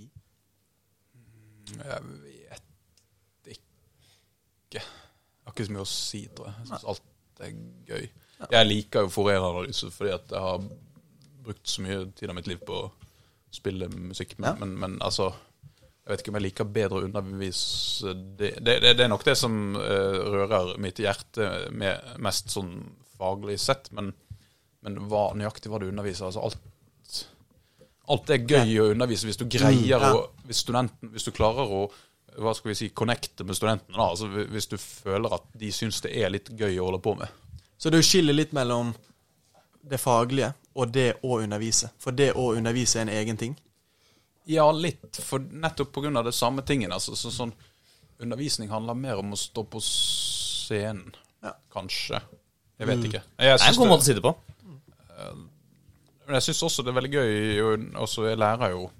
I? 0.00 0.06
Jeg 1.76 2.00
vet 2.24 3.52
ikke. 3.52 4.80
Jeg 4.80 4.82
har 5.44 5.47
ikke 5.58 5.66
så 5.68 5.74
mye 5.76 5.84
å 5.84 5.90
si, 5.90 6.22
tror 6.34 6.48
jeg. 6.48 6.56
Jeg 6.62 6.70
syns 6.72 6.86
alt 6.94 7.42
er 7.44 7.52
gøy. 7.90 8.06
Jeg 8.54 8.66
liker 8.70 9.04
jo 9.06 9.10
Forer-analyse 9.10 9.90
fordi 9.94 10.12
at 10.14 10.30
jeg 10.34 10.42
har 10.46 10.62
brukt 11.48 11.70
så 11.70 11.82
mye 11.82 12.00
tid 12.18 12.30
av 12.30 12.36
mitt 12.38 12.46
liv 12.50 12.60
på 12.66 12.78
å 12.84 12.88
spille 13.54 13.88
musikk. 13.90 14.36
Men, 14.38 14.48
Ja. 14.52 14.54
men, 14.60 14.74
men 14.78 14.96
altså 15.02 15.30
Jeg 16.08 16.12
vet 16.14 16.20
ikke 16.22 16.30
om 16.32 16.36
jeg 16.38 16.44
liker 16.46 16.64
bedre 16.72 16.98
å 17.00 17.04
undervise 17.04 18.14
det. 18.38 18.54
Det, 18.64 18.78
det, 18.80 18.94
det 18.96 19.04
er 19.04 19.10
nok 19.12 19.24
det 19.26 19.34
som 19.36 19.74
uh, 19.76 20.20
rører 20.32 20.70
mitt 20.80 20.96
hjerte 21.04 21.48
med, 21.76 22.00
mest 22.24 22.48
sånn 22.54 22.70
faglig 23.18 23.58
sett. 23.60 23.90
Men, 23.92 24.14
men 24.86 24.96
hva 25.10 25.26
nøyaktig 25.36 25.68
hva 25.68 25.82
du 25.82 25.88
underviser 25.90 26.30
altså 26.30 26.46
alt 26.46 26.56
Alt 28.08 28.30
er 28.32 28.40
gøy 28.48 28.70
å 28.80 28.86
undervise 28.94 29.28
hvis 29.28 29.36
du 29.36 29.44
greier 29.52 29.98
Mm, 29.98 30.00
ja. 30.00 30.12
å 30.16 30.22
hvis, 30.48 30.62
studenten, 30.64 31.10
hvis 31.12 31.26
du 31.28 31.32
klarer 31.36 31.68
å 31.68 31.82
hva 32.36 32.52
skal 32.54 32.68
vi 32.70 32.74
si, 32.78 32.88
connecte 32.90 33.44
med 33.44 33.56
studentene. 33.56 33.96
da, 33.96 34.08
altså 34.10 34.28
Hvis 34.28 34.66
du 34.68 34.76
føler 34.78 35.34
at 35.34 35.46
de 35.58 35.72
syns 35.72 36.00
det 36.04 36.12
er 36.16 36.30
litt 36.30 36.48
gøy 36.50 36.78
å 36.78 36.84
holde 36.90 37.00
på 37.02 37.14
med. 37.18 37.28
Så 37.78 37.90
du 37.90 37.98
skiller 38.02 38.34
litt 38.36 38.52
mellom 38.52 38.92
det 39.88 39.98
faglige 40.02 40.52
og 40.74 40.92
det 40.92 41.14
å 41.22 41.40
undervise. 41.40 41.90
For 41.98 42.12
det 42.14 42.32
å 42.38 42.52
undervise 42.54 42.98
er 43.00 43.06
en 43.06 43.14
egen 43.16 43.36
ting. 43.40 43.56
Ja, 44.48 44.70
litt. 44.72 45.16
For 45.24 45.38
nettopp 45.38 45.92
pga. 45.92 46.22
det 46.22 46.34
samme 46.34 46.62
tingen. 46.62 46.92
Altså, 46.92 47.16
så, 47.16 47.30
sånn, 47.30 47.52
undervisning 48.20 48.70
handler 48.70 48.94
mer 48.94 49.18
om 49.18 49.32
å 49.32 49.36
stå 49.36 49.64
på 49.64 49.80
scenen, 49.82 51.14
Ja. 51.42 51.52
kanskje. 51.70 52.20
Jeg 52.78 52.86
vet 52.86 53.04
ikke. 53.04 53.22
Jeg 53.38 53.58
Det 53.58 53.66
er 53.66 53.68
en 53.68 53.76
god 53.76 53.88
måte 53.88 54.02
å 54.02 54.04
si 54.04 54.14
det 54.14 54.22
på. 54.22 54.34
Men 56.26 56.34
jeg 56.34 56.42
syns 56.42 56.62
også 56.62 56.84
det 56.84 56.92
er 56.92 57.00
veldig 57.00 57.12
gøy 57.12 57.60
og 57.64 57.84
også 58.04 58.28
Jeg 58.28 58.38
lærer 58.38 58.70
jo 58.70 58.90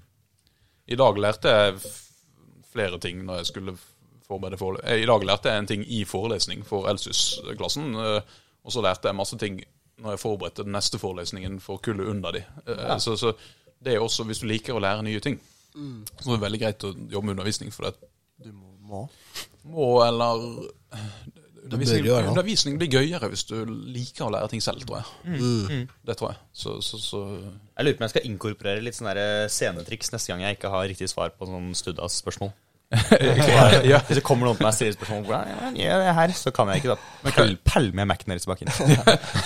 I 0.87 0.95
dag 0.95 1.17
lærte 1.17 1.53
jeg 1.53 1.75
flere 2.73 2.99
ting 2.99 3.23
når 3.25 3.35
jeg 3.41 3.45
skulle 3.49 3.77
forberede 4.27 4.57
forelesning. 4.61 5.03
I 5.03 5.05
dag 5.09 5.25
lærte 5.25 5.49
jeg 5.49 5.59
en 5.63 5.67
ting 5.67 5.83
i 5.91 6.03
forelesning 6.05 6.65
for 6.65 6.87
Elsus-klassen. 6.91 7.95
eh, 7.95 8.21
Og 8.63 8.71
så 8.71 8.81
lærte 8.81 9.07
jeg 9.07 9.15
masse 9.15 9.37
ting 9.37 9.61
når 9.99 10.11
jeg 10.15 10.19
forberedte 10.19 10.63
den 10.63 10.71
neste 10.71 10.99
forelesningen 10.99 11.59
for 11.59 11.77
kullet 11.83 12.07
under 12.07 12.31
de. 12.31 12.43
Ja. 12.67 12.97
Så, 12.99 13.15
så 13.19 13.33
det 13.83 13.93
er 13.93 13.99
også, 13.99 14.23
hvis 14.23 14.39
du 14.39 14.45
liker 14.47 14.75
å 14.77 14.79
lære 14.79 15.03
nye 15.03 15.19
ting, 15.19 15.39
så 16.19 16.29
er 16.29 16.35
det 16.37 16.41
veldig 16.45 16.59
greit 16.61 16.83
å 16.87 16.93
jobbe 17.11 17.25
med 17.25 17.33
undervisning. 17.37 17.71
For 17.73 17.83
det 17.89 17.95
Du 18.43 18.51
må. 18.53 19.07
må 19.63 19.89
eller 20.05 20.69
Undervisning, 21.69 22.05
gjøre 22.07 22.21
det. 22.23 22.29
undervisning 22.33 22.77
blir 22.81 22.89
gøyere 22.89 23.29
hvis 23.29 23.43
du 23.45 23.57
liker 23.93 24.25
å 24.25 24.31
lære 24.33 24.49
ting 24.49 24.63
selv, 24.63 24.81
tror 24.87 25.03
jeg. 25.03 25.83
Det 26.09 26.15
tror 26.17 26.33
jeg. 26.33 26.41
Så, 26.53 26.79
så, 26.85 26.97
så 27.01 27.19
Jeg 27.29 27.85
lurer 27.85 27.99
på 27.99 28.01
om 28.01 28.07
jeg 28.07 28.15
skal 28.15 28.25
inkorporere 28.31 28.85
litt 28.85 28.97
sånne 28.97 29.27
scenetriks 29.53 30.11
neste 30.15 30.33
gang 30.33 30.47
jeg 30.47 30.57
ikke 30.57 30.73
har 30.73 30.89
riktig 30.89 31.11
svar 31.11 31.29
på 31.35 31.49
sånn 31.49 31.69
studdas-spørsmål. 31.77 32.51
ja. 33.91 33.99
Hvis 34.07 34.17
det 34.17 34.23
kommer 34.25 34.47
noen 34.49 34.57
til 34.57 34.65
meg 34.65 34.71
og 34.71 34.77
stiller 34.79 34.95
spørsmål 34.95 35.25
hvordan 35.27 35.75
gjør 35.77 35.91
jeg 35.91 36.05
det 36.07 36.13
her, 36.17 36.31
så 36.39 36.53
kan 36.55 36.71
jeg 36.71 36.81
ikke 36.81 36.95
da 36.95 37.57
pell 37.69 37.91
med 37.93 38.09
Mac-en 38.09 38.33
deres 38.33 38.49
bak 38.49 38.63
bakken. 38.63 38.71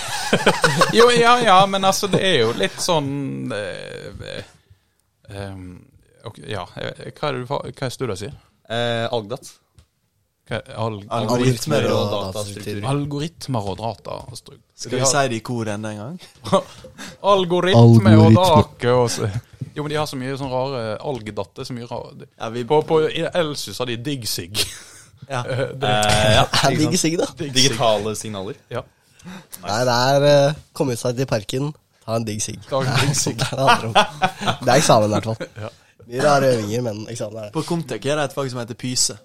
Jo, 0.97 1.09
ja, 1.11 1.35
ja, 1.43 1.57
men 1.69 1.83
altså, 1.83 2.07
det 2.07 2.21
er 2.23 2.37
jo 2.39 2.53
litt 2.57 2.79
sånn 2.81 3.51
eh, 3.53 4.39
eh, 5.29 5.59
okay, 6.23 6.47
Ja, 6.53 6.63
eh, 6.79 7.11
hva 7.11 7.29
er 7.29 7.35
det 7.35 7.43
du 7.43 7.51
hva 7.51 7.89
er 7.91 8.15
sier? 8.23 8.39
Eh, 8.71 9.05
Algdat. 9.11 9.51
Er 10.51 10.59
al 10.75 10.97
Algoritmer 11.09 11.85
og 11.93 12.09
datastrukturer. 12.11 12.83
algoritmer 12.89 13.67
og 13.71 13.77
datastruktur. 13.79 14.59
Skal 14.75 14.99
vi 14.99 15.05
si 15.07 15.21
det 15.31 15.37
i 15.37 15.43
kor 15.45 15.69
enda 15.71 15.91
en 15.93 15.97
gang? 16.01 16.17
Algoritme 17.33 18.15
og 18.19 18.33
dake 18.35 18.91
og 18.91 19.09
Jo, 19.73 19.83
men 19.85 19.89
de 19.93 19.95
har 19.97 20.05
så 20.09 20.17
mye 20.19 20.35
sånn 20.37 20.51
rare 20.51 20.81
Algdatte, 21.01 21.63
så 21.65 21.73
mye 21.73 21.87
rare 21.89 22.27
Ja, 22.27 22.49
vi, 22.53 22.65
På, 22.67 22.81
på 22.85 22.99
Elsus 23.07 23.79
har 23.79 23.87
de 23.89 23.95
DigSig. 23.97 24.65
ja. 25.29 25.43
Det- 25.83 25.93
Eh, 25.93 26.33
ja, 26.37 26.43
Digsig, 26.75 27.15
da? 27.21 27.29
Digitale 27.39 28.15
signaler. 28.19 28.59
ja. 28.69 28.83
Nei, 29.63 29.79
det 29.87 29.93
er 29.95 30.25
uh, 30.49 30.55
komme 30.75 30.97
seg 30.99 31.15
til 31.15 31.25
parken, 31.31 31.69
ta 32.03 32.17
en 32.19 32.25
digg 32.27 32.41
sigg. 32.43 32.59
Det. 32.67 33.93
Det 33.95 34.67
er 34.67 34.75
eksamen, 34.75 35.07
i 35.07 35.13
hvert 35.15 35.29
fall. 35.29 35.71
Mye 36.09 36.25
rare 36.25 36.49
øvinger, 36.57 36.81
men 36.83 37.05
eksamen 37.07 37.37
er 37.39 37.45
det. 37.47 37.53
På 37.55 37.63
Comtec 37.63 38.03
er 38.03 38.19
det 38.19 38.25
et 38.27 38.35
fag 38.35 38.49
som 38.51 38.59
heter 38.59 38.75
pyse. 38.75 39.15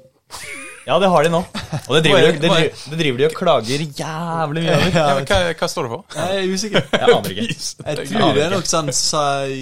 Ja, 0.88 0.96
det 1.03 1.09
har 1.12 1.27
de 1.27 1.31
nå. 1.35 1.38
Og 1.44 1.90
det 1.98 2.01
driver, 2.07 2.20
de- 2.24 2.38
det 2.40 2.48
driver, 2.48 2.83
det 2.90 2.98
driver 3.03 3.18
de 3.20 3.24
og 3.29 3.35
klager 3.37 3.83
jævlig 3.98 4.62
mye 4.64 4.77
over. 4.79 4.94
Ja, 4.96 5.09
hva, 5.20 5.38
hva 5.61 5.68
står 5.68 5.85
det 5.85 5.90
for? 5.92 6.05
Jeg 6.16 6.38
er 6.38 6.55
usikker. 6.55 6.87
Jeg 6.94 7.12
aner 7.16 7.35
ikke. 7.35 7.57
Jeg 7.88 8.09
tror 8.09 8.33
det 8.38 8.44
er 8.46 8.55
nok 8.55 8.70
sånn 8.70 8.88
sa 8.96 9.24
Det 9.44 9.59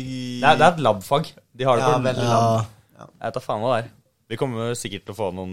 er, 0.47 0.61
det 0.61 0.67
er 0.69 0.71
et 0.71 0.83
labfag. 0.87 1.33
De 1.57 1.67
har 1.67 1.81
det 1.81 1.83
Ja, 1.87 1.91
på 1.97 2.05
veldig 2.07 2.29
Ja, 2.31 3.09
Jeg 3.27 3.35
tar 3.37 3.45
faen 3.49 3.65
hva 3.65 3.73
det 3.75 3.81
er. 3.83 3.91
Vi 4.31 4.39
kommer 4.39 4.73
sikkert 4.79 5.05
til 5.07 5.15
å 5.15 5.19
få 5.19 5.29
noen 5.35 5.53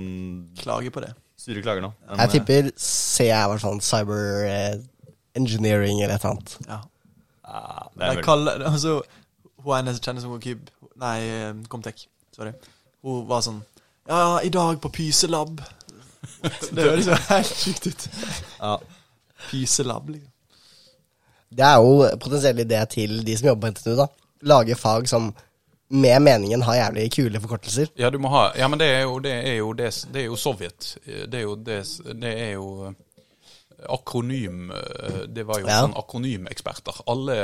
Klager 0.62 0.94
på 0.94 1.02
det. 1.04 1.12
sure 1.42 1.62
klager 1.66 1.82
nå. 1.88 1.92
Men, 2.08 2.22
jeg 2.24 2.34
tipper 2.38 2.70
C 2.78 3.28
er 3.34 3.50
hvert 3.52 3.62
fall 3.66 3.82
cyber 3.86 4.24
eh, 4.50 4.78
engineering 5.38 6.00
eller 6.06 6.16
et 6.16 6.24
eller 6.24 6.38
annet. 6.38 6.56
Ja. 6.70 6.80
eh, 7.50 7.52
ja, 7.58 7.84
det 7.90 8.00
De 8.00 8.08
er 8.12 8.16
jeg 8.22 8.26
kaller 8.30 8.66
altså, 8.70 8.96
Hun 9.64 9.78
ene 9.82 9.94
som 9.98 10.06
kjenner 10.06 10.22
som 10.26 10.38
Cube 10.42 10.70
Nei, 11.02 11.18
Comtech. 11.70 12.06
Sorry. 12.38 12.54
Hun 13.04 13.26
var 13.30 13.42
sånn 13.46 13.64
Ja, 14.08 14.42
i 14.44 14.50
dag 14.50 14.82
på 14.82 14.90
pyselab. 14.90 15.62
Det 16.76 16.84
høres 16.84 17.08
jo 17.12 17.16
helt 17.30 17.56
sjukt 17.56 17.88
ut. 17.88 18.10
ja. 18.60 18.78
Pyselab, 19.50 20.10
liksom. 20.10 20.30
Det 21.54 21.62
er 21.68 21.76
jo 21.84 22.08
potensiell 22.18 22.60
idé 22.64 22.80
til 22.90 23.20
de 23.28 23.36
som 23.38 23.48
jobber 23.52 23.68
på 23.68 23.74
NTNU, 23.76 23.96
da. 24.00 24.06
Lage 24.50 24.76
fag 24.80 25.06
som 25.12 25.28
med 25.94 26.22
meningen 26.26 26.64
har 26.66 26.76
jævlig 26.80 27.04
kule 27.14 27.40
forkortelser. 27.44 27.92
Ja, 28.00 28.10
du 28.10 28.18
må 28.24 28.32
ha 28.34 28.48
Ja, 28.58 28.68
men 28.72 28.80
det 28.82 28.88
er 28.90 29.04
jo, 29.06 29.20
det 29.22 29.34
er 29.36 29.58
jo, 29.60 29.68
det, 29.78 29.92
det 30.14 30.24
er 30.24 30.26
jo 30.32 30.40
Sovjet. 30.40 30.88
Det 31.06 31.38
er 31.38 31.44
jo 31.46 31.54
det, 31.56 31.78
det 32.24 32.32
er 32.48 32.52
jo 32.56 32.70
eh, 32.88 32.96
akronym 33.94 34.72
eh, 34.74 35.20
Det 35.30 35.46
var 35.46 35.62
jo 35.62 35.68
Ja. 35.70 35.82
sånn 35.84 35.94
akronymeksperter. 36.00 37.04
Alle 37.14 37.38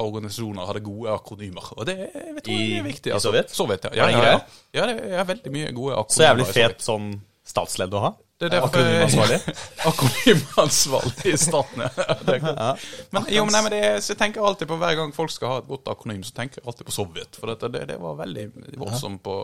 organisasjoner 0.00 0.66
hadde 0.70 0.82
gode 0.86 1.12
akronymer. 1.14 1.70
Og 1.78 1.86
det 1.86 1.96
jeg 2.00 2.42
tror 2.42 2.52
jeg 2.54 2.66
I- 2.68 2.78
er 2.78 2.82
viktig. 2.88 3.10
i 3.10 3.14
altså. 3.14 3.30
Sovjet? 3.30 3.54
Sovjet 3.54 3.84
ja. 3.90 3.94
Ja, 3.94 4.10
ja, 4.10 4.24
ja. 4.32 4.40
ja, 4.74 4.86
det 4.90 5.12
er 5.20 5.24
veldig 5.30 5.52
mye 5.54 5.72
gode 5.76 5.94
akronymer. 5.98 6.18
Så 6.18 6.26
jævlig 6.28 6.48
i 6.48 6.52
fet 6.58 6.84
sånn 6.84 7.08
statsledd 7.44 7.92
å 7.94 8.00
ha. 8.08 8.12
Det 8.40 8.48
er 8.48 8.56
derfor 8.56 8.80
Akronymansvarlig. 8.80 9.36
Akronymansvarlig 9.90 11.26
i 11.34 11.36
staten, 11.38 11.84
ja. 11.84 11.90
Men, 13.14 13.26
jo, 13.30 13.44
men, 13.44 13.52
nei, 13.54 13.60
men 13.62 13.70
det, 13.74 13.82
så 14.02 14.12
jeg 14.14 14.18
tenker 14.20 14.44
alltid 14.44 14.68
på 14.70 14.78
Hver 14.80 14.96
gang 14.98 15.12
folk 15.14 15.30
skal 15.32 15.52
ha 15.52 15.58
et 15.62 15.68
godt 15.68 15.86
akronym, 15.92 16.24
så 16.26 16.34
tenker 16.36 16.60
jeg 16.60 16.66
alltid 16.66 16.88
på 16.88 16.94
Sovjet. 16.96 17.38
For 17.38 17.52
dette, 17.52 17.70
det, 17.74 17.84
det 17.92 17.98
var 18.02 18.16
veldig 18.18 18.48
voldsomt 18.80 19.22
på 19.24 19.36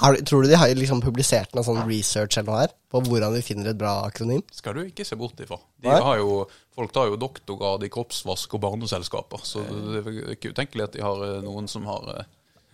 Har, 0.00 0.16
tror 0.24 0.46
du 0.46 0.48
de 0.52 0.56
har 0.56 0.72
liksom 0.78 1.02
publisert 1.04 1.52
noe 1.56 1.66
sånn 1.66 1.82
research 1.88 2.38
eller 2.38 2.48
noe 2.48 2.60
her? 2.62 2.74
På 2.92 3.02
hvordan 3.04 3.34
vi 3.36 3.42
finner 3.44 3.72
et 3.72 3.78
bra 3.80 3.98
akronym? 4.06 4.42
skal 4.54 4.78
du 4.78 4.84
ikke 4.86 5.04
se 5.04 5.18
bort 5.20 5.38
ifra. 5.42 5.58
De 5.82 5.90
Nei. 5.90 6.00
har 6.06 6.20
jo, 6.22 6.42
folk 6.76 6.92
tar 6.94 7.10
jo 7.10 7.16
doktorgrad 7.20 7.84
i 7.84 7.90
kroppsvask 7.92 8.54
og 8.56 8.60
barneselskaper, 8.64 9.42
så 9.44 9.62
det 9.68 10.02
er 10.02 10.34
ikke 10.36 10.52
utenkelig 10.54 10.86
at 10.88 10.94
de 10.98 11.02
har 11.04 11.24
eh, 11.28 11.40
noen 11.44 11.68
som 11.68 11.84
har 11.90 12.06
eh, 12.18 12.28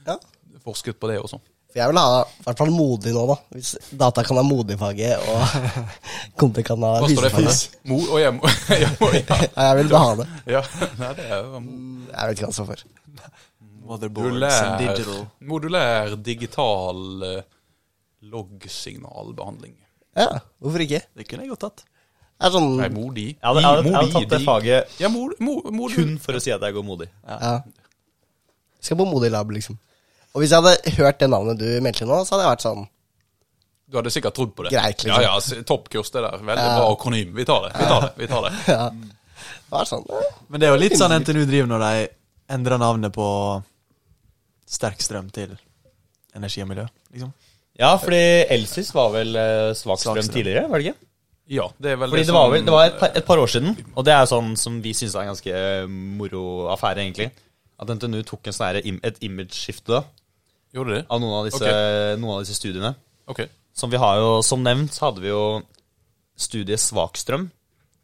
Ja. 0.08 0.18
forsket 0.64 0.98
på 1.00 1.08
det 1.10 1.18
også. 1.20 1.40
For 1.68 1.76
jeg 1.82 1.90
vil 1.90 1.98
ha 2.00 2.22
i 2.24 2.44
hvert 2.46 2.60
fall 2.62 2.70
modig 2.72 3.10
nå, 3.12 3.26
da. 3.28 3.34
Hvis 3.52 3.74
data 4.00 4.22
kan 4.24 4.38
ha 4.40 4.44
modig-faget, 4.46 5.20
og 5.28 5.82
kompi 6.40 6.62
kan 6.64 6.80
ha 6.86 6.94
fysefaget. 7.04 7.74
Mo 7.90 7.98
og 8.06 8.22
jeg 8.22 8.32
må, 8.38 8.48
jeg 8.84 8.88
må 9.02 9.10
ja. 9.12 9.20
Ja, 9.58 9.66
jeg 9.66 9.76
vil 9.82 9.90
bare 9.92 10.06
ha 10.06 10.14
det. 10.22 10.28
ja. 10.54 10.62
Nei, 11.02 11.10
det 11.18 11.26
er 11.28 11.42
jo 11.42 11.60
Jeg 11.60 12.22
vet 12.22 12.38
ikke 12.38 12.46
hva 12.46 12.54
det 12.54 12.58
står 12.60 12.70
for. 12.72 12.86
Motherboards 13.88 14.32
and 14.32 14.40
modulær, 14.40 14.80
digital. 14.80 15.20
modulær 15.52 16.16
digital 16.24 17.04
eh, 17.28 17.44
loggsignalbehandling. 18.32 19.76
Ja, 20.18 20.40
hvorfor 20.60 20.82
ikke? 20.84 21.02
Det 21.16 21.28
kunne 21.28 21.44
jeg 21.46 21.52
godt 21.52 21.64
tatt. 21.68 21.84
Er 22.38 22.52
sånn 22.54 22.68
Nei, 22.78 22.88
modig. 22.94 23.26
Jeg 23.34 23.42
hadde, 23.48 23.62
jeg 23.64 23.84
jeg 23.88 23.94
hadde 23.96 24.12
tatt 24.14 24.30
det 24.30 24.38
faget 24.46 25.00
Ja, 25.02 25.08
mor, 25.10 25.32
mor, 25.42 25.64
mor, 25.74 25.90
kun 25.90 26.12
for 26.22 26.38
å 26.38 26.42
si 26.42 26.52
at 26.54 26.62
jeg 26.62 26.76
går 26.76 26.84
modig. 26.86 27.08
Ja. 27.26 27.56
Skal 28.80 28.98
på 29.00 29.06
modig 29.10 29.32
lab, 29.34 29.50
liksom. 29.50 29.78
Og 30.36 30.44
hvis 30.44 30.52
jeg 30.54 30.62
hadde 30.62 30.92
hørt 31.00 31.18
det 31.18 31.28
navnet 31.32 31.58
du 31.58 31.66
meldte 31.82 32.06
nå, 32.06 32.20
så 32.28 32.36
hadde 32.36 32.44
jeg 32.46 32.52
vært 32.52 32.66
sånn 32.68 32.84
Du 33.90 33.96
hadde 33.98 34.12
sikkert 34.14 34.36
trodd 34.36 34.52
på 34.54 34.66
det. 34.68 34.74
Greit, 34.76 35.02
liksom. 35.02 35.22
Ja, 35.24 35.34
ja, 35.34 35.62
toppkurs 35.66 36.12
det 36.14 36.22
der. 36.22 36.36
Veldig 36.38 36.66
Ja. 36.68 36.76
bra 36.78 36.92
akronym. 36.92 37.32
Vi 37.34 37.44
tar 37.48 37.66
det. 37.66 37.72
vi 37.78 37.88
tar 37.90 38.00
det, 38.06 38.12
vi 38.22 38.26
tar 38.30 38.46
det. 38.46 38.52
Ja. 38.76 38.90
Det 39.68 39.72
var 39.74 39.84
sånn 39.88 40.04
eh, 40.10 40.30
Men 40.48 40.60
det 40.60 40.66
er 40.68 40.72
jo 40.74 40.80
litt 40.80 40.96
sånn 40.98 41.12
NTNU 41.14 41.42
driver 41.46 41.68
når 41.70 41.82
de 41.86 42.06
endrer 42.54 42.78
navnet 42.80 43.12
på 43.14 43.26
sterk 44.68 45.00
strøm 45.02 45.28
til 45.32 45.56
energi 46.36 46.62
og 46.62 46.68
miljø, 46.70 46.86
liksom. 47.12 47.32
Ja, 47.78 47.92
fordi 48.00 48.20
Elsys 48.54 48.90
var 48.94 49.12
vel 49.14 49.36
uh, 49.38 49.74
svak 49.78 50.00
strøm. 50.02 50.18
tidligere, 50.32 50.66
var 50.68 50.82
det 50.82 50.90
ikke? 50.92 51.07
Ja, 51.48 51.64
det 51.80 51.92
er 51.94 51.96
vel 51.96 52.10
Fordi 52.10 52.20
det 52.20 52.26
som- 52.28 52.36
var 52.36 52.50
vel 52.52 52.64
det 52.64 52.72
var 52.74 52.84
et 52.86 52.98
par, 53.00 53.10
et 53.16 53.24
par 53.24 53.38
år 53.40 53.48
siden, 53.48 53.76
og 53.96 54.04
det 54.04 54.12
er 54.12 54.24
sånn 54.28 54.56
som 54.56 54.82
vi 54.82 54.92
syns 54.92 55.14
er 55.14 55.20
en 55.22 55.30
ganske 55.32 55.54
eh, 55.54 55.86
moro 55.88 56.68
affære, 56.74 56.98
egentlig. 57.06 57.30
At 57.80 57.88
NTNU 57.88 58.22
tok 58.26 58.46
en 58.46 58.52
sånn 58.52 58.66
her 58.66 58.80
et 58.82 59.18
image-skifte 59.22 59.86
da, 59.94 60.02
Gjorde 60.74 60.94
det? 60.98 61.06
av 61.08 61.20
noen 61.22 61.38
av, 61.38 61.44
disse, 61.48 61.62
okay. 61.62 62.16
noen 62.20 62.34
av 62.36 62.44
disse 62.44 62.58
studiene. 62.58 62.94
Okay. 63.28 63.46
Som 63.72 63.90
vi 63.90 63.96
har 63.96 64.16
jo, 64.18 64.42
som 64.42 64.62
nevnt, 64.62 64.92
så 64.92 65.06
hadde 65.08 65.22
vi 65.22 65.28
jo 65.30 65.62
studiet 66.36 66.80
svakstrøm. 66.82 67.50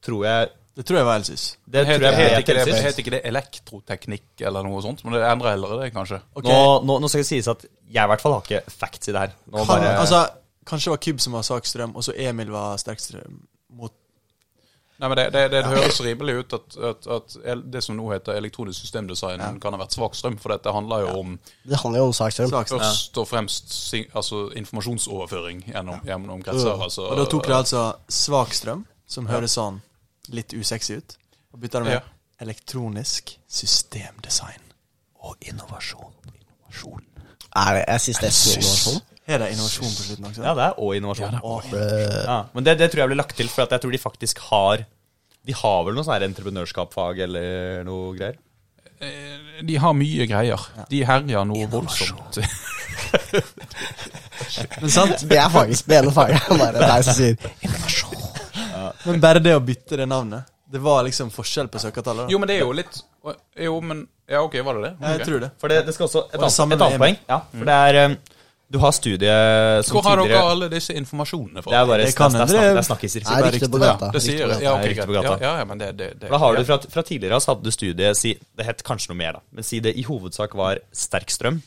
Tror 0.04 0.24
jeg 0.24 0.48
Det 0.74 0.85
tror 0.87 0.96
jeg 0.98 1.07
var 1.07 1.16
Elsis. 1.20 1.42
Det 1.70 1.87
Het, 1.87 2.00
tror 2.00 2.02
jeg 2.02 2.14
het, 2.14 2.33
het 2.33 2.40
ikke 2.42 2.54
det, 2.64 2.83
het 2.83 2.96
ikke 2.98 3.11
det 3.14 3.20
elektroteknikk 3.24 4.40
eller 4.42 4.64
noe 4.66 4.80
sånt? 4.83 5.04
Men 5.04 5.14
det 5.14 5.20
endrer 5.22 5.50
heller 5.54 5.76
det, 5.78 5.92
kanskje. 5.94 6.18
Okay. 6.35 6.50
Nå, 6.50 6.83
nå, 6.83 6.96
nå 6.98 7.09
skal 7.09 7.22
det 7.22 7.28
sies 7.28 7.46
at 7.46 7.62
jeg 7.62 8.02
i 8.02 8.11
hvert 8.11 8.20
fall 8.20 8.33
har 8.33 8.42
ikke 8.42 8.72
facts 8.74 9.07
i 9.09 9.12
det 9.14 9.20
her. 9.20 9.37
Nå 9.52 9.61
Kan, 9.62 9.68
bare, 9.70 9.92
altså, 10.02 10.24
kanskje 10.64 10.88
det 10.90 10.94
var 10.96 11.03
Kyb 11.05 11.20
som 11.20 11.33
var 11.37 11.42
svak 11.46 11.66
strøm, 11.66 11.96
og 11.96 12.05
så 12.05 12.12
Emil 12.16 12.50
var 12.55 12.77
sterk 12.81 13.00
strøm 13.00 13.42
mot 13.74 13.92
Nei, 14.94 15.09
men 15.11 15.16
Det, 15.18 15.24
det, 15.35 15.40
det 15.50 15.64
høres 15.66 15.96
rimelig 16.07 16.35
ut 16.38 16.53
at, 16.55 16.77
at, 16.79 17.07
at 17.16 17.33
det 17.72 17.81
som 17.83 17.96
nå 17.98 18.05
heter 18.12 18.37
elektronisk 18.38 18.79
systemdesign, 18.85 19.40
kan 19.61 19.74
ha 19.74 19.79
vært 19.81 19.96
svak 19.96 20.14
strøm. 20.14 20.37
For 20.38 20.55
dette 20.55 20.70
handler 20.70 21.03
jo 21.03 21.16
om 21.18 21.33
Det 21.66 21.81
handler 21.83 21.98
jo 21.98 22.05
om 22.07 22.14
svak 22.14 22.33
strøm. 22.37 22.53
først 22.55 23.18
og 23.18 23.27
fremst 23.27 23.74
altså, 24.14 24.44
informasjonsoverføring 24.55 25.64
gjennom, 25.66 25.98
gjennom 26.07 26.44
kretser. 26.46 26.79
Altså, 26.87 27.09
Og 27.11 27.18
da 27.18 27.24
tok 27.27 27.48
det 27.50 27.57
altså 27.57 27.83
svak 28.09 28.55
strøm, 28.55 28.85
som 29.07 29.27
høres 29.27 29.59
sånn 29.59 29.81
litt 30.31 30.55
usexy 30.55 31.00
ut, 31.03 31.16
og 31.53 31.59
bytta 31.61 31.83
det 31.83 31.90
med 31.90 31.96
Ja. 31.98 32.05
elektronisk 32.46 33.35
systemdesign 33.50 34.62
og 35.27 35.35
innovasjon. 35.42 36.14
Innovasjon. 36.38 37.03
Er 37.57 37.74
det, 37.81 37.85
jeg 37.88 38.00
syns 38.07 38.22
det 38.22 38.31
er 38.31 38.61
innovasjon. 38.61 39.03
Har 39.26 39.40
er 39.40 39.52
innovasjon 39.54 39.88
på 39.88 40.02
slutten 40.04 40.26
også? 40.28 40.42
ja, 40.44 40.52
det 40.58 40.64
er 40.68 40.74
og 40.84 40.96
innovasjon. 40.98 41.34
Eh, 41.40 42.24
Ja, 42.26 42.38
men 42.52 42.64
det, 42.66 42.74
det 42.78 42.90
tror 42.92 43.00
jeg 43.04 43.08
blir 43.14 43.20
lagt 43.22 43.37
til, 43.38 43.48
for 43.48 43.64
at 43.64 43.70
jeg 43.72 43.80
tror 43.84 43.92
de 43.94 43.98
faktisk 44.02 44.38
har 44.50 44.84
De 45.46 45.52
har 45.56 45.84
vel 45.87 45.94
noe 45.96 46.04
sånn 46.04 46.14
her 46.18 46.26
entreprenørskapsfag 46.28 47.18
eller 47.26 47.84
noe 47.88 48.12
greier? 48.16 48.37
Eh, 49.00 49.62
De 49.64 49.76
har 49.80 49.92
mye 49.96 50.26
greier. 50.28 50.60
De 50.90 51.00
herjer 51.08 51.44
noe 51.48 51.66
voldsomt. 51.72 52.38
Men 54.80 54.90
sant? 54.92 55.24
Det 55.28 55.38
er 55.40 55.50
faktisk 55.52 55.88
Det 55.90 55.98
ene 56.00 56.12
faget 56.14 56.48
er 56.50 56.58
bare 56.60 56.80
deg 56.84 57.04
som 57.06 57.16
sier 57.16 57.37
innovasjon. 57.64 58.20
Men 59.04 59.20
bare 59.22 59.40
det 59.44 59.54
å 59.56 59.60
bytte 59.64 59.98
det 60.00 60.06
navnet 60.10 60.48
Det 60.74 60.80
var 60.82 61.04
liksom 61.06 61.30
forskjell 61.32 61.68
på 61.72 61.80
søkertallet. 61.82 62.30
Jo, 62.32 62.38
men 62.40 62.50
det 62.50 62.56
er 62.58 62.64
jo 62.64 62.72
litt 62.76 63.00
Jo, 63.66 63.74
men 63.84 64.04
Ja, 64.30 64.40
OK, 64.44 64.56
var 64.64 64.78
det 64.78 64.87
det? 64.88 64.92
Ja, 65.00 65.12
jeg 65.18 65.26
tror 65.28 65.42
det. 65.44 65.50
For 65.60 65.72
det, 65.72 65.82
det 65.88 65.94
skal 65.96 66.06
også 66.08 66.22
Et 66.30 66.40
annet, 66.40 66.76
et 66.78 66.87
annet 66.88 67.02
poeng. 67.02 67.18
Ja, 67.28 67.38
for 67.52 67.68
det 67.68 67.76
er 67.88 67.98
um, 68.10 68.16
Du 68.74 68.80
har 68.82 68.90
studiet 68.90 69.84
som 69.87 70.00
tidligere 70.00 70.02
Hvor 70.02 70.08
har 70.08 70.22
dere 70.26 70.38
alle 70.50 70.68
disse 70.72 70.94
informasjonene 70.98 71.62
fra? 71.62 71.70
Det 71.70 71.76
er 71.78 71.87
bare 71.90 72.06
Det 72.08 72.14
kan 72.18 72.32
snak, 72.32 72.48
det- 72.48 72.62
det 72.62 72.80
er 72.80 72.87
snakkisser. 72.88 73.20
Det 73.22 73.37
er 73.37 73.52
riktig 73.54 73.70
på 73.70 73.78
gata. 73.78 74.08
det 74.10 74.22
sier 74.22 74.38
Ja, 74.40 74.46
okay, 74.48 74.58
Det 74.58 74.66
er 74.66 74.88
riktig 74.88 75.06
på 75.06 75.14
gata. 75.14 75.34
Ja, 75.44 75.52
ja, 75.58 75.64
men 75.64 75.78
det, 75.78 75.90
det, 75.96 76.08
det 76.20 76.30
Da 76.32 76.38
har 76.42 76.56
du 76.56 76.64
fra, 76.64 76.78
fra 76.96 77.02
tidligere 77.02 77.38
så 77.40 77.52
hadde 77.54 77.62
du 77.62 77.70
studiet 77.70 78.16
si, 78.18 78.34
Det 78.56 78.66
het 78.66 78.82
kanskje 78.82 79.12
noe 79.12 79.16
mer, 79.20 79.32
da. 79.38 79.40
Men 79.52 79.62
si 79.62 79.78
det 79.80 79.94
i 79.96 80.02
hovedsak 80.02 80.54
var 80.58 80.78
sterk 80.92 81.30
strøm. 81.30 81.62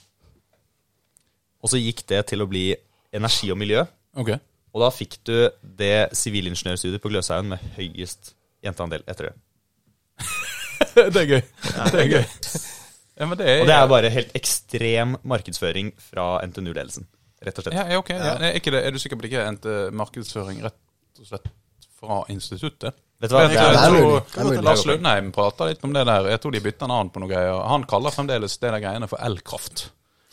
Og 1.64 1.70
så 1.70 1.80
gikk 1.80 2.04
det 2.08 2.26
til 2.28 2.44
å 2.44 2.48
bli 2.48 2.76
energi 3.14 3.52
og 3.52 3.58
miljø. 3.58 3.86
Okay. 4.16 4.40
Og 4.76 4.82
da 4.84 4.90
fikk 4.92 5.18
du 5.24 5.50
det 5.64 6.10
sivilingeniørstudiet 6.12 7.02
på 7.02 7.10
Gløshaugen 7.10 7.48
med 7.56 7.60
høyest 7.78 8.34
jenteandel 8.64 9.02
etter 9.08 9.30
det. 9.32 9.36
det 11.14 11.22
er 11.24 11.26
gøy. 11.26 11.42
Det 11.94 12.02
er 12.04 12.12
gøy. 12.18 12.26
Ja, 13.18 13.26
men 13.26 13.38
det 13.40 13.48
er, 13.50 13.62
Og 13.64 13.70
det 13.70 13.76
er 13.76 13.88
bare 13.90 14.12
helt 14.14 14.36
ekstrem 14.38 15.16
markedsføring 15.26 15.94
fra 16.02 16.38
NTNU-ledelsen. 16.46 17.08
Rett 17.46 17.60
og 17.60 17.66
slett. 17.66 17.78
ja, 17.78 17.88
ja, 17.94 17.98
ok. 18.02 18.12
Ja. 18.14 18.36
Er, 18.38 18.60
ikke 18.60 18.74
det, 18.74 18.84
er 18.86 18.94
du 18.94 19.02
sikker 19.02 19.18
på 19.18 19.26
det 19.26 19.32
ikke 19.32 19.46
er 19.46 19.92
markedsføring 19.98 20.62
rett 20.66 21.22
og 21.22 21.30
slett 21.30 21.52
fra 21.98 22.22
instituttet? 22.34 22.98
Vet 23.18 23.32
du 23.32 23.34
hva? 23.34 23.48
Jeg 23.50 23.58
jeg, 23.58 23.74
jeg 23.74 24.38
tror. 24.38 24.62
Lars 24.66 24.86
Lundheim 24.86 25.32
prata 25.34 25.68
litt 25.70 25.86
om 25.86 25.94
det 25.96 26.06
der. 26.06 26.30
Jeg 26.30 26.42
tror 26.44 26.54
de 26.54 26.62
bytta 26.62 26.90
navn 26.90 27.10
på 27.14 27.22
noe 27.24 27.32
greier. 27.32 27.62
Han 27.72 27.86
kaller 27.90 28.14
fremdeles 28.14 28.60
det 28.62 28.70
der 28.70 28.84
greiene 28.84 29.10
for 29.10 29.22
elkraft. 29.26 29.88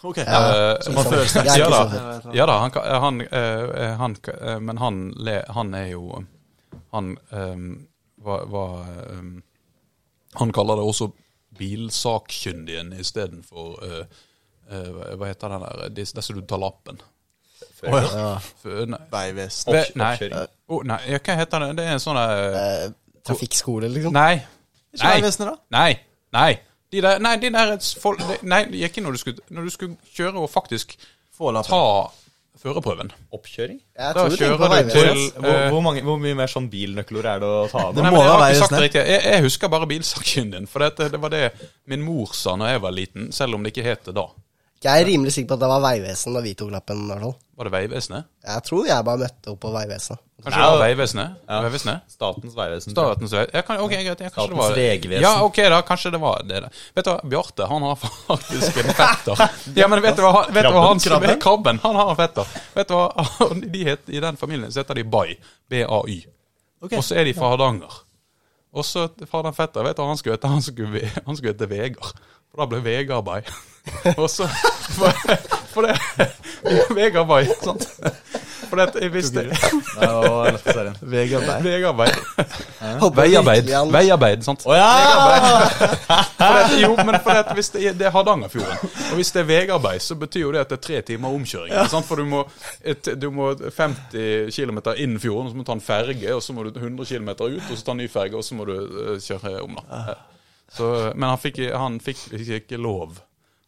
Ok. 0.04 0.20
Eh, 0.20 0.82
Som 0.84 0.98
før 1.00 1.24
ja 1.48 1.68
da, 1.72 1.80
ja 2.36 2.44
da 2.44 2.58
han, 2.60 2.74
han, 3.04 3.20
eh, 3.24 3.94
han 3.96 4.16
eh, 4.34 4.58
Men 4.60 4.76
han, 4.76 4.98
han 5.56 5.74
er 5.78 5.86
jo 5.94 6.18
Han 6.92 7.14
um, 7.30 7.70
var, 8.20 8.44
var 8.52 8.84
um, 9.16 9.38
Han 10.34 10.52
kaller 10.52 10.76
det 10.76 10.84
også 10.84 11.08
bilsakkyndigen 11.58 12.92
istedenfor 13.00 13.78
uh, 13.82 14.04
uh, 14.70 15.02
Hva 15.18 15.30
heter 15.30 15.54
den 15.54 15.66
der 15.66 15.94
Disse 15.96 16.22
som 16.22 16.38
du 16.38 16.44
tar 16.48 16.62
lappen. 16.62 17.00
Å 17.84 18.00
ja. 18.00 18.28
For, 18.62 18.86
nei. 18.88 20.18
Oh, 20.68 20.82
nei, 20.86 21.00
ja, 21.10 21.20
hva 21.20 21.36
heter 21.38 21.66
det? 21.66 21.72
Det 21.78 21.86
er 21.88 21.96
en 21.98 22.02
sånn 22.02 22.20
Eh, 22.20 22.84
Trafikkskole, 23.24 23.88
liksom. 23.88 24.12
Nei. 24.16 24.36
Ikke 24.94 25.04
Nei. 25.04 25.14
Vegvesenet, 25.18 25.50
da? 25.50 25.78
Nei. 25.78 25.92
Nei. 26.36 26.50
De 26.92 27.00
der, 27.02 27.22
nei, 27.24 27.36
de 27.42 27.50
der 27.54 27.72
folk, 28.00 28.20
de, 28.20 28.36
Nei, 28.46 28.64
det 28.70 28.82
gikk 28.82 28.98
ikke 28.98 29.04
når 29.06 29.16
du 29.16 29.20
skulle 29.22 29.46
Når 29.56 29.66
du 29.66 29.72
skulle 29.74 30.12
kjøre 30.14 30.44
og 30.44 30.50
faktisk 30.52 30.94
Få 31.34 31.50
lappen. 31.54 31.72
ta 31.72 32.23
førerprøven. 32.60 33.10
Oppkjøring? 33.34 33.80
Da 33.98 34.12
kjører 34.14 34.58
du 34.58 34.90
til 34.92 35.22
Hvor, 35.34 35.50
eh, 35.50 35.66
hvor, 35.72 35.80
mange, 35.84 36.04
hvor 36.06 36.20
mye 36.22 36.36
mer 36.38 36.50
sånn 36.50 36.68
bilnøkler 36.72 37.28
er 37.32 37.42
det 37.42 37.50
å 37.50 37.64
ta 37.70 37.88
av? 37.88 37.96
Det 37.96 38.04
Nei, 38.04 38.12
må 38.14 38.20
men 38.20 38.28
jeg 38.28 38.38
har 38.38 38.54
ikke 38.54 38.62
sagt 38.62 38.76
det 38.76 38.82
riktig. 38.86 39.04
Jeg, 39.10 39.24
jeg 39.32 39.44
husker 39.48 39.72
bare 39.74 39.90
bilsakkyndigen, 39.90 40.70
for 40.70 40.84
det, 40.84 41.10
det 41.12 41.20
var 41.20 41.34
det 41.34 41.44
min 41.90 42.04
mor 42.06 42.34
sa 42.36 42.56
når 42.60 42.74
jeg 42.74 42.84
var 42.86 42.96
liten, 43.00 43.30
selv 43.34 43.58
om 43.58 43.64
det 43.64 43.74
ikke 43.74 43.86
het 43.88 44.10
det 44.10 44.16
da. 44.20 44.28
Jeg 44.84 45.00
er 45.00 45.08
rimelig 45.08 45.32
sikker 45.32 45.54
på 45.54 45.56
at 45.58 45.64
det 45.64 45.72
var 45.72 45.84
Vegvesenet 45.86 46.38
da 46.38 46.44
vi 46.44 46.54
tok 46.58 46.72
lappen. 46.74 47.04
i 47.04 47.10
hvert 47.10 47.26
fall. 47.26 47.36
Var 47.54 47.68
det 47.68 47.70
Vegvesenet? 47.70 48.24
Jeg 48.42 48.62
tror 48.66 48.86
jeg 48.88 49.04
bare 49.06 49.20
møtte 49.20 49.52
opp 49.52 49.58
på 49.62 49.70
Vegvesenet. 49.70 50.20
Kanskje 50.44 50.60
det 50.60 50.70
var 50.72 50.80
Vegvesenet? 50.82 51.34
Ja. 51.48 51.58
Vegvesenet? 51.64 52.00
Statens 52.10 52.56
vegvesen. 52.58 52.92
Statens 52.92 53.32
vegvesen. 53.32 53.54
Ja, 53.54 53.62
kan, 53.64 53.78
ok, 53.84 53.92
greit. 53.94 54.22
Ja, 54.26 54.30
kanskje 54.34 54.58
var 54.58 54.74
vegvesen. 54.76 55.22
Ja, 55.22 55.30
ok, 55.46 55.60
da. 55.72 55.78
Kanskje 55.86 56.10
det 56.12 56.20
var 56.24 56.42
det. 56.48 56.60
da. 56.64 56.70
Vet 56.98 57.06
du 57.06 57.10
hva, 57.12 57.30
Bjarte 57.32 57.68
han 57.70 57.86
har 57.86 58.00
faktisk 58.02 58.80
en 58.82 58.90
fetter. 58.98 59.44
Ja, 59.78 59.88
men 59.88 60.02
vet 60.04 60.18
du 60.18 60.24
hva, 60.26 60.42
vet 60.50 60.66
du 60.66 60.74
hva 60.74 60.82
han 60.88 61.00
som 61.04 61.24
er 61.30 61.38
krabben? 61.40 61.78
Han 61.86 62.00
har 62.00 62.10
en 62.12 62.18
fetter. 62.18 62.50
Vet 62.74 62.90
du 62.90 62.96
hva, 62.98 63.26
de 63.62 63.84
het, 63.88 64.04
I 64.10 64.24
den 64.26 64.40
familien 64.40 64.74
så 64.74 64.82
heter 64.82 64.98
de 65.00 65.06
Bay. 65.14 65.38
B-A-Y. 65.70 66.18
Ok. 66.84 66.98
Og 66.98 67.06
så 67.06 67.20
er 67.22 67.30
de 67.30 67.36
fra 67.38 67.54
Hardanger. 67.54 68.00
Og 68.74 68.84
så 68.84 69.06
far 69.30 69.46
den 69.46 69.54
fetter, 69.54 69.86
vet 69.86 69.96
du 69.96 70.02
hva 70.02 70.10
han 70.10 70.18
skulle 70.18 70.34
hete? 70.34 70.50
Han 70.50 70.62
skulle, 70.66 71.06
han 71.14 71.38
skulle 71.38 71.54
hete 71.54 71.70
Vegard. 71.70 72.18
For 72.50 72.64
da 72.64 72.66
ble 72.74 72.82
Vegard 72.84 73.24
Bay. 73.30 73.46
Og 74.20 74.26
så 74.32 74.48
For, 75.74 75.86
det 75.86 75.94
Vegard 76.96 77.28
Bay, 77.28 77.48
sant. 77.62 77.88
For 78.68 78.80
det, 78.80 79.02
jeg 79.02 79.12
visste 79.14 79.42
Vegarbeid. 81.64 82.16
Håper 83.00 83.20
Veiarbeid. 83.20 83.70
Veiarbeid, 83.92 84.44
sant. 84.46 84.64
Å 84.66 84.76
ja! 84.78 84.90
Jo, 86.80 86.94
men 86.98 87.18
for 87.22 87.36
det, 87.36 87.54
hvis 87.58 87.70
det, 87.74 87.84
det 88.00 88.08
er 88.08 88.14
Hardangerfjorden, 88.14 88.94
og 89.10 89.18
hvis 89.18 89.32
det 89.34 89.42
er 89.44 89.48
vegarbeid, 89.48 90.02
så 90.02 90.16
betyr 90.18 90.46
jo 90.46 90.52
det 90.54 90.64
at 90.64 90.72
det 90.72 90.78
er 90.78 90.84
tre 90.86 91.02
timer 91.12 91.36
omkjøring. 91.36 91.74
Sant? 91.92 92.06
For 92.08 92.20
du 92.20 92.28
må, 92.28 92.44
et, 92.82 93.12
du 93.20 93.28
må 93.34 93.52
50 93.54 94.50
km 94.54 94.80
inn 94.96 95.18
fjorden, 95.22 95.50
og 95.50 95.52
så 95.52 95.58
må 95.58 95.62
du 95.64 95.68
ta 95.70 95.76
en 95.78 95.84
ferge, 95.84 96.34
og 96.34 96.42
så 96.44 96.56
må 96.56 96.66
du 96.66 96.72
100 96.74 97.10
km 97.10 97.30
ut, 97.34 97.60
og 97.60 97.74
så 97.74 97.82
ta 97.84 97.94
en 97.94 98.02
ny 98.02 98.08
ferge, 98.10 98.38
og 98.40 98.46
så 98.46 98.58
må 98.58 98.66
du 98.68 98.74
eh, 98.78 99.20
kjøre 99.22 99.54
om. 99.62 99.78
da. 99.78 100.16
Så, 100.74 100.90
men 101.14 101.28
han 101.28 101.38
fikk, 101.38 101.62
han 101.70 102.00
fikk 102.02 102.26
ikke 102.58 102.80
lov 102.80 103.20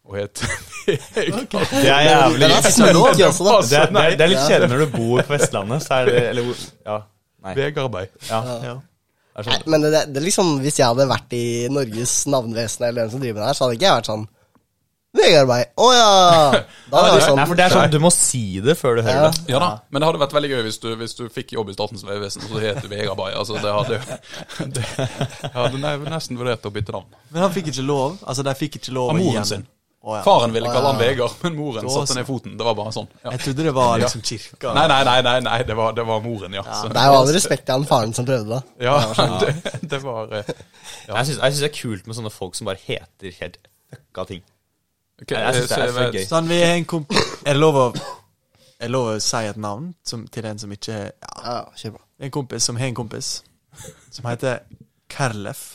å 0.07 0.15
het 0.15 0.41
Vegard. 0.87 1.55
Det 1.71 1.89
er 1.91 2.05
jævlig 2.07 2.39
Den 2.39 2.53
det 3.97 4.05
det, 4.21 4.27
litt 4.31 4.43
kjedelig 4.47 4.69
når 4.71 4.83
du 4.85 4.93
bor 4.97 5.21
på 5.27 5.33
Vestlandet, 5.35 5.83
så 5.83 5.97
er 6.01 6.11
det 6.11 6.21
Eller 6.29 6.51
Ja. 6.87 7.01
Nei. 7.43 7.53
Vegarbeid. 7.57 8.09
Ja. 8.29 8.39
Ja. 8.63 8.77
Det 9.37 9.45
Nei. 9.51 9.57
Men 9.69 9.83
det, 9.85 9.99
det 10.15 10.23
liksom, 10.25 10.55
hvis 10.63 10.79
jeg 10.79 10.87
hadde 10.89 11.05
vært 11.11 11.35
i 11.37 11.43
Norges 11.69 12.13
navnevesen, 12.31 12.87
eller 12.87 13.03
hvem 13.05 13.11
som 13.13 13.21
driver 13.21 13.37
med 13.37 13.43
det 13.43 13.51
her, 13.51 13.57
så 13.59 13.67
hadde 13.67 13.77
ikke 13.77 13.85
jeg 13.87 13.99
vært 13.99 14.09
sånn 14.09 14.25
Vegarbeid. 15.17 15.69
Å 15.81 15.85
ja! 15.95 16.07
Da 16.91 17.03
jeg 17.11 17.21
sånn 17.25 17.37
Nei, 17.39 17.45
for 17.49 17.57
det 17.59 17.65
er 17.67 17.73
sånn 17.75 17.93
du 17.93 17.99
må 18.03 18.11
si 18.13 18.41
det 18.63 18.75
før 18.79 18.97
du 18.99 19.03
hører 19.05 19.27
Ja. 19.27 19.29
det. 19.31 19.53
Ja 19.53 19.61
da, 19.63 19.69
men 19.91 20.01
det 20.03 20.09
hadde 20.09 20.21
vært 20.23 20.35
veldig 20.37 20.51
gøy 20.55 20.61
hvis 20.67 20.79
du, 20.83 20.89
hvis 20.99 21.15
du 21.19 21.23
fikk 21.33 21.53
jobb 21.57 21.71
i 21.71 21.75
Statens 21.77 22.03
vegvesen 22.07 22.43
og 22.47 22.51
så 22.55 22.63
het 22.65 22.81
du 22.83 22.89
Vegard 22.91 23.17
Bay. 23.19 23.33
Altså, 23.37 23.59
det 23.61 23.73
hadde 23.77 24.01
det, 24.77 24.85
Jeg 24.97 25.53
hadde 25.55 25.81
ne- 25.85 26.11
nesten 26.17 26.39
vurdert 26.41 26.65
å 26.67 26.73
bytte 26.73 26.95
navn. 26.95 27.09
Men 27.33 27.45
han 27.47 27.53
fikk 27.55 27.71
ikke 27.73 27.85
lov? 27.87 28.17
Altså, 28.25 28.45
de 28.47 28.55
fikk 28.57 28.79
ikke 28.81 28.95
lov 28.97 29.13
Av 29.13 29.19
moren 29.21 29.47
sin. 29.53 29.65
Å, 29.97 30.13
ja. 30.15 30.21
Faren 30.23 30.53
ville 30.53 30.69
kalle 30.71 30.91
han 30.91 30.99
Vegard, 31.01 31.33
men 31.43 31.55
moren 31.57 31.83
Da 31.83 31.91
satte 31.91 32.15
ned 32.15 32.27
foten. 32.27 32.53
Det 32.59 32.63
var 32.67 32.75
bare 32.77 32.91
sånn. 32.95 33.07
Ja. 33.23 33.31
Jeg 33.33 33.41
trodde 33.43 33.63
det 33.65 33.71
var 33.75 33.97
liksom 33.99 34.21
kirka. 34.23 34.73
Nei, 34.77 34.83
nei, 34.91 34.99
nei, 35.07 35.15
nei, 35.25 35.39
nei 35.47 35.55
det, 35.67 35.75
var, 35.75 35.95
det 35.97 36.05
var 36.07 36.21
moren, 36.23 36.53
ja. 36.53 36.63
Så, 36.63 36.91
Det 36.93 37.01
er 37.01 37.09
jo 37.11 37.15
all 37.17 37.31
respekt 37.35 37.65
til 37.67 37.73
han 37.75 37.87
faren 37.89 38.13
som 38.15 38.27
prøvde 38.29 38.53
da. 38.53 38.61
ja, 38.85 38.99
det, 39.41 39.81
det 39.95 39.99
var 40.03 40.31
eh, 40.37 40.51
Jeg 41.09 41.25
syns 41.31 41.59
det 41.63 41.67
er 41.71 41.73
kult 41.75 42.07
med 42.07 42.15
sånne 42.19 42.31
folk 42.31 42.55
som 42.55 42.69
bare 42.69 42.79
heter 42.85 43.33
helt 43.41 43.57
fucka 43.91 44.27
ting. 44.29 44.45
Okay, 45.21 45.41
Jeg 45.41 45.55
synes 45.57 45.69
det 45.73 45.77
er 45.81 45.87
så- 45.91 45.97
for 45.97 46.15
gøy. 46.19 46.25
Sånn, 46.29 46.47
vi 46.53 46.61
er 46.61 46.75
en 46.77 46.85
komp... 46.93 47.11
Er 47.43 47.57
det 47.57 47.59
lov 47.59 47.81
å 47.81 47.85
Er 47.97 48.85
det 48.85 48.91
lov 48.93 49.07
å 49.15 49.19
si 49.19 49.43
et 49.49 49.57
navn 49.57 49.89
som, 50.05 50.27
til 50.29 50.45
en 50.45 50.59
som 50.61 50.71
ikke 50.77 50.93
Ja, 51.09 51.31
Ja, 51.43 51.59
kjør 51.75 51.95
på. 51.97 52.01
en 52.21 52.31
kompis 52.37 52.63
som 52.69 52.77
har 52.77 52.87
en 52.93 52.95
kompis 53.01 53.31
som 54.13 54.25
heter 54.29 54.59
Kerlef. 55.09 55.65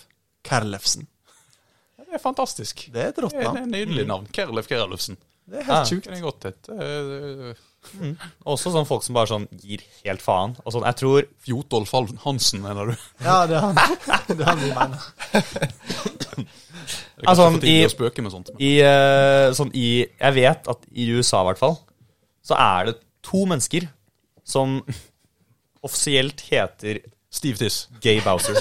Kerlefsen. 0.47 1.09
Det 2.13 2.19
er 2.19 2.21
fantastisk. 2.21 2.83
Det 2.93 3.01
er 3.01 3.13
et 3.15 3.19
rått 3.25 3.33
navn. 3.41 3.71
nydelig 3.73 4.03
navn. 4.05 4.27
Kerlef 4.37 4.67
Kerlefsen. 4.69 5.17
Det 5.49 5.63
er 5.63 5.65
helt 5.65 5.89
sjukt. 5.89 6.09
Er 6.13 6.21
godt 6.23 6.45
et 6.51 6.69
eh, 6.71 7.55
Også 8.53 8.71
sånn 8.75 8.85
folk 8.87 9.03
som 9.07 9.17
bare 9.17 9.31
sånn 9.31 9.47
gir 9.63 9.81
helt 10.05 10.21
faen. 10.23 10.53
Og 10.63 10.75
sånn, 10.75 10.85
jeg 10.87 10.99
tror 11.01 11.25
Fjotolf 11.47 11.95
Hansen, 12.27 12.61
mener 12.63 12.93
du? 12.93 13.07
Ja, 13.25 13.39
det 13.49 13.57
er 13.57 13.65
han. 13.65 13.81
Det 14.29 14.37
er 14.39 14.51
han 14.51 14.61
vi 14.61 14.71
mener. 14.77 15.01
Er 17.23 17.29
Altså, 17.31 17.45
i- 17.63 18.23
med 18.23 18.33
sånt. 18.33 18.49
Men. 18.53 18.61
i, 18.61 18.71
uh, 18.83 19.53
sånn 19.55 19.71
i 19.79 20.05
Jeg 20.19 20.35
vet 20.35 20.67
at 20.69 20.87
i 20.91 21.05
USA, 21.15 21.43
i 21.43 21.47
hvert 21.53 21.61
fall, 21.61 21.77
så 22.43 22.57
er 22.59 22.89
det 22.91 22.95
to 23.23 23.45
mennesker 23.47 23.87
som 24.45 24.81
offisielt 25.87 26.41
heter 26.51 26.99
Steve 27.31 27.57
tiss. 27.63 27.87
Gay 28.03 28.21
Bowser. 28.21 28.59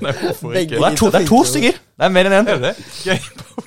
Nei, 0.00 0.12
hvorfor 0.12 0.52
ikke? 0.52 0.76
Det 0.76 0.86
er 0.86 0.96
to, 0.96 1.06
det 1.10 1.20
er 1.22 1.26
to 1.26 1.40
stykker! 1.44 1.78
Det 2.00 2.06
er 2.06 2.12
mer 2.14 2.28
enn 2.30 2.50
én. 2.50 2.66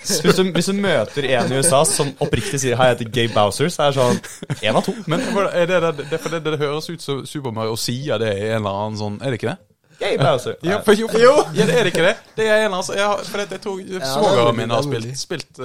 Hvis 0.04 0.20
hvis 0.56 0.70
du 0.70 0.74
møter 0.74 1.28
en 1.38 1.52
i 1.52 1.60
USA 1.60 1.84
som 1.88 2.10
oppriktig 2.24 2.60
sier 2.64 2.76
'hei, 2.76 2.88
jeg 2.92 2.98
heter 2.98 3.12
Gay 3.12 3.28
Bowser', 3.34 3.70
så 3.70 3.84
er 3.84 3.92
det 3.92 4.00
sånn 4.00 4.20
én 4.64 4.76
av 4.76 4.84
to. 4.86 4.96
Men 5.08 5.22
er 5.52 5.66
det, 5.70 5.82
det, 5.82 6.08
det, 6.12 6.20
for 6.20 6.30
det, 6.34 6.44
det 6.46 6.58
høres 6.60 6.90
ut 6.90 7.02
som 7.02 7.26
Super 7.26 7.52
Mario 7.52 7.76
sier 7.76 8.18
det 8.18 8.34
i 8.38 8.50
en 8.50 8.64
eller 8.64 8.82
annen 8.82 8.98
sånn 8.98 9.20
Er 9.22 9.32
det 9.32 9.42
ikke 9.42 9.54
det? 9.54 9.60
Gay 10.00 10.18
Bowser. 10.18 10.56
Ja, 10.64 10.82
for, 10.82 10.98
jo, 10.98 11.08
for, 11.08 11.20
ja, 11.20 11.36
det 11.54 11.76
er 11.78 11.86
det 11.86 11.94
ikke 11.94 12.08
det? 12.08 12.16
Det 12.36 12.50
er 12.50 12.66
en 12.66 12.74
altså, 12.74 12.94
jeg 12.98 13.26
For 13.30 13.38
det, 13.38 13.52
jeg 13.52 13.62
tror 13.62 13.78
det 13.78 14.02
er 14.02 14.10
svogeren 14.10 14.56
mulig, 14.56 14.58
min 14.58 14.70
det 14.70 14.76
har 14.76 14.84
spilt. 14.84 15.20
Spilt, 15.20 15.60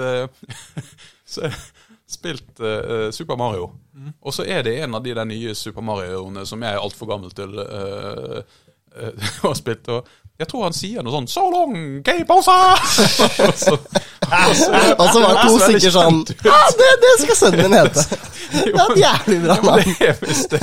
uh, 1.43 1.61
spilt 2.09 2.61
uh, 2.61 3.11
Super 3.11 3.37
Mario. 3.37 3.71
Mm. 3.95 4.13
Og 4.23 4.35
så 4.35 4.45
er 4.47 4.63
det 4.63 4.77
en 4.83 4.95
av 4.95 5.03
de 5.05 5.15
der 5.15 5.25
nye 5.25 5.55
Super 5.55 5.83
Mario-ene 5.83 6.47
som 6.47 6.63
jeg 6.63 6.75
er 6.75 6.79
altfor 6.79 7.09
gammel 7.11 7.33
til 7.35 7.59
eh, 7.59 8.43
eh, 9.01 9.29
ha 9.43 9.53
spilt. 9.55 9.89
Og 9.89 10.07
jeg 10.39 10.49
tror 10.49 10.63
han 10.69 10.73
sier 10.77 11.03
noe 11.03 11.13
sånn 11.13 11.27
'So 11.29 11.49
long, 11.51 11.75
gay 12.07 12.25
Bowser!' 12.25 12.53
og 13.49 13.55
så, 13.59 13.75
og 13.75 14.55
så, 14.61 14.69
Og 14.99 15.07
så 15.13 15.21
var 15.21 15.33
det 15.35 15.45
to 15.49 15.59
stykker 15.65 15.91
sånn. 15.95 16.21
Ja, 16.45 16.59
det, 16.79 16.91
det 17.05 17.15
skal 17.25 17.37
sønnen 17.43 17.63
min 17.71 17.79
hete. 17.81 18.05
Det 18.49 18.73
er 18.73 18.93
et 18.95 19.01
jævlig 19.03 19.39
bra 19.45 19.55
Ja, 19.55 19.63
navn. 19.63 19.91
det 19.99 20.09
er 20.09 20.15
visst 20.23 20.51
det. 20.51 20.63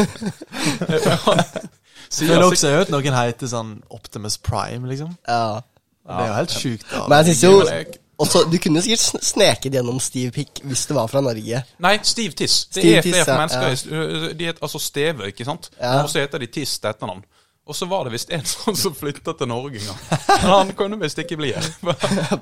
Altså- 2.15 2.47
også 2.49 2.71
ut 2.81 2.89
noen 2.93 3.13
heter 3.13 3.47
sånn 3.51 3.75
Optimus 3.93 4.37
Prime, 4.37 4.87
liksom. 4.89 5.11
Ja. 5.27 5.61
Det 6.05 6.15
er 6.21 6.27
jo 6.27 6.33
helt 6.33 6.51
sjukt. 6.53 6.85
da. 6.91 7.07
Men 7.07 7.17
jeg 7.25 7.35
synes 7.35 7.43
jo 7.43 7.93
også, 8.17 8.43
Du 8.51 8.57
kunne 8.63 8.81
sikkert 8.81 9.23
sneket 9.25 9.73
gjennom 9.73 9.99
Steve 9.99 10.31
Pick 10.31 10.61
hvis 10.63 10.85
det 10.87 10.95
var 10.95 11.07
fra 11.11 11.21
Norge. 11.21 11.63
Nei, 11.79 11.97
Steve 12.03 12.31
Tiss. 12.33 12.65
Det 12.73 12.85
er 12.97 13.01
Tiss, 13.01 13.15
ja, 13.27 13.37
mennesker. 13.37 13.95
ja. 13.95 14.33
De 14.33 14.45
heter 14.45 14.61
altså 14.63 14.79
Steve, 14.79 15.27
ikke 15.27 15.45
sant? 15.45 15.69
Ja. 15.81 16.01
Og 16.03 16.09
så 16.09 16.19
heter 16.23 16.37
de 16.39 16.47
Tiss 16.47 16.79
til 16.79 16.89
etternavn. 16.89 17.23
Og 17.65 17.73
så 17.73 17.87
var 17.89 18.03
det 18.05 18.11
visst 18.13 18.29
en 18.29 18.43
sånn 18.45 18.75
som 18.77 18.93
flytta 18.93 19.33
til 19.39 19.47
Norge 19.49 19.79
en 19.79 19.87
gang. 19.87 20.01
Men 20.43 20.51
han 20.51 20.71
kunne 20.77 20.99
visst 21.01 21.17
ikke 21.17 21.37
bli 21.39 21.47
her. 21.55 21.65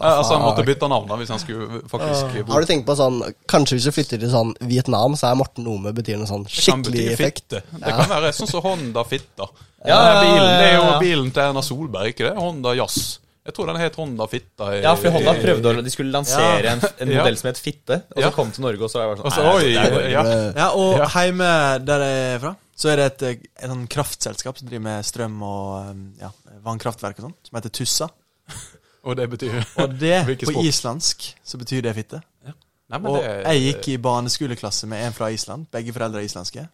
altså 0.04 0.34
Han 0.36 0.44
måtte 0.44 0.66
bytte 0.68 0.90
navn 0.92 1.08
da 1.08 1.16
hvis 1.22 1.32
han 1.32 1.40
skulle 1.40 1.80
faktisk 1.88 2.42
bo. 2.44 2.52
Har 2.52 2.66
du 2.66 2.68
tenkt 2.68 2.84
på 2.90 2.96
sånn 3.00 3.22
Kanskje 3.48 3.78
hvis 3.78 3.88
du 3.88 3.94
flytter 3.96 4.20
til 4.20 4.32
sånn 4.34 4.52
Vietnam, 4.68 5.16
så 5.16 5.30
er 5.32 5.38
Morten 5.40 5.64
Nome 5.64 5.94
betyr 5.96 6.20
noe 6.20 6.28
sånn 6.28 6.44
Det 6.44 6.52
kan 6.58 6.84
skikkelig 6.84 7.06
bety 7.08 7.14
effekt. 7.16 7.46
fitte. 7.56 7.64
Det 7.86 7.96
kan 8.02 8.12
være 8.12 8.34
sånn 8.36 8.52
som 8.52 8.66
Honda 8.68 9.06
Fitta. 9.08 9.48
Ja, 9.84 9.98
ja, 10.00 10.12
ja, 10.12 10.20
bilen, 10.24 10.46
det 10.60 10.68
er 10.68 10.74
jo 10.78 10.84
ja, 10.84 10.92
ja. 10.94 11.00
bilen 11.02 11.32
til 11.36 11.42
Erna 11.44 11.62
Solberg, 11.68 12.14
ikke 12.14 12.24
det? 12.30 12.36
Honda 12.40 12.72
Jazz. 12.78 13.00
Jeg 13.44 13.56
tror 13.58 13.68
den 13.68 13.80
het 13.82 13.98
Honda 14.00 14.28
Fitta. 14.32 14.70
i- 14.72 14.78
Ja, 14.86 14.94
for 14.96 15.12
Honda 15.12 15.34
prøvde 15.36 15.74
å 15.74 15.82
De 15.84 15.92
skulle 15.92 16.14
lansere 16.16 16.70
en, 16.72 16.80
en 17.04 17.12
Ja. 17.16 17.18
modell 17.20 17.36
som 17.42 17.50
het 17.50 17.60
Fitte, 17.60 17.98
og 18.14 18.16
så 18.22 18.24
Ja. 18.24 18.30
kom 18.32 18.52
til 18.56 18.64
Norge, 18.64 18.80
og 18.80 18.92
så 18.94 19.02
var 19.02 19.12
det 19.18 19.26
bare 19.26 19.34
sånn 19.36 19.44
nei, 19.44 19.56
oi, 19.56 19.74
det 19.76 20.06
er 20.06 20.08
ja. 20.14 20.24
Ja, 20.56 20.70
og 20.80 21.02
Ja. 21.02 21.10
heime 21.18 21.50
der 21.84 22.06
jeg 22.08 22.22
er 22.38 22.40
fra, 22.46 22.54
så 22.84 22.92
er 22.92 23.00
det 23.00 23.06
et, 23.06 23.22
et, 23.30 23.44
et 23.64 23.72
sånn 23.72 23.86
kraftselskap 23.88 24.58
som 24.60 24.68
driver 24.68 24.84
med 24.90 25.06
strøm 25.08 25.38
og 25.48 25.94
um, 25.94 26.02
ja, 26.20 26.30
vannkraftverk 26.66 27.22
og 27.22 27.30
sånn, 27.30 27.36
som 27.48 27.60
heter 27.60 27.72
Tussa. 27.80 28.10
Og 29.08 29.18
det 29.20 29.26
betyr 29.32 29.56
Og 29.84 29.96
det, 30.00 30.18
på 30.48 30.64
islandsk, 30.68 31.30
så 31.44 31.60
betyr 31.60 31.82
det 31.88 31.96
fitte. 31.96 32.20
Nei, 32.44 33.00
men 33.00 33.08
Og 33.10 33.16
det 33.18 33.32
jeg 33.32 33.64
gikk 33.64 33.88
i 33.94 33.96
barneskoleklasse 34.04 34.88
med 34.92 35.00
en 35.08 35.16
fra 35.16 35.32
Island. 35.34 35.66
Begge 35.72 35.96
foreldre 35.96 36.20
er 36.22 36.28
islandske. 36.28 36.68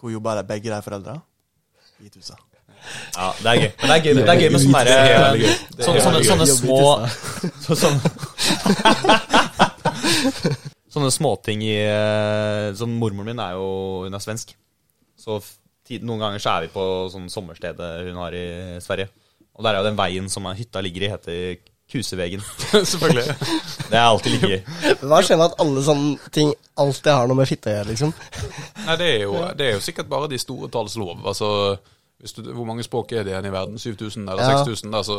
Hvor 0.00 0.12
jobba 0.12 0.38
de 0.40 0.48
begge 0.48 0.72
de 0.72 0.80
foreldra? 0.84 1.14
I 2.00 2.08
Tussa. 2.08 2.36
Ja, 3.14 3.28
det 3.38 3.48
er 3.52 3.60
gøy. 3.60 3.70
Men 3.80 3.86
det 3.86 3.94
er 3.94 4.02
gøy, 4.02 4.12
det 4.16 4.32
er 4.32 4.40
gøy 4.40 4.50
med 4.52 4.60
sånne 4.64 4.82
Det 4.88 4.96
er 4.96 5.38
gøy. 5.40 5.46
Er 5.52 5.84
sånne, 5.86 6.00
sånne, 6.04 6.20
sånne 6.32 6.46
små 6.50 6.80
så, 7.64 7.72
sånn, 7.84 7.96
Sånne 10.92 11.12
småting 11.14 11.64
i 11.64 11.78
eh, 11.84 12.74
Sånn 12.76 12.98
Mormoren 13.00 13.32
min 13.32 13.40
er 13.44 13.56
jo 13.56 13.68
Hun 14.04 14.16
er 14.16 14.24
svensk. 14.24 14.52
Så 15.24 15.40
noen 16.04 16.20
ganger 16.20 16.42
så 16.42 16.56
er 16.56 16.66
vi 16.66 16.72
på 16.74 16.84
sånn 17.12 17.30
sommerstedet 17.32 17.92
hun 18.06 18.18
har 18.20 18.36
i 18.36 18.46
Sverige. 18.84 19.08
Og 19.54 19.64
der 19.64 19.74
er 19.74 19.80
jo 19.80 19.88
den 19.88 19.98
veien 19.98 20.28
som 20.32 20.46
hytta 20.52 20.82
ligger 20.84 21.06
i, 21.06 21.12
heter 21.12 21.72
Kusevegen. 21.90 22.42
Selvfølgelig. 22.92 23.36
Det 23.90 23.98
er 23.98 24.04
alltid 24.04 24.34
like 24.34 24.50
gøy. 24.50 24.94
Hva 25.04 25.20
skjer 25.22 25.38
med 25.38 25.50
at 25.50 25.58
alle 25.62 25.84
sånne 25.86 26.32
ting 26.34 26.52
alltid 26.80 27.10
har 27.12 27.28
noe 27.30 27.38
med 27.38 27.48
fitte 27.48 27.70
å 27.70 27.76
gjøre, 27.76 27.90
liksom? 27.92 28.14
Nei, 28.84 28.96
det 29.00 29.10
er, 29.10 29.18
jo, 29.26 29.34
det 29.56 29.66
er 29.68 29.76
jo 29.76 29.84
sikkert 29.84 30.10
bare 30.10 30.30
de 30.32 30.40
store 30.40 30.70
talls 30.72 30.96
lov. 31.00 31.20
Altså, 31.22 31.50
du, 32.22 32.52
hvor 32.54 32.64
mange 32.64 32.84
språk 32.86 33.12
er 33.12 33.24
det 33.26 33.32
igjen 33.34 33.46
i 33.48 33.52
verden? 33.52 33.78
7000 33.80 34.28
eller 34.30 34.40
Ja. 34.40 34.60
6000? 34.64 34.94
Altså, 34.96 35.16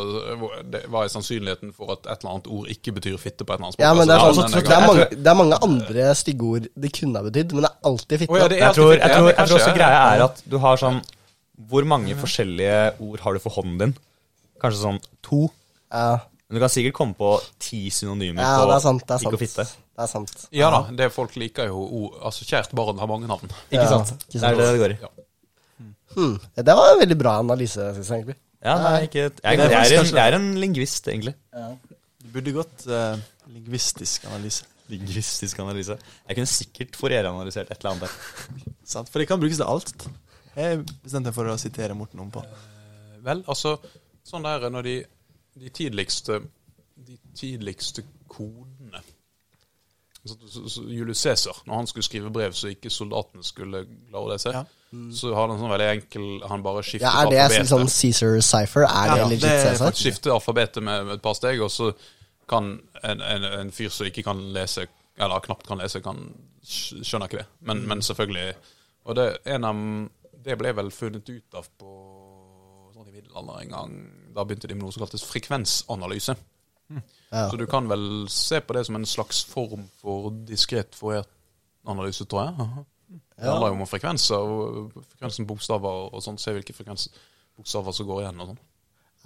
det, 0.71 0.81
hva 0.89 1.03
er 1.03 1.11
sannsynligheten 1.13 1.73
for 1.75 1.91
at 1.93 2.07
et 2.07 2.23
eller 2.23 2.31
annet 2.31 2.47
ord 2.47 2.69
ikke 2.71 2.93
betyr 2.95 3.17
fitte 3.21 3.45
på 3.45 3.53
et 3.53 3.59
eller 3.59 3.67
annet 3.67 3.75
språk? 3.77 3.85
Ja, 3.85 3.93
men 3.93 4.07
det 4.07 4.15
er, 4.15 4.23
Altså, 4.25 4.41
sånn, 4.41 4.55
det 4.55 4.73
er, 4.73 4.87
mange, 4.87 5.05
det 5.11 5.29
er 5.33 5.37
mange 5.37 5.59
andre 5.67 6.07
stygge 6.17 6.47
ord 6.49 6.69
det 6.85 6.91
kunne 6.95 7.19
ha 7.21 7.27
betydd, 7.27 7.53
men 7.53 7.67
det 7.67 7.69
er 7.69 7.89
alltid 7.91 8.23
fitte. 8.23 8.31
Oh, 8.33 8.39
ja, 8.39 8.47
er 8.47 8.55
Jeg 8.57 8.77
tror, 8.79 8.93
jeg 8.95 9.11
tror, 9.11 9.29
jeg 9.29 9.49
tror 9.51 9.59
også 9.59 9.75
greia 9.75 9.99
er 10.15 10.23
at 10.25 10.41
du 10.49 10.57
har 10.63 10.81
sånn 10.81 11.01
Hvor 11.69 11.85
mange 11.87 12.15
forskjellige 12.19 12.79
ord 12.99 13.19
har 13.27 13.33
du 13.37 13.39
for 13.43 13.59
hånden 13.59 13.77
din? 13.83 13.93
Kanskje 14.63 14.81
sånn 14.81 14.99
to? 15.23 15.43
Ja, 15.93 16.19
Men 16.49 16.57
du 16.57 16.63
kan 16.63 16.73
sikkert 16.73 16.93
komme 16.97 17.13
på 17.17 17.35
ti 17.59 17.89
synonymer 17.93 18.41
ja 18.43 18.57
på 18.63 18.65
det 18.71 18.75
er 18.79 18.83
sant. 18.87 19.05
Det 19.05 19.13
er 19.13 19.21
ikke 19.21 19.29
sant. 19.29 19.37
å 19.37 19.43
fitte. 19.45 19.67
Det 19.95 20.03
er 20.03 20.09
sant. 20.11 20.47
Ja 20.51 20.71
da, 20.73 20.81
det 20.91 21.11
folk 21.13 21.35
liker 21.39 21.69
jo 21.69 21.85
ord 21.85 22.17
Altså, 22.27 22.43
kjært 22.49 22.73
barn 22.75 22.97
har 22.99 23.07
mange 23.07 23.27
navn. 23.29 23.53
Ikke 23.69 23.87
sant? 23.87 24.11
ikke 24.27 24.41
Det 24.41 24.49
er 24.49 24.59
det 24.59 24.67
det 24.73 24.81
går 24.81 24.95
i. 24.97 24.99
Ja. 25.05 25.13
Hmm. 26.15 26.35
Det 26.55 26.75
var 26.79 26.93
en 26.93 27.01
veldig 27.01 27.17
bra 27.19 27.37
analyse, 27.43 27.89
syns 27.97 28.11
jeg 28.11 28.23
egentlig. 28.23 28.37
Ja, 28.65 28.75
nei, 28.81 28.93
ikke, 29.05 29.27
jeg, 29.27 29.33
jeg, 29.43 29.59
er 29.61 29.99
en, 29.99 30.07
jeg 30.09 30.21
er 30.23 30.37
en 30.39 30.47
lingvist, 30.57 31.09
egentlig. 31.11 31.35
Du 32.23 32.29
burde 32.33 32.55
gått 32.55 32.85
uh, 32.89 33.13
lingvistisk 33.53 34.25
analyse. 34.31 34.65
Lingvistisk 34.89 35.59
analyse. 35.61 35.97
Jeg 36.25 36.39
kunne 36.39 36.49
sikkert 36.49 36.97
Fourier-analysert 36.97 37.69
et 37.69 37.77
eller 37.77 37.93
annet 37.93 38.07
der. 38.07 38.73
Sant? 38.95 39.11
For 39.11 39.21
det 39.21 39.29
kan 39.29 39.41
brukes 39.41 39.61
til 39.61 39.69
alt. 39.69 40.07
Jeg 40.55 40.81
bestemte 41.03 41.29
meg 41.29 41.37
for 41.37 41.51
å 41.51 41.59
sitere 41.61 41.97
Morten 41.97 42.23
om 42.23 42.31
på. 42.33 42.41
Vel, 43.25 43.41
altså, 43.51 43.75
sånn 44.25 44.45
der 44.45 44.69
når 44.73 44.87
de, 44.87 44.95
de 45.61 45.73
tidligste 45.73 46.39
de 46.95 47.17
tidligste 47.35 48.03
kodene 48.27 49.01
så, 50.25 50.35
så, 50.49 50.69
så 50.69 50.83
Julius 50.89 51.17
Cæsar, 51.17 51.61
når 51.65 51.75
han 51.75 51.87
skulle 51.87 52.03
skrive 52.03 52.31
brev 52.33 52.53
så 52.57 52.71
ikke 52.71 52.89
soldatene 52.89 53.43
skulle 53.45 53.83
klare 53.85 54.23
å 54.23 54.31
lese, 54.31 54.53
Ja. 54.55 54.63
Så 55.15 55.33
har 55.35 55.47
han 55.51 55.59
sånn 55.59 55.69
veldig 55.71 55.87
enkel 55.91 56.25
Han 56.49 56.63
bare 56.65 56.81
skifter 56.83 57.05
Ja, 57.07 57.23
er 57.23 57.29
det 57.29 57.39
alfabetet. 57.43 57.69
sånn 57.69 57.87
Caesar 57.91 58.41
Cypher? 58.41 58.83
Er 58.87 59.09
det 59.11 59.17
Ja, 59.21 59.27
legit 59.27 59.41
det 59.41 59.51
er 59.51 59.75
Cæsar? 59.75 59.91
skifter 59.99 60.31
alfabetet 60.35 60.83
med, 60.83 61.05
med 61.05 61.13
et 61.15 61.21
par 61.21 61.33
steg, 61.37 61.61
og 61.61 61.69
så 61.71 61.91
kan 62.47 62.79
en, 63.03 63.21
en, 63.21 63.43
en 63.61 63.71
fyr 63.71 63.89
som 63.89 64.05
ikke 64.07 64.23
kan 64.23 64.39
lese, 64.53 64.87
eller 65.17 65.39
knapt 65.39 65.67
kan 65.67 65.77
lese, 65.81 66.01
kan 66.05 66.19
skjønner 66.65 67.25
ikke 67.29 67.37
det. 67.43 67.47
Men, 67.61 67.77
Mm. 67.83 67.87
men 67.87 68.01
selvfølgelig 68.01 68.53
Og 69.05 69.15
det, 69.15 69.37
av, 69.45 70.09
det 70.45 70.57
ble 70.57 70.71
vel 70.73 70.91
funnet 70.91 71.29
ut 71.29 71.53
av 71.53 71.67
på 71.79 71.89
sånn 72.95 73.07
i 73.07 73.11
middelalderen 73.11 73.61
en 73.61 73.69
gang. 73.69 73.95
Da 74.35 74.43
begynte 74.43 74.67
de 74.67 74.73
med 74.75 74.83
noe 74.83 74.91
som 74.95 75.03
kaltes 75.03 75.23
frekvensanalyse. 75.23 76.35
Ja. 77.31 77.49
Så 77.51 77.57
du 77.57 77.65
kan 77.67 77.87
vel 77.89 78.27
se 78.29 78.59
på 78.61 78.73
det 78.73 78.85
som 78.85 78.95
en 78.95 79.05
slags 79.05 79.43
form 79.45 79.87
for 80.01 80.29
diskret 80.47 80.93
forert 80.95 81.27
analyse, 81.85 82.25
tror 82.25 82.45
jeg. 82.45 82.55
Aha. 82.65 82.83
Det 83.35 83.49
handler 83.49 83.73
jo 83.73 83.79
om 83.79 83.89
frekvenser, 83.89 84.55
og 84.55 84.95
frekvensen 85.13 85.47
bokstaver 85.49 86.09
og 86.11 86.23
sånn. 86.23 86.39
Se 86.41 86.55
hvilke 86.55 86.75
frekvensbokstaver 86.77 87.95
som 87.95 88.09
går 88.09 88.23
igjen 88.23 88.43
og 88.43 88.51
sånn. 88.53 88.63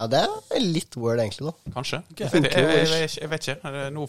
Ja, 0.00 0.08
det 0.08 0.22
er 0.24 0.62
litt 0.64 0.96
word, 0.96 1.20
egentlig, 1.20 1.50
da. 1.50 1.74
Kanskje. 1.74 2.00
Jeg, 2.16 2.30
jeg, 2.32 2.48
jeg, 2.48 2.86
jeg, 2.88 3.10
jeg 3.20 3.32
vet 3.34 3.48
ikke. 3.48 3.60
Er 3.68 3.76
det 3.76 3.90
Nå 3.94 4.06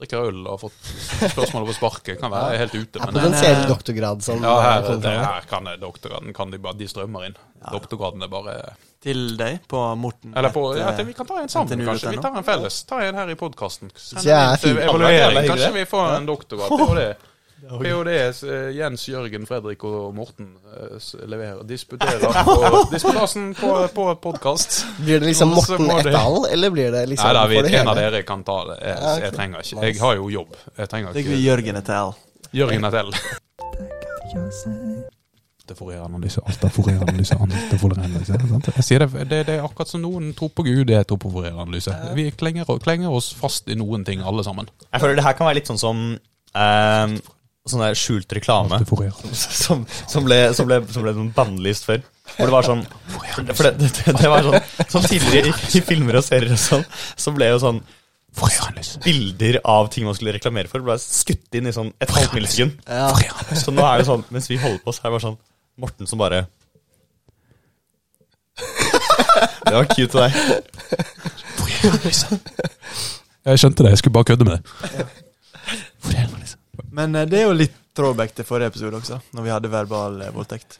drikker 0.00 0.16
jeg 0.16 0.32
øl 0.32 0.38
og 0.46 0.54
har 0.54 0.60
fått 0.62 0.90
spørsmål 1.34 1.66
på 1.68 1.76
sparket. 1.76 2.20
Kan 2.20 2.32
være 2.32 2.54
er 2.56 2.62
helt 2.64 2.76
ute. 2.76 2.92
Det 2.94 3.00
er 3.00 3.06
Men 3.06 3.14
den 3.14 3.26
potensiell 3.26 3.58
eh, 3.58 3.66
doktorgrad 3.68 4.24
Sånn, 4.24 4.44
ja, 4.46 4.54
her, 4.64 4.86
det, 5.04 5.16
her 5.20 5.48
kan 5.50 5.72
doktorgraden 5.80 6.36
kan 6.36 6.54
de 6.54 6.60
bare 6.62 6.80
De 6.80 6.88
strømmer 6.88 7.26
inn. 7.28 7.36
Doktorgraden 7.60 8.24
er 8.24 8.32
bare 8.32 8.54
Til 9.04 9.34
deg 9.40 9.66
på 9.70 9.82
Morten. 10.00 10.32
Eller 10.36 10.54
på 10.54 10.64
et, 10.72 10.80
ja, 10.80 10.90
eh, 10.90 11.00
til, 11.00 11.10
Vi 11.10 11.16
kan 11.18 11.28
ta 11.28 11.40
en 11.42 11.52
sammen, 11.52 11.84
kanskje. 11.90 12.14
Vi 12.16 12.22
tar 12.24 12.38
en 12.40 12.46
felles. 12.46 12.82
Ta 12.88 13.02
en 13.04 13.20
her 13.20 13.34
i 13.34 13.36
podkasten. 13.40 13.92
Så 13.94 14.22
er. 14.24 15.50
Kanskje 15.50 15.74
vi 15.76 15.86
får 15.90 16.14
en 16.16 16.30
doktorgrad. 16.30 16.72
Det 16.72 16.88
var 16.88 17.04
PhD 17.10 17.29
eh, 17.62 18.76
Jens, 18.76 19.08
Jørgen, 19.08 19.46
Fredrik 19.46 19.84
og 19.84 20.14
Morten 20.14 20.54
eh, 20.70 20.96
leverer. 21.28 21.62
Disputerer 21.68 22.44
på 22.48 22.84
disputasen 22.92 23.54
på, 23.54 23.88
på 23.94 24.14
podkast. 24.14 24.86
Blir 24.98 25.20
det 25.20 25.26
liksom 25.32 25.54
Morten 25.54 25.90
Etdal, 25.98 26.46
eller 26.52 26.70
blir 26.70 26.92
det 26.92 27.06
liksom 27.12 27.28
Nei 27.28 27.34
da, 27.36 27.44
for 27.44 27.54
vi, 27.54 27.62
det 27.68 27.80
en 27.82 27.92
av 27.92 28.00
dere 28.00 28.22
kan 28.28 28.44
ta 28.46 28.58
det. 28.72 28.80
Jeg, 28.84 29.22
jeg 29.26 29.36
trenger 29.36 29.66
ikke. 29.66 29.86
Jeg 29.86 30.00
har 30.00 30.18
jo 30.20 30.30
jobb. 30.30 30.58
Jeg 30.76 30.92
trenger 30.92 31.08
ikke 31.10 31.18
Det 31.18 31.26
ikke 31.26 31.44
Jørgen 31.44 31.82
etter 31.82 32.00
L. 32.00 32.12
Jørgen 32.62 32.90
Etdal. 32.90 33.14
Det 35.70 35.76
er 35.76 35.78
Fourier-analyse, 35.78 36.40
alt 36.50 36.64
er 36.66 36.72
Fourier-analyse, 36.74 37.36
alt 37.38 37.74
er 37.74 37.78
Fourier-analyse. 37.78 38.38
sant? 38.50 38.68
Jeg 38.74 38.84
sier 38.88 39.02
det, 39.04 39.26
det, 39.30 39.38
det 39.46 39.54
er 39.54 39.62
akkurat 39.62 39.86
som 39.92 40.02
noen 40.02 40.32
tror 40.34 40.50
på 40.50 40.64
Gud, 40.66 40.90
jeg 40.90 41.06
tror 41.06 41.20
på 41.22 41.30
Fourier-analyse. 41.30 41.94
Vi 42.18 42.24
klenger, 42.34 42.66
klenger 42.82 43.14
oss 43.14 43.28
fast 43.38 43.70
i 43.70 43.76
noen 43.78 44.02
ting, 44.06 44.18
alle 44.26 44.42
sammen. 44.42 44.66
Jeg 44.88 45.02
føler 45.04 45.20
det 45.20 45.26
her 45.28 45.36
kan 45.38 45.46
være 45.46 45.60
litt 45.60 45.70
sånn 45.70 45.78
som 45.78 46.00
eh, 46.18 47.14
sånn 47.68 47.82
der 47.84 47.98
skjult 47.98 48.32
reklame. 48.32 48.78
Som, 49.36 49.84
som, 50.08 50.24
ble, 50.24 50.38
som, 50.56 50.66
ble, 50.68 50.80
som 50.90 51.04
ble 51.04 51.12
noen 51.16 51.30
bannlyst 51.36 51.84
før. 51.86 52.00
Hvor 52.36 52.48
det 52.48 52.54
var 52.54 52.66
sånn 52.66 52.82
For 53.10 53.66
det, 53.66 53.72
det, 53.80 53.88
det, 53.96 54.12
det 54.20 54.28
var 54.30 54.44
sånn 54.46 54.86
Som 54.92 55.02
tidligere 55.02 55.50
i, 55.50 55.54
i 55.76 55.80
filmer 55.82 56.20
og 56.20 56.22
serier 56.22 56.52
og 56.54 56.60
sånn, 56.62 56.84
så 57.18 57.32
ble 57.34 57.48
jo 57.50 57.58
sånn 57.62 57.80
bilder 59.02 59.56
av 59.66 59.88
ting 59.90 60.04
man 60.06 60.14
skulle 60.14 60.32
reklamere 60.36 60.70
for, 60.70 60.78
ble 60.86 60.94
skutt 61.02 61.56
inn 61.58 61.66
i 61.66 61.72
sånn 61.74 61.90
et 61.98 62.12
halvt 62.14 62.36
millisekund. 62.36 62.76
Så 63.58 63.74
nå 63.74 63.82
er 63.82 63.98
det 63.98 64.06
sånn, 64.06 64.22
mens 64.30 64.46
vi 64.50 64.58
holder 64.62 64.78
på, 64.84 64.94
så 64.94 65.02
er 65.02 65.08
det 65.10 65.14
bare 65.16 65.24
sånn 65.26 65.38
Morten 65.80 66.06
som 66.06 66.20
bare 66.20 66.44
Det 69.66 69.74
var 69.74 69.88
cute 69.90 70.14
av 70.14 70.28
deg. 70.28 70.32
Jeg 73.50 73.62
skjønte 73.62 73.82
det, 73.86 73.90
jeg 73.94 74.00
skulle 74.02 74.14
bare 74.18 74.28
kødde 74.30 74.46
med 74.46 74.58
det. 74.58 75.04
Men 77.00 77.16
eh, 77.16 77.26
det 77.30 77.40
er 77.42 77.46
jo 77.48 77.56
litt 77.56 77.76
throwback 77.96 78.34
til 78.36 78.44
forrige 78.48 78.70
episode 78.74 79.00
også, 79.00 79.18
når 79.34 79.42
vi 79.48 79.50
hadde 79.56 79.70
verbal 79.72 80.20
eh, 80.26 80.32
voldtekt. 80.36 80.78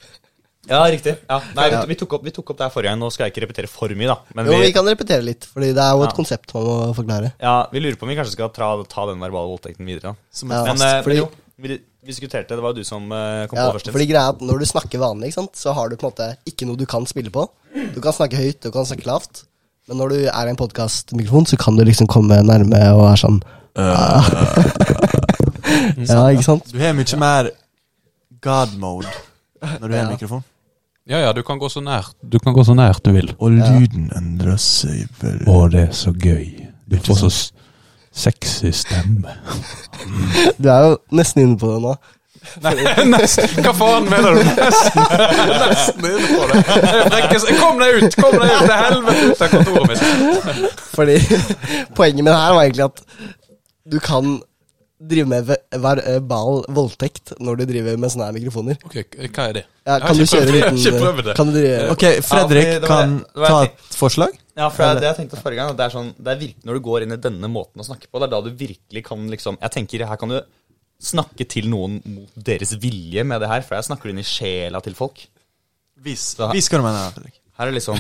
Ja, 0.69 0.83
riktig. 0.93 1.15
Ja. 1.25 1.39
Nei, 1.57 1.65
vi, 1.73 1.79
vi, 1.89 1.95
tok 1.99 2.13
opp, 2.19 2.25
vi 2.29 2.31
tok 2.37 2.51
opp 2.53 2.59
det 2.61 2.67
her 2.69 2.73
forrige 2.75 2.91
gang. 2.93 2.99
Nå 3.01 3.09
skal 3.11 3.25
jeg 3.27 3.33
ikke 3.33 3.43
repetere 3.47 3.69
for 3.73 3.89
mye, 3.97 4.11
da. 4.13 4.17
Men 4.37 4.47
Jo, 4.51 4.59
vi, 4.61 4.67
vi 4.69 4.75
kan 4.77 4.87
repetere 4.87 5.25
litt, 5.25 5.47
Fordi 5.49 5.71
det 5.75 5.83
er 5.83 5.95
jo 5.97 6.03
et 6.05 6.13
Ja. 6.13 6.17
konsept 6.19 6.53
man 6.55 6.67
må 6.69 6.75
forklare. 6.95 7.31
ja, 7.41 7.55
vi 7.73 7.81
lurer 7.81 7.97
på 7.99 8.05
om 8.07 8.11
vi 8.13 8.17
kanskje 8.21 8.37
skal 8.37 8.51
ta, 8.55 8.69
ta 8.93 9.07
den 9.09 9.19
verbale 9.25 9.49
voldtekten 9.51 9.89
videre. 9.89 10.13
da. 10.13 10.15
Som 10.31 10.53
Ja. 10.53 10.61
Men, 10.69 10.77
fast. 10.77 10.85
eh, 10.85 11.03
fordi- 11.07 11.17
men 11.17 11.25
jo, 11.25 11.31
vi, 11.65 11.69
vi 12.05 12.13
diskuterte, 12.13 12.49
det 12.55 12.61
var 12.63 12.71
jo 12.75 12.79
du 12.83 12.85
som 12.85 13.09
kom 13.09 13.57
Ja, 13.59 13.65
på 13.71 13.79
først. 13.81 13.91
fordi 13.91 14.07
greia 14.13 14.27
er 14.29 14.35
at 14.37 14.41
Når 14.41 14.59
du 14.61 14.67
snakker 14.69 14.99
vanlig, 15.01 15.25
ikke 15.33 15.41
sant, 15.41 15.55
så 15.57 15.75
har 15.75 15.89
du 15.89 15.97
på 15.97 16.05
en 16.07 16.13
måte 16.13 16.29
ikke 16.47 16.67
noe 16.69 16.77
du 16.77 16.87
kan 16.87 17.05
spille 17.07 17.31
på. 17.33 17.49
Du 17.95 18.01
kan 18.05 18.13
snakke 18.13 18.37
høyt, 18.37 18.61
du 18.61 18.71
kan 18.71 18.85
snakke 18.85 19.07
lavt. 19.09 19.45
Men 19.89 19.97
når 19.99 20.09
du 20.11 20.17
er 20.29 20.47
i 20.47 20.51
en 20.53 20.57
podkastmikrofon, 20.61 21.47
så 21.49 21.57
kan 21.59 21.75
du 21.77 21.85
liksom 21.85 22.07
komme 22.07 22.37
nærme 22.45 22.79
og 22.95 23.01
være 23.09 23.19
sånn 23.25 23.41
Ja, 26.09 26.27
ikke 26.33 26.43
sant? 26.47 26.71
Du 26.73 26.79
har 26.83 26.93
mye 26.97 27.19
mer 27.21 27.51
God 28.43 28.77
mode 28.81 29.07
når 29.63 29.87
du 29.89 29.95
har 29.95 30.03
Ja. 30.05 30.11
mikrofon. 30.11 30.45
Ja, 31.11 31.19
ja, 31.25 31.33
du 31.33 31.43
kan 31.43 31.59
gå 31.59 31.69
så 31.73 31.81
nært 31.83 32.13
du 32.23 32.39
kan 32.39 32.55
gå 32.55 32.63
så 32.65 32.75
nært 32.79 33.03
du 33.05 33.11
vil. 33.13 33.33
Og 33.39 33.51
lyden 33.57 34.11
endrer 34.17 34.57
seg 34.61 35.09
vel 35.21 35.41
Å, 35.49 35.65
det 35.73 35.89
er 35.89 35.93
så 35.97 36.13
gøy. 36.13 36.67
Du 36.91 36.97
får 37.03 37.19
så 37.25 37.31
sexy 38.13 38.71
stemme. 38.75 39.35
Du 40.59 40.69
er 40.71 40.89
jo 40.89 40.97
nesten 41.15 41.43
inne 41.45 41.59
på 41.59 41.71
det 41.75 41.83
nå. 41.85 41.95
Nesten. 43.11 43.51
Hva 43.61 43.73
faen 43.77 44.07
mener 44.09 44.39
du? 44.39 44.41
Nesten, 44.49 45.03
nesten 45.61 46.07
inne 46.09 46.29
på 46.31 46.47
det. 46.49 46.63
Frekkes- 47.13 47.49
Kom 47.61 47.83
deg 47.83 47.99
ut! 48.01 48.17
Kom 48.17 48.33
deg 48.41 48.55
ut 48.55 48.63
til 48.65 48.79
helvete 48.81 49.27
ut 49.29 49.43
av 49.45 49.53
kontoret 49.53 49.91
mitt! 49.91 50.81
Fordi 50.95 51.19
poenget 51.99 52.25
med 52.25 52.33
det 52.33 52.39
her 52.41 52.55
var 52.57 52.63
egentlig 52.65 52.87
at 52.87 53.03
du 53.93 53.99
kan 54.01 54.39
drive 55.01 55.27
med 55.31 55.49
verbal 55.81 56.61
voldtekt 56.69 57.33
når 57.41 57.57
du 57.61 57.65
driver 57.71 57.97
med 57.97 58.13
sånne 58.13 58.27
her 58.29 58.37
mikrofoner. 58.37 58.77
Ok, 58.85 58.97
hva 59.33 59.47
er 59.49 59.57
det? 59.61 59.65
Ja, 59.87 59.95
Jeg 59.97 60.03
kan 60.05 60.17
du 60.19 60.25
kjøre. 60.29 60.59
Jeg 60.85 61.25
det. 61.25 61.35
Kan 61.39 61.49
du 61.49 61.55
drive 61.57 61.87
Ok, 61.95 62.05
Fredrik 62.27 62.67
Ja, 62.69 62.81
kan 62.87 63.15
det- 63.17 63.41
det 63.41 63.49
ta 63.49 63.63
et 63.65 63.81
forslag. 63.97 64.37
Ja, 64.61 64.69
for 64.69 64.85
det, 64.85 65.01
det 65.01 65.09
jeg 65.09 65.17
tenkte 65.17 65.41
forrige 65.41 65.57
gang, 65.63 65.77
det 65.77 65.85
er 65.87 65.93
sånn, 65.95 66.11
det 66.21 66.29
er 66.35 66.41
virkelig 66.43 66.67
når 66.69 66.75
du 66.77 66.81
går 66.85 67.03
inn 67.07 67.13
i 67.17 67.17
denne 67.17 67.49
måten 67.49 67.81
å 67.81 67.87
snakke 67.87 68.11
på, 68.11 68.21
det 68.21 68.27
er 68.29 68.35
da 68.35 68.41
du 68.45 68.51
virkelig 68.53 69.05
kan 69.07 69.23
liksom 69.33 69.57
Jeg 69.63 69.71
tenker 69.73 70.05
her 70.07 70.17
kan 70.21 70.29
du 70.29 70.41
snakke 71.01 71.47
til 71.49 71.71
noen 71.73 72.03
mot 72.05 72.29
deres 72.37 72.75
vilje 72.77 73.25
med 73.25 73.41
det 73.41 73.49
her, 73.49 73.63
for 73.65 73.79
her 73.79 73.87
snakker 73.87 74.11
du 74.11 74.13
inn 74.13 74.21
i 74.21 74.27
sjela 74.27 74.83
til 74.85 74.93
folk. 74.99 75.23
Vis, 75.97 76.35
Da- 76.35 76.53
vis 76.53 76.69
hva 76.69 76.77
du 76.77 76.85
mener. 76.85 77.09
Fredrik. 77.17 77.41
Her 77.57 77.69
er 77.69 77.73
liksom 77.73 77.97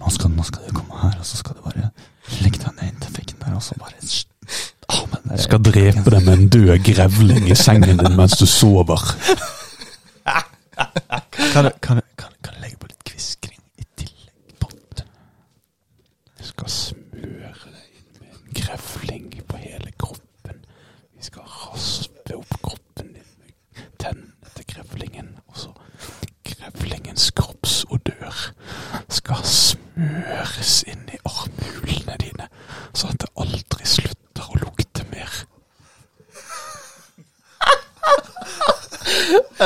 Nå 0.00 0.10
skal, 0.14 0.30
nå 0.30 0.44
skal 0.46 0.62
du 0.68 0.72
komme 0.76 1.00
her, 1.00 1.16
og 1.18 1.24
så 1.26 1.40
skal 1.40 1.56
du 1.56 1.62
bare 1.64 1.88
legge 2.44 2.60
deg 2.60 2.76
ned 2.76 2.92
inntil 2.92 3.16
veggen 3.16 3.40
der, 3.40 3.56
og 3.56 3.62
så 3.64 3.74
bare 3.80 3.96
Jeg 3.98 4.25
skal 5.38 5.62
drepe 5.64 6.10
deg 6.10 6.24
med 6.24 6.32
en 6.32 6.48
død 6.48 6.78
grevling 6.86 7.50
i 7.50 7.54
sengen 7.58 7.98
din 8.00 8.16
mens 8.16 8.36
du 8.40 8.46
sover. 8.46 9.02
Kan 11.52 11.70
kan, 11.80 12.00
kan, 12.16 12.32
kan 12.42 12.54
du 12.54 12.60
legge 12.60 12.76
på 12.80 12.88
litt 12.90 13.04
kviskring 13.08 13.60
i 13.80 13.84
tillegg? 13.96 14.56
på 14.60 14.68
den? 14.98 15.08
Jeg 16.38 16.50
skal 16.50 16.68
smøre 16.68 17.72
deg 17.72 17.86
inn 17.96 18.20
med 18.20 18.30
en 18.34 18.56
grevling 18.60 19.30
på 19.48 19.60
hele 19.62 19.92
kroppen. 20.00 20.60
Vi 21.16 21.24
skal 21.28 21.48
raspe 21.48 22.36
opp 22.36 22.58
kroppen 22.62 23.14
din 23.14 23.30
med 23.40 23.86
tennene 24.02 24.52
til 24.56 24.68
grevlingen. 24.74 25.32
Og 25.48 25.56
så 25.64 25.72
grevlingens 26.44 27.30
kroppsodør 27.30 28.52
skal 29.08 29.44
smøres 29.48 30.82
inn 30.92 31.08
i 31.12 31.18
armhulene 31.24 32.16
dine, 32.20 32.48
så 32.94 33.12
at 33.12 33.20
det 33.24 33.32
aldri 33.40 33.88
slutter 33.88 34.50
å 34.50 34.60
lukte 34.64 35.06
mer. 35.12 35.44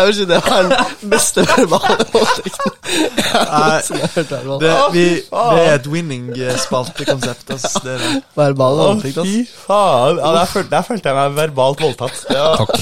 Jeg 0.01 0.09
vil 0.09 0.15
si 0.17 0.25
det 0.31 0.39
var 0.47 0.67
den 0.67 1.11
beste 1.13 1.45
verbale 1.49 2.05
voldtekten 2.13 2.77
jeg 3.21 3.31
har 3.31 3.75
hørt. 3.77 4.31
verbal. 4.31 4.61
Det, 4.63 4.71
vi, 4.95 5.05
det 5.31 5.65
er 5.67 5.75
et 5.79 5.89
winning-spaltekonsept. 5.93 7.53
er. 7.93 8.05
Verbal 8.39 8.79
voldtekt, 8.81 9.19
ass. 9.21 9.29
fy 9.29 9.43
faen! 9.67 10.21
Ja, 10.23 10.31
der, 10.39 10.49
følte, 10.55 10.71
der 10.73 10.87
følte 10.89 11.13
jeg 11.13 11.19
meg 11.21 11.37
verbalt 11.37 11.83
voldtatt. 11.85 12.25
Ja. 12.33 12.49
Takk. 12.61 12.75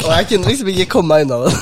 Og 0.00 0.10
jeg 0.12 0.26
kunne 0.30 0.50
liksom 0.52 0.68
ikke 0.72 0.86
komme 0.92 1.08
meg 1.14 1.26
unna 1.26 1.36
det. 1.46 1.52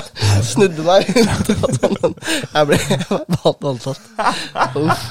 Jeg 0.30 0.44
snudde 0.46 0.84
meg 0.86 1.08
rundt, 1.16 1.48
og 1.50 1.74
sånn, 1.76 2.14
jeg 2.54 2.68
ble 2.70 2.76
verbalt 3.10 3.64
voldtatt. 3.66 4.00
Uff. 4.80 5.02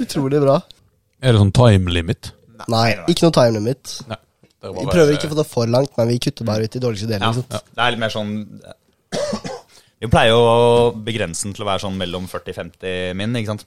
Utrolig 0.00 0.40
bra. 0.42 0.56
Er 1.22 1.36
det 1.36 1.42
sånn 1.42 1.52
time 1.54 1.92
limit? 1.94 2.32
Nei, 2.72 2.88
ikke 3.12 3.28
noe 3.28 3.34
time 3.36 3.54
limit. 3.60 3.94
Nei. 4.10 4.18
Det 4.60 4.68
prøver 4.68 4.80
Vi 4.80 4.86
bare- 4.86 4.94
prøver 4.94 5.12
ikke 5.16 5.28
å 5.28 5.32
få 5.32 5.36
det 5.40 5.46
for 5.48 5.66
langt, 5.66 5.92
men 5.96 6.08
vi 6.08 6.18
kutter 6.18 6.44
bare 6.44 6.64
ut 6.64 6.70
de 6.76 6.80
dårligste 6.84 7.08
ja, 7.08 7.18
delene. 7.18 7.44
Ja, 7.48 7.56
ja. 7.56 7.60
det 7.74 7.84
er 7.86 7.90
litt 7.96 8.00
mer 8.04 8.12
sånn 8.12 8.32
Vi 10.00 10.08
pleier 10.08 10.30
jo 10.32 10.40
å 10.40 10.92
begrense 10.96 11.44
den 11.44 11.52
til 11.56 11.64
å 11.64 11.68
være 11.68 11.82
sånn 11.84 11.96
mellom 12.00 12.28
40-50 12.30 13.14
min, 13.20 13.34
ikke 13.36 13.52
sant. 13.52 13.66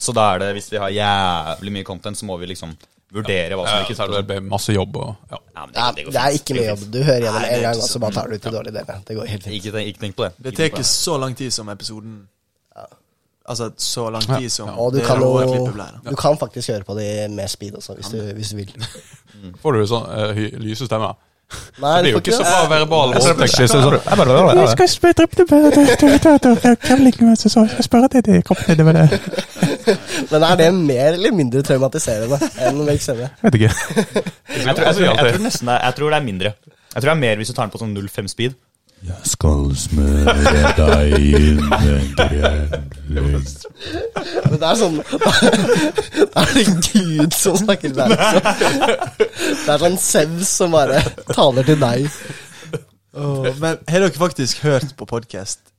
Så 0.00 0.14
da 0.16 0.24
er 0.34 0.40
det, 0.42 0.48
hvis 0.56 0.70
vi 0.72 0.80
har 0.82 0.90
jævlig 0.90 1.74
mye 1.76 1.86
content, 1.86 2.18
så 2.18 2.26
må 2.26 2.38
vi 2.40 2.48
liksom 2.50 2.72
vurdere 3.12 3.54
hva 3.58 3.66
som 3.66 3.76
Ja, 3.78 3.84
ikke 3.86 4.02
er 4.06 4.14
det 4.16 4.26
blir 4.26 4.40
masse 4.46 4.74
jobb 4.74 4.96
og 4.96 5.08
ja. 5.30 5.38
Ja, 5.74 5.92
det, 5.92 6.04
går 6.06 6.14
det 6.14 6.22
er 6.24 6.36
ikke 6.38 6.56
mye 6.56 6.66
jobb. 6.70 6.84
Du 6.94 6.98
hører 7.02 7.26
gjennom 7.26 7.42
det 7.44 7.52
en 7.56 7.62
gang, 7.66 7.82
og 7.82 7.88
så 7.90 8.00
bare 8.02 8.16
tar 8.16 8.30
du 8.30 8.34
ut 8.34 8.42
de 8.46 8.52
dårlige 8.54 8.74
delene. 8.78 9.02
Det 9.06 9.16
går 9.18 9.30
helt 9.34 9.46
fint. 9.46 9.54
Ikke, 9.58 9.72
tenk- 9.76 9.90
ikke 9.92 10.02
tenk 10.06 10.16
på 10.16 10.26
det. 10.26 10.32
Det 10.46 10.52
tar 10.56 10.70
ikke 10.70 10.86
så 10.90 11.16
lang 11.20 11.34
tid 11.38 11.54
som 11.54 11.68
episoden 11.74 12.16
Altså 13.50 13.70
så 13.82 14.04
lang 14.14 14.22
tid 14.28 14.50
som 14.54 14.68
Og 14.78 14.92
du 14.94 15.00
kan 15.02 15.18
jo. 15.18 15.32
Du 16.06 16.14
kan 16.16 16.38
faktisk 16.38 16.70
høre 16.70 16.86
på 16.86 16.94
det 16.98 17.08
med 17.34 17.50
speed 17.50 17.74
også, 17.80 17.96
hvis 17.98 18.12
du, 18.12 18.20
hvis 18.36 18.52
du 18.54 18.60
vil. 18.60 18.70
Får 19.62 19.74
du 19.74 19.82
sånn 19.90 20.06
uh, 20.06 20.40
lyse 20.62 20.86
stemme? 20.86 21.10
Nei, 21.80 22.02
Det 22.04 22.10
er 22.10 22.14
jo 22.14 22.20
ikke 22.20 22.36
så 22.36 22.44
bra 22.46 22.58
verbal 22.70 23.14
voldtekt. 23.16 23.40
Jeg 23.40 23.48
skal 23.50 24.88
spørre 24.92 25.26
så 27.40 27.64
jeg 27.64 27.72
skal 27.74 27.86
spørre. 27.88 28.06
Men 30.30 30.46
er 30.46 30.60
det 30.60 30.68
mer 30.76 31.08
eller 31.16 31.34
mindre 31.34 31.62
traumatiserende 31.66 32.38
enn 32.62 32.84
Stemme? 33.02 33.30
Vet 33.42 33.58
ikke. 33.58 33.72
Jeg 34.60 34.76
tror, 34.76 34.84
jeg, 34.84 34.94
tror, 34.94 35.04
jeg, 35.04 35.16
tror 35.18 35.42
nesten 35.42 35.68
det, 35.70 35.74
er- 35.74 35.84
jeg 35.88 35.94
tror 35.96 36.10
det 36.12 36.18
er 36.18 36.24
mindre. 36.26 36.52
Jeg 36.94 37.02
tror 37.02 37.08
det 37.08 37.16
er 37.16 37.20
mer 37.22 37.36
hvis 37.40 37.50
du 37.50 37.54
tar 37.54 37.66
den 37.66 37.72
på 37.74 37.80
sånn 37.80 37.94
05 37.96 38.28
speed. 38.30 38.56
Jeg 39.00 39.30
skal 39.30 39.70
smøre 39.80 40.72
deg 40.76 41.14
inn 41.24 41.60
en 41.72 42.10
grenløs 42.18 43.54
Men 44.44 44.58
det 44.60 44.68
er 44.68 44.76
sånn 44.76 44.98
Det 46.20 46.26
er 46.36 46.52
det 46.52 46.64
Gud 46.90 47.32
som 47.32 47.56
snakker 47.56 47.94
der. 47.96 48.12
Liksom. 48.12 48.76
Det 49.64 49.72
er 49.72 49.82
sånn 49.86 49.96
Sevs 50.04 50.52
som 50.60 50.76
bare 50.76 51.00
taler 51.32 51.64
til 51.66 51.80
deg. 51.80 52.10
Oh, 53.16 53.48
men 53.58 53.80
har 53.88 54.04
dere 54.04 54.12
faktisk 54.14 54.60
hørt 54.66 54.92
på 54.98 55.08
podkast 55.08 55.72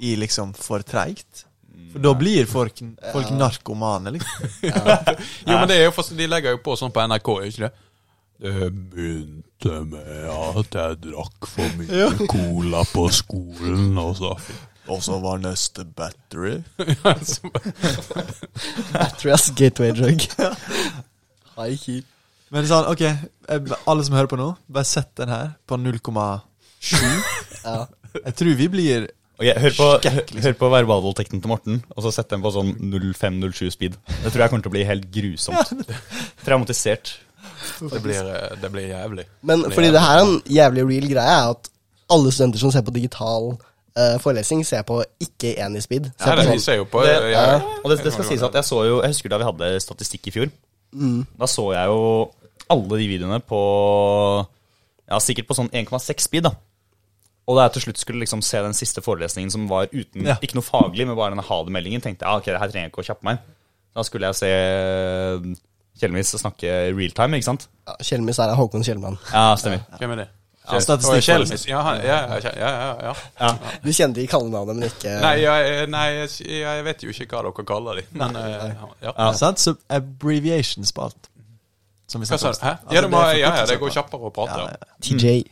i 0.00 0.16
liksom 0.18 0.56
for 0.56 0.82
treigt? 0.86 1.44
For 1.92 2.02
da 2.02 2.10
blir 2.18 2.48
folk, 2.50 2.80
folk 3.12 3.30
narkomane, 3.36 4.16
liksom. 4.16 4.48
Jo, 5.46 5.60
men 5.60 5.68
det 5.70 5.76
er 5.78 5.84
jo 5.86 6.06
De 6.16 6.26
legger 6.26 6.56
jo 6.56 6.64
på 6.64 6.74
sånn 6.80 6.90
på 6.94 7.04
NRK, 7.06 7.30
ikke 7.50 7.68
det? 7.68 7.74
Det 8.42 8.68
begynte 8.90 9.74
med 9.88 10.24
at 10.28 10.74
jeg 10.76 10.96
drakk 11.06 11.46
for 11.48 11.76
mye 11.78 12.08
cola 12.28 12.82
på 12.90 13.06
skolen, 13.14 13.92
og 14.02 14.16
så 14.18 14.32
Og 14.90 15.00
så 15.00 15.16
var 15.22 15.38
neste 15.40 15.84
battery. 15.96 16.58
battery 18.92 19.30
as 19.32 19.50
gateway 19.56 19.92
drug. 19.96 20.20
High 21.56 21.78
key. 21.80 22.02
Men 22.52 22.66
sånn, 22.68 22.86
ok, 22.90 23.02
alle 23.88 24.04
som 24.06 24.14
hører 24.18 24.28
på 24.30 24.38
nå, 24.38 24.50
bare 24.70 24.86
sett 24.86 25.14
den 25.18 25.32
her 25.32 25.54
på 25.68 25.78
0,7. 25.80 26.40
Ja. 27.64 27.86
Jeg 28.14 28.34
tror 28.36 28.56
vi 28.58 28.66
blir 28.68 29.04
Ok, 29.40 29.46
hør, 29.58 29.72
på, 29.74 29.86
hør, 30.04 30.26
hør 30.44 30.52
på 30.60 30.68
verbalvoldtekten 30.70 31.40
til 31.42 31.48
Morten, 31.50 31.78
og 31.96 32.04
så 32.04 32.10
sett 32.14 32.28
den 32.30 32.42
på 32.44 32.50
sånn 32.54 32.74
05-07 32.78 33.70
speed. 33.72 33.96
Det 34.20 34.30
tror 34.30 34.44
jeg 34.44 34.52
kommer 34.52 34.66
til 34.66 34.70
å 34.70 34.74
bli 34.76 34.84
helt 34.86 35.08
grusomt. 35.14 35.72
Traumatisert. 36.44 37.14
Det 37.80 38.00
blir, 38.02 38.26
eh, 38.30 38.56
det 38.62 38.70
blir 38.72 38.88
jævlig. 38.88 39.24
Men 39.42 39.64
fordi 39.72 39.92
det 39.94 40.02
her 40.02 40.18
er 40.18 40.26
en 40.26 40.42
jævlig 40.46 40.84
real 40.88 41.08
greie, 41.10 41.38
er 41.38 41.54
at 41.54 41.70
alle 42.10 42.32
studenter 42.32 42.60
som 42.60 42.72
ser 42.72 42.84
på 42.86 42.94
digital 42.94 43.54
uh, 43.98 44.16
forelesning, 44.22 44.64
ser 44.66 44.84
på 44.86 45.00
ikke 45.22 45.54
én 45.58 45.76
i 45.76 45.82
speed. 45.84 46.10
Ser 46.18 46.30
Ja, 46.30 46.36
på 46.36 46.42
det, 46.42 46.46
sånn, 46.52 46.64
ser 46.64 46.78
jo 46.80 46.86
på 46.90 47.04
Det, 47.06 47.14
ja, 47.32 47.46
og 47.82 47.90
det, 47.90 47.98
det 48.04 48.12
skal 48.14 48.28
sies 48.28 48.44
at 48.44 48.58
jeg 48.58 48.68
så 48.68 48.82
jo 48.86 49.00
Jeg 49.02 49.14
husker 49.14 49.32
da 49.32 49.40
vi 49.40 49.48
hadde 49.48 49.72
statistikk 49.82 50.28
i 50.28 50.34
fjor. 50.34 50.52
Mm. 50.94 51.24
Da 51.40 51.48
så 51.50 51.72
jeg 51.74 51.90
jo 51.90 52.04
alle 52.70 53.00
de 53.00 53.08
videoene 53.10 53.40
på 53.44 53.60
Ja, 55.10 55.18
sikkert 55.20 55.50
på 55.50 55.56
sånn 55.58 55.72
1,6 55.74 56.28
speed, 56.28 56.46
da. 56.48 56.54
Og 57.44 57.58
da 57.58 57.66
jeg 57.66 57.74
til 57.74 57.88
slutt 57.88 58.00
skulle 58.00 58.22
liksom 58.22 58.40
se 58.44 58.60
den 58.64 58.76
siste 58.76 59.02
forelesningen 59.04 59.52
som 59.52 59.66
var 59.68 59.90
uten 59.92 60.24
Ja. 60.24 60.38
Ikke 60.40 60.56
noe 60.56 60.64
faglig, 60.64 61.04
men 61.04 61.16
bare 61.16 61.34
denne 61.34 61.44
ha-det-meldingen, 61.44 62.00
tenkte 62.00 62.24
jeg 62.24 62.30
ah, 62.30 62.40
ok, 62.40 62.48
det 62.48 62.60
her 62.62 62.72
trenger 62.72 62.88
jeg 62.88 62.94
ikke 62.94 63.04
å 63.04 63.08
kjappe 63.10 63.28
meg. 63.28 63.42
Da 63.94 64.04
skulle 64.06 64.30
jeg 64.30 64.38
se 64.40 64.52
Kjellmis 66.00 66.32
snakke 66.40 66.70
realtime, 66.96 67.38
ikke 67.38 67.46
sant? 67.52 67.68
ja, 67.86 67.94
Kjelmis 68.02 68.38
er 68.42 68.54
Håkon 68.58 68.82
Kjellmann. 68.84 69.18
Ja, 69.32 69.54
stemmer. 69.60 69.84
Hvem 70.00 70.10
er 70.16 70.16
det? 70.24 70.28
Ja, 70.64 70.78
statistikk- 70.80 71.68
Ja, 71.68 71.80
ja, 72.00 72.18
ja, 72.40 72.50
ja, 72.56 72.70
ja, 73.04 73.14
ja. 73.40 73.50
Du 73.84 73.90
kjenner 73.92 74.14
de 74.16 74.26
kallenavnene, 74.26 74.78
men 74.80 74.88
ikke 74.88 75.12
Nei, 75.20 75.34
jeg, 75.42 75.88
nei 75.92 76.06
jeg, 76.14 76.30
jeg 76.62 76.84
vet 76.86 77.02
jo 77.04 77.12
ikke 77.12 77.26
hva 77.36 77.42
dere 77.44 77.66
kaller 77.68 78.00
de. 78.00 78.04
Men 78.16 78.36
eh, 78.40 78.72
ja. 79.02 79.12
Ja. 79.12 79.26
Sant? 79.36 79.60
Så 79.60 79.74
abbreviation-spalt. 79.92 81.28
Som 82.08 82.20
vi 82.24 82.26
Hva 82.30 82.38
sa 82.40 82.52
du? 82.52 82.58
Hæ? 82.64 82.70
Altså, 82.80 82.94
Ja, 82.94 83.00
det, 83.04 83.40
ja, 83.40 83.52
ja, 83.60 83.66
det 83.68 83.76
går 83.80 83.92
kjappere 83.92 84.30
å 84.30 84.32
prate. 84.32 84.56
Ja. 84.64 84.96
TJ. 85.04 85.44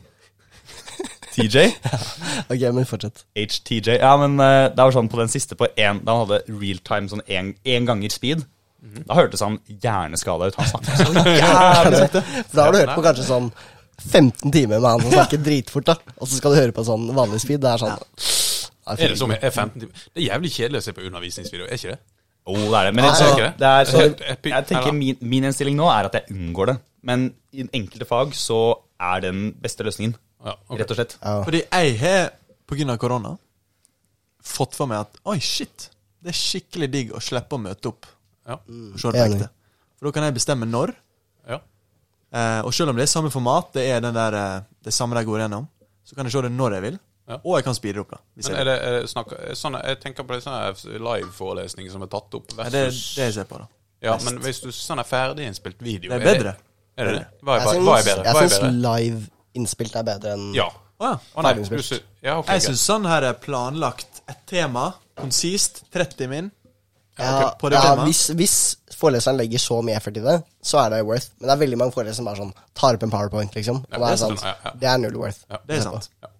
TJ? 1.36 1.66
Ok, 2.52 2.64
men 2.74 2.84
fortsett. 2.88 3.22
HTJ. 3.36 3.98
Ja, 4.00 4.16
men 4.20 4.40
eh, 4.40 4.70
det 4.72 4.80
var 4.80 4.92
sånn 4.96 5.08
på 5.12 5.20
den 5.20 5.30
siste 5.32 5.56
på 5.56 5.68
én 5.76 6.00
Da 6.04 6.16
han 6.16 6.24
hadde 6.26 6.42
realtime 6.48 7.08
sånn 7.12 7.22
én 7.28 7.86
ganger 7.88 8.12
speed. 8.12 8.44
Da 8.82 9.14
hørtes 9.14 9.42
han 9.44 9.60
hjerneskada 9.68 10.50
ut. 10.50 10.56
Han 10.58 10.70
snakket 10.72 11.02
så 11.02 11.12
jævlig 11.12 12.00
sakte. 12.00 12.22
Da 12.52 12.64
har 12.66 12.74
du 12.74 12.80
hørt 12.80 12.94
på 12.96 13.04
kanskje 13.06 13.26
sånn 13.28 13.50
15 14.02 14.50
timer 14.50 14.80
med 14.80 14.88
han 14.88 15.04
som 15.04 15.12
snakker 15.14 15.42
dritfort, 15.48 15.90
da. 15.92 16.14
Og 16.18 16.26
så 16.28 16.40
skal 16.40 16.54
du 16.54 16.58
høre 16.58 16.74
på 16.74 16.84
sånn 16.86 17.06
vanlig 17.14 17.42
speed. 17.44 17.62
Det 17.62 17.74
er 17.74 17.84
sånn 17.84 17.92
Er 18.92 19.04
det 19.04 19.20
som 19.20 19.34
er 19.34 19.44
15 19.50 19.76
timer? 19.76 20.08
Det 20.10 20.24
er 20.24 20.26
jævlig 20.32 20.52
kjedelig 20.56 20.82
å 20.82 20.86
se 20.88 20.96
på 20.96 21.06
undervisningsvideo, 21.06 21.68
er 21.68 21.78
ikke 21.78 21.94
det? 21.94 22.00
Oh, 22.42 22.58
det 22.58 22.74
er 22.74 22.88
det. 22.88 22.94
Men 22.98 23.06
Nei, 23.06 23.12
jeg, 23.14 23.34
ikke 23.36 23.44
det? 23.44 23.52
det 23.60 23.68
er, 23.70 23.84
så, 23.86 24.00
jeg 24.50 24.66
tenker 24.66 24.96
min, 24.96 25.20
min 25.30 25.46
innstilling 25.46 25.76
nå 25.78 25.86
er 25.92 26.08
at 26.08 26.18
jeg 26.18 26.34
unngår 26.34 26.72
det. 26.72 26.76
Men 27.06 27.28
i 27.54 27.66
enkelte 27.68 28.08
fag 28.08 28.34
så 28.38 28.58
er 29.02 29.22
den 29.22 29.44
beste 29.62 29.86
løsningen. 29.86 30.16
Ja, 30.42 30.56
okay. 30.66 30.80
Rett 30.82 30.90
og 30.90 30.98
slett. 30.98 31.14
Ja. 31.20 31.36
Fordi 31.46 31.62
jeg 31.62 31.94
har, 32.00 32.32
av 32.72 32.98
korona, 32.98 33.36
fått 34.42 34.74
for 34.74 34.90
meg 34.90 35.04
at 35.04 35.22
oi, 35.30 35.38
shit, 35.38 35.86
det 36.22 36.32
er 36.32 36.38
skikkelig 36.38 36.90
digg 36.90 37.14
å 37.14 37.22
slippe 37.22 37.54
å 37.54 37.62
møte 37.62 37.92
opp 37.92 38.10
Ja. 38.48 38.58
Enig. 38.66 39.48
For 39.98 40.08
da 40.08 40.12
kan 40.16 40.26
jeg 40.28 40.34
bestemme 40.40 40.66
når. 40.66 40.94
ja. 41.48 41.60
Eh, 42.32 42.60
og 42.64 42.72
selv 42.72 42.90
om 42.90 42.96
det 42.96 43.04
er 43.04 43.10
samme 43.12 43.30
format, 43.30 43.74
det 43.74 43.82
er 43.92 44.00
den 44.00 44.14
der, 44.16 44.34
eh, 44.34 44.62
det 44.84 44.92
samme 44.94 45.18
de 45.18 45.24
går 45.28 45.42
gjennom, 45.44 45.66
så 46.04 46.14
kan 46.16 46.24
jeg 46.24 46.32
se 46.32 46.42
det 46.46 46.52
når 46.52 46.72
jeg 46.78 46.82
vil. 46.82 46.98
Ja. 47.28 47.36
Og 47.44 47.58
jeg 47.58 47.64
kan 47.64 47.74
speede 47.76 48.00
opp, 48.00 48.10
da. 48.10 48.18
Hvis 48.34 48.48
Men 48.48 48.56
er 48.60 48.64
det, 48.64 48.76
er 48.82 48.94
det 48.96 49.10
snakk, 49.10 49.34
er 49.36 49.54
sånne, 49.54 49.82
jeg 49.86 50.00
tenker 50.00 50.24
på 50.26 50.34
det 50.34 50.42
sånne 50.42 50.96
live-forelesninger 51.06 51.92
som 51.92 52.02
er 52.02 52.10
tatt 52.10 52.34
opp 52.34 52.56
Nei, 52.56 52.66
det 52.72 52.80
er 52.88 52.90
det 52.90 53.26
jeg 53.28 53.34
ser 53.36 53.46
på, 53.50 53.60
da. 53.60 53.68
Ja, 54.02 54.16
men 54.24 54.40
hvis 54.42 54.58
du 54.64 54.72
sånn 54.74 54.98
er 54.98 55.06
ferdiginnspilt 55.06 55.84
video 55.84 56.10
Det 56.10 56.18
er 56.18 56.24
bedre. 56.26 56.56
Er 56.98 57.06
det 57.08 57.12
det? 57.20 57.26
Hva 57.46 57.58
er, 57.60 57.68
hva 57.84 57.98
er 58.00 58.08
bedre? 58.08 58.24
jeg 58.24 58.34
Hva 58.34 58.42
er 58.42 58.50
syns 58.50 58.80
live 58.82 59.20
innspilt 59.60 59.94
er 60.00 60.08
bedre 60.08 60.32
enn 60.34 60.48
Ja. 60.56 60.66
Oh, 60.98 61.12
ja. 61.12 61.14
Ferdiginnspilt. 61.36 62.08
ja, 62.22 62.38
okay, 62.40 62.58
Jeg 62.58 62.66
syns 62.66 62.82
sånn 62.90 63.06
her 63.06 63.28
er 63.28 63.38
planlagt 63.44 64.22
et 64.26 64.42
tema, 64.50 64.88
konsist, 65.20 65.84
30 65.94 66.28
min. 66.32 66.50
Ja, 67.18 67.52
okay. 67.52 67.74
ja 67.76 68.04
hvis, 68.06 68.22
hvis 68.36 68.56
foreleseren 68.96 69.36
legger 69.36 69.60
så 69.60 69.80
mye 69.84 69.98
effort 69.98 70.16
i 70.16 70.22
det, 70.24 70.36
så 70.64 70.80
er 70.80 70.94
det 70.94 71.02
worth. 71.08 71.34
Men 71.38 71.50
det 71.50 71.54
er 71.54 71.60
veldig 71.64 71.78
mange 71.80 71.94
forelesere 71.94 72.20
som 72.20 72.30
bare 72.30 72.40
sånn 72.40 72.54
tar 72.78 72.96
opp 72.96 73.04
en 73.06 73.12
powerpoint, 73.12 73.56
liksom. 73.58 73.82
Og 73.84 73.98
Ja, 73.98 74.00
det, 74.04 74.12
er 74.12 74.20
sant. 74.22 74.44
Ja, 74.46 74.54
ja. 74.64 74.72
det 74.80 74.88
er 74.92 75.02
null 75.02 75.18
worth. 75.20 75.44
Ja. 75.50 75.60
Det 75.68 75.76
er 75.76 75.84
sant. 75.84 76.08
Ja. 76.24 76.32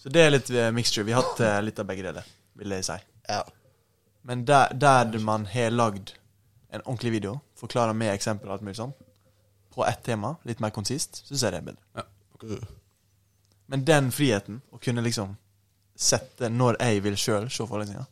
Så 0.00 0.12
det 0.12 0.24
er 0.24 0.34
litt 0.34 0.50
uh, 0.50 0.66
mixture. 0.74 1.06
Vi 1.06 1.14
har 1.14 1.22
hatt 1.22 1.42
uh, 1.44 1.58
litt 1.64 1.78
av 1.78 1.86
begge 1.88 2.06
deler, 2.08 2.26
vil 2.58 2.74
jeg 2.76 2.88
si. 2.88 2.98
Ja. 3.28 3.44
Men 4.26 4.42
der, 4.48 4.74
der 4.74 5.18
man 5.22 5.46
har 5.52 5.70
lagd 5.70 6.14
en 6.70 6.82
ordentlig 6.84 7.14
video, 7.18 7.38
forklarer 7.58 7.96
med 7.96 8.12
eksempel 8.14 8.50
og 8.50 8.58
alt 8.58 8.66
mulig 8.66 8.78
sånn, 8.78 8.92
på 9.70 9.84
ett 9.86 10.02
tema, 10.06 10.34
litt 10.48 10.60
mer 10.62 10.74
konsist, 10.74 11.22
syns 11.28 11.44
jeg 11.44 11.54
det 11.54 11.60
er 11.60 11.68
bedre. 11.70 11.82
Ja. 12.00 12.58
Men 13.70 13.84
den 13.86 14.10
friheten, 14.14 14.60
å 14.74 14.80
kunne 14.82 15.04
liksom 15.04 15.36
sette 16.00 16.48
når 16.50 16.78
jeg 16.80 17.02
vil 17.04 17.18
sjøl 17.20 17.50
se 17.52 17.66
forelesninga, 17.68 18.06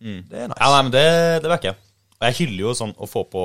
Mm. 0.00 0.20
det 0.30 0.38
er 0.38 0.48
nice. 0.52 0.58
Ja, 0.60 0.68
nei, 0.74 0.82
men 0.86 0.92
det, 0.94 1.04
det 1.42 1.50
backer 1.50 1.72
jeg. 1.72 1.78
Og 2.18 2.26
jeg 2.28 2.36
hyller 2.40 2.62
jo 2.68 2.74
sånn 2.74 2.92
å 2.98 3.06
få 3.06 3.24
på 3.30 3.42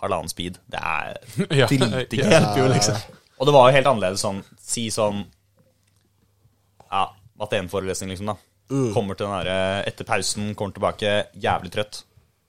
halvannen 0.00 0.30
speed. 0.30 0.58
Det 0.70 0.78
er 0.82 1.18
Ja. 1.62 1.66
dritdigg. 1.70 2.24
Ja. 2.26 2.66
liksom. 2.70 2.98
Og 3.38 3.46
det 3.46 3.54
var 3.54 3.68
jo 3.70 3.76
helt 3.76 3.86
annerledes 3.90 4.22
sånn 4.24 4.40
Si 4.58 4.88
sånn 4.90 5.20
Ja, 6.90 7.04
matte-1-forelesning, 7.38 8.10
liksom, 8.14 8.32
da. 8.32 8.36
Kommer 8.94 9.16
til 9.16 9.26
den 9.28 9.38
derre 9.38 9.84
etter 9.88 10.04
pausen, 10.08 10.50
kommer 10.58 10.74
tilbake, 10.76 11.12
jævlig 11.40 11.70
trøtt. 11.72 12.02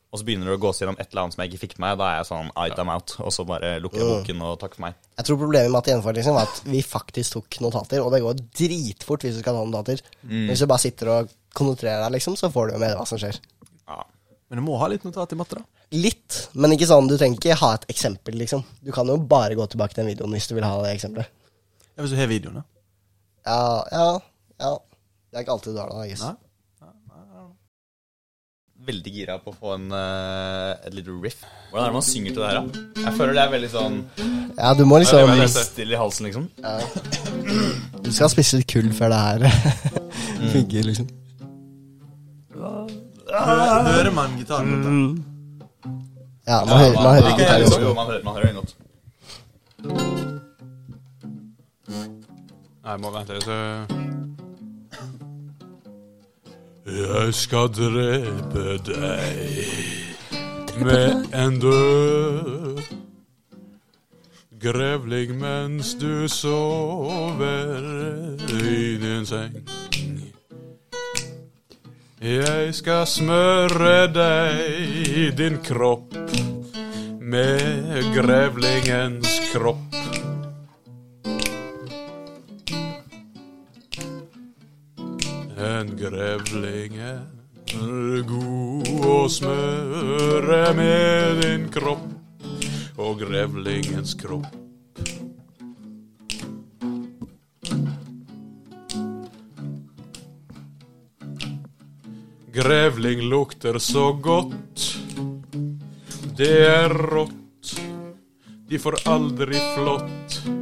Og 0.10 0.18
så 0.18 0.26
begynner 0.26 0.50
du 0.50 0.56
å 0.56 0.62
gå 0.62 0.72
gjennom 0.74 0.96
et 0.98 1.12
eller 1.12 1.22
annet 1.22 1.36
som 1.36 1.42
jeg 1.44 1.52
ikke 1.52 1.62
fikk 1.68 1.74
med 1.78 1.84
meg. 1.86 1.98
Da 2.02 2.06
er 2.10 2.16
jeg 2.18 2.28
sånn 2.32 2.48
I'd 2.58 2.80
am 2.82 2.90
out. 2.90 3.12
Og 3.22 3.34
så 3.36 3.44
bare 3.46 3.76
lukker 3.84 4.02
jeg 4.02 4.10
boken 4.10 4.40
og 4.48 4.56
takk 4.62 4.78
for 4.78 4.88
meg. 4.88 4.96
Jeg 5.20 5.28
tror 5.28 5.38
problemet 5.44 5.70
med 5.70 5.80
at 5.84 5.90
gjenforelesning 5.92 6.38
var 6.40 6.48
at 6.50 6.62
vi 6.66 6.82
faktisk 6.82 7.36
tok 7.36 7.60
notater, 7.62 8.02
og 8.02 8.10
det 8.16 8.24
går 8.24 8.40
dritfort 8.58 9.28
hvis 9.28 9.38
du 9.38 9.44
skal 9.44 9.60
ta 9.60 9.66
notater. 9.68 10.02
Men 10.26 10.50
Hvis 10.50 10.64
du 10.66 10.70
bare 10.72 10.82
sitter 10.82 11.12
og 11.14 11.36
konsentrerer 11.54 12.02
deg, 12.08 12.16
liksom, 12.18 12.40
så 12.42 12.50
får 12.54 12.72
du 12.72 12.74
jo 12.78 12.82
med 12.82 12.98
hva 12.98 13.06
som 13.10 13.22
skjer. 13.22 13.38
Ja. 13.86 14.02
Men 14.50 14.64
du 14.64 14.66
må 14.66 14.80
ha 14.82 14.90
litt 14.90 15.06
notat 15.06 15.38
i 15.38 15.38
matte, 15.38 15.62
da. 15.62 15.86
Litt, 15.94 16.42
men 16.58 16.74
ikke 16.74 16.90
sånn. 16.90 17.08
Du 17.10 17.14
trenger 17.18 17.38
ikke 17.38 17.62
ha 17.62 17.72
et 17.78 17.86
eksempel, 17.94 18.38
liksom. 18.42 18.66
Du 18.82 18.90
kan 18.94 19.10
jo 19.10 19.18
bare 19.30 19.58
gå 19.58 19.66
tilbake 19.70 19.94
til 19.94 20.04
den 20.04 20.12
videoen 20.16 20.34
hvis 20.34 20.50
du 20.50 20.56
vil 20.58 20.66
ha 20.66 20.74
det 20.86 20.96
eksempelet. 20.98 21.30
Ja, 21.94 22.02
Hvis 22.02 22.14
du 22.14 22.18
har 22.18 22.30
videoene. 22.32 22.66
Ja, 23.46 23.62
ja, 23.94 24.10
ja. 24.62 24.74
Det 25.30 25.38
er 25.38 25.46
ikke 25.46 25.58
alltid 25.58 25.76
du 25.78 25.82
har 25.82 25.94
det, 25.94 26.10
guess. 26.16 26.26
Nei. 26.26 26.49
Veldig 28.90 29.12
gira 29.14 29.36
på 29.44 29.52
å 29.54 29.56
få 29.60 29.74
en, 29.76 29.88
uh, 29.94 30.74
et 30.88 30.94
lite 30.98 31.14
riff. 31.22 31.44
Hvordan 31.70 31.84
er 31.86 31.92
det 31.92 31.96
man 32.00 32.06
synger 32.08 32.34
til 32.34 32.42
det 32.42 32.50
her, 32.50 32.58
da? 32.60 32.84
Jeg 33.06 33.14
føler 33.20 33.36
det 33.38 33.42
er 33.44 33.52
veldig 33.54 33.70
sånn 33.70 33.98
Ja, 34.58 34.72
du 34.74 34.84
må 34.90 34.98
liksom 35.04 35.48
stille 35.54 35.94
i 35.94 36.00
halsen, 36.00 36.26
liksom. 36.26 36.48
Du 38.02 38.10
skal 38.16 38.32
spise 38.34 38.58
litt 38.60 38.70
kull 38.72 38.90
før 38.98 39.14
det 39.14 39.20
her 39.22 39.40
funker, 40.56 40.88
liksom. 40.90 41.08
Hø- 42.56 42.88
Hører 43.30 44.10
man 44.18 44.34
gitaren? 44.40 45.22
Ja, 46.50 46.64
man 46.66 46.80
hører, 46.82 46.96
man 46.98 47.14
hører 47.14 47.30
Ja, 47.30 47.38
gitar 47.38 47.60
jo, 47.84 47.94
man 47.94 48.08
hører, 48.10 48.24
man 48.26 48.34
hører 48.40 48.48
den 48.48 48.58
godt. 48.58 48.72
Nei, 51.90 52.96
jeg 52.96 53.02
må 53.04 53.12
vente 53.14 53.38
litt. 53.38 53.50
Jeg 57.10 57.34
skal 57.34 57.72
drepe 57.74 58.78
deg 58.86 59.66
med 60.86 61.34
en 61.34 61.60
død 61.60 62.82
grevling 64.62 65.40
mens 65.40 65.96
du 65.98 66.28
sover 66.30 67.82
i 68.62 68.98
din 69.02 69.26
seng. 69.26 69.58
Jeg 72.22 72.74
skal 72.76 73.08
smøre 73.08 74.08
deg, 74.14 74.60
i 75.10 75.30
din 75.32 75.58
kropp, 75.66 76.14
med 77.22 78.14
grevlingens 78.14 79.40
kropp. 79.54 79.96
En 85.60 85.98
grevling 85.98 86.79
smøre 90.70 90.76
med 90.76 91.42
din 91.42 91.64
kropp 91.72 93.00
og 93.00 93.20
grevlingens 93.20 94.14
kropp. 94.20 94.46
Grevling 102.54 103.22
lukter 103.30 103.80
så 103.80 104.12
godt, 104.14 104.86
det 106.38 106.54
er 106.68 106.94
rått, 106.94 107.76
de 108.70 108.78
får 108.80 109.02
aldri 109.10 109.58
flått. 109.74 110.59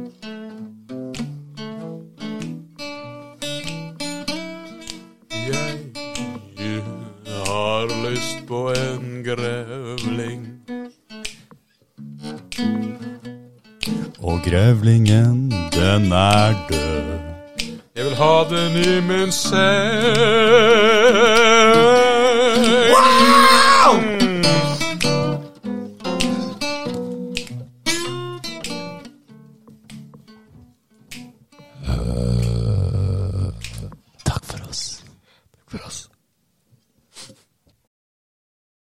Ha 18.78 18.84
den 18.84 19.28
i 19.32 20.37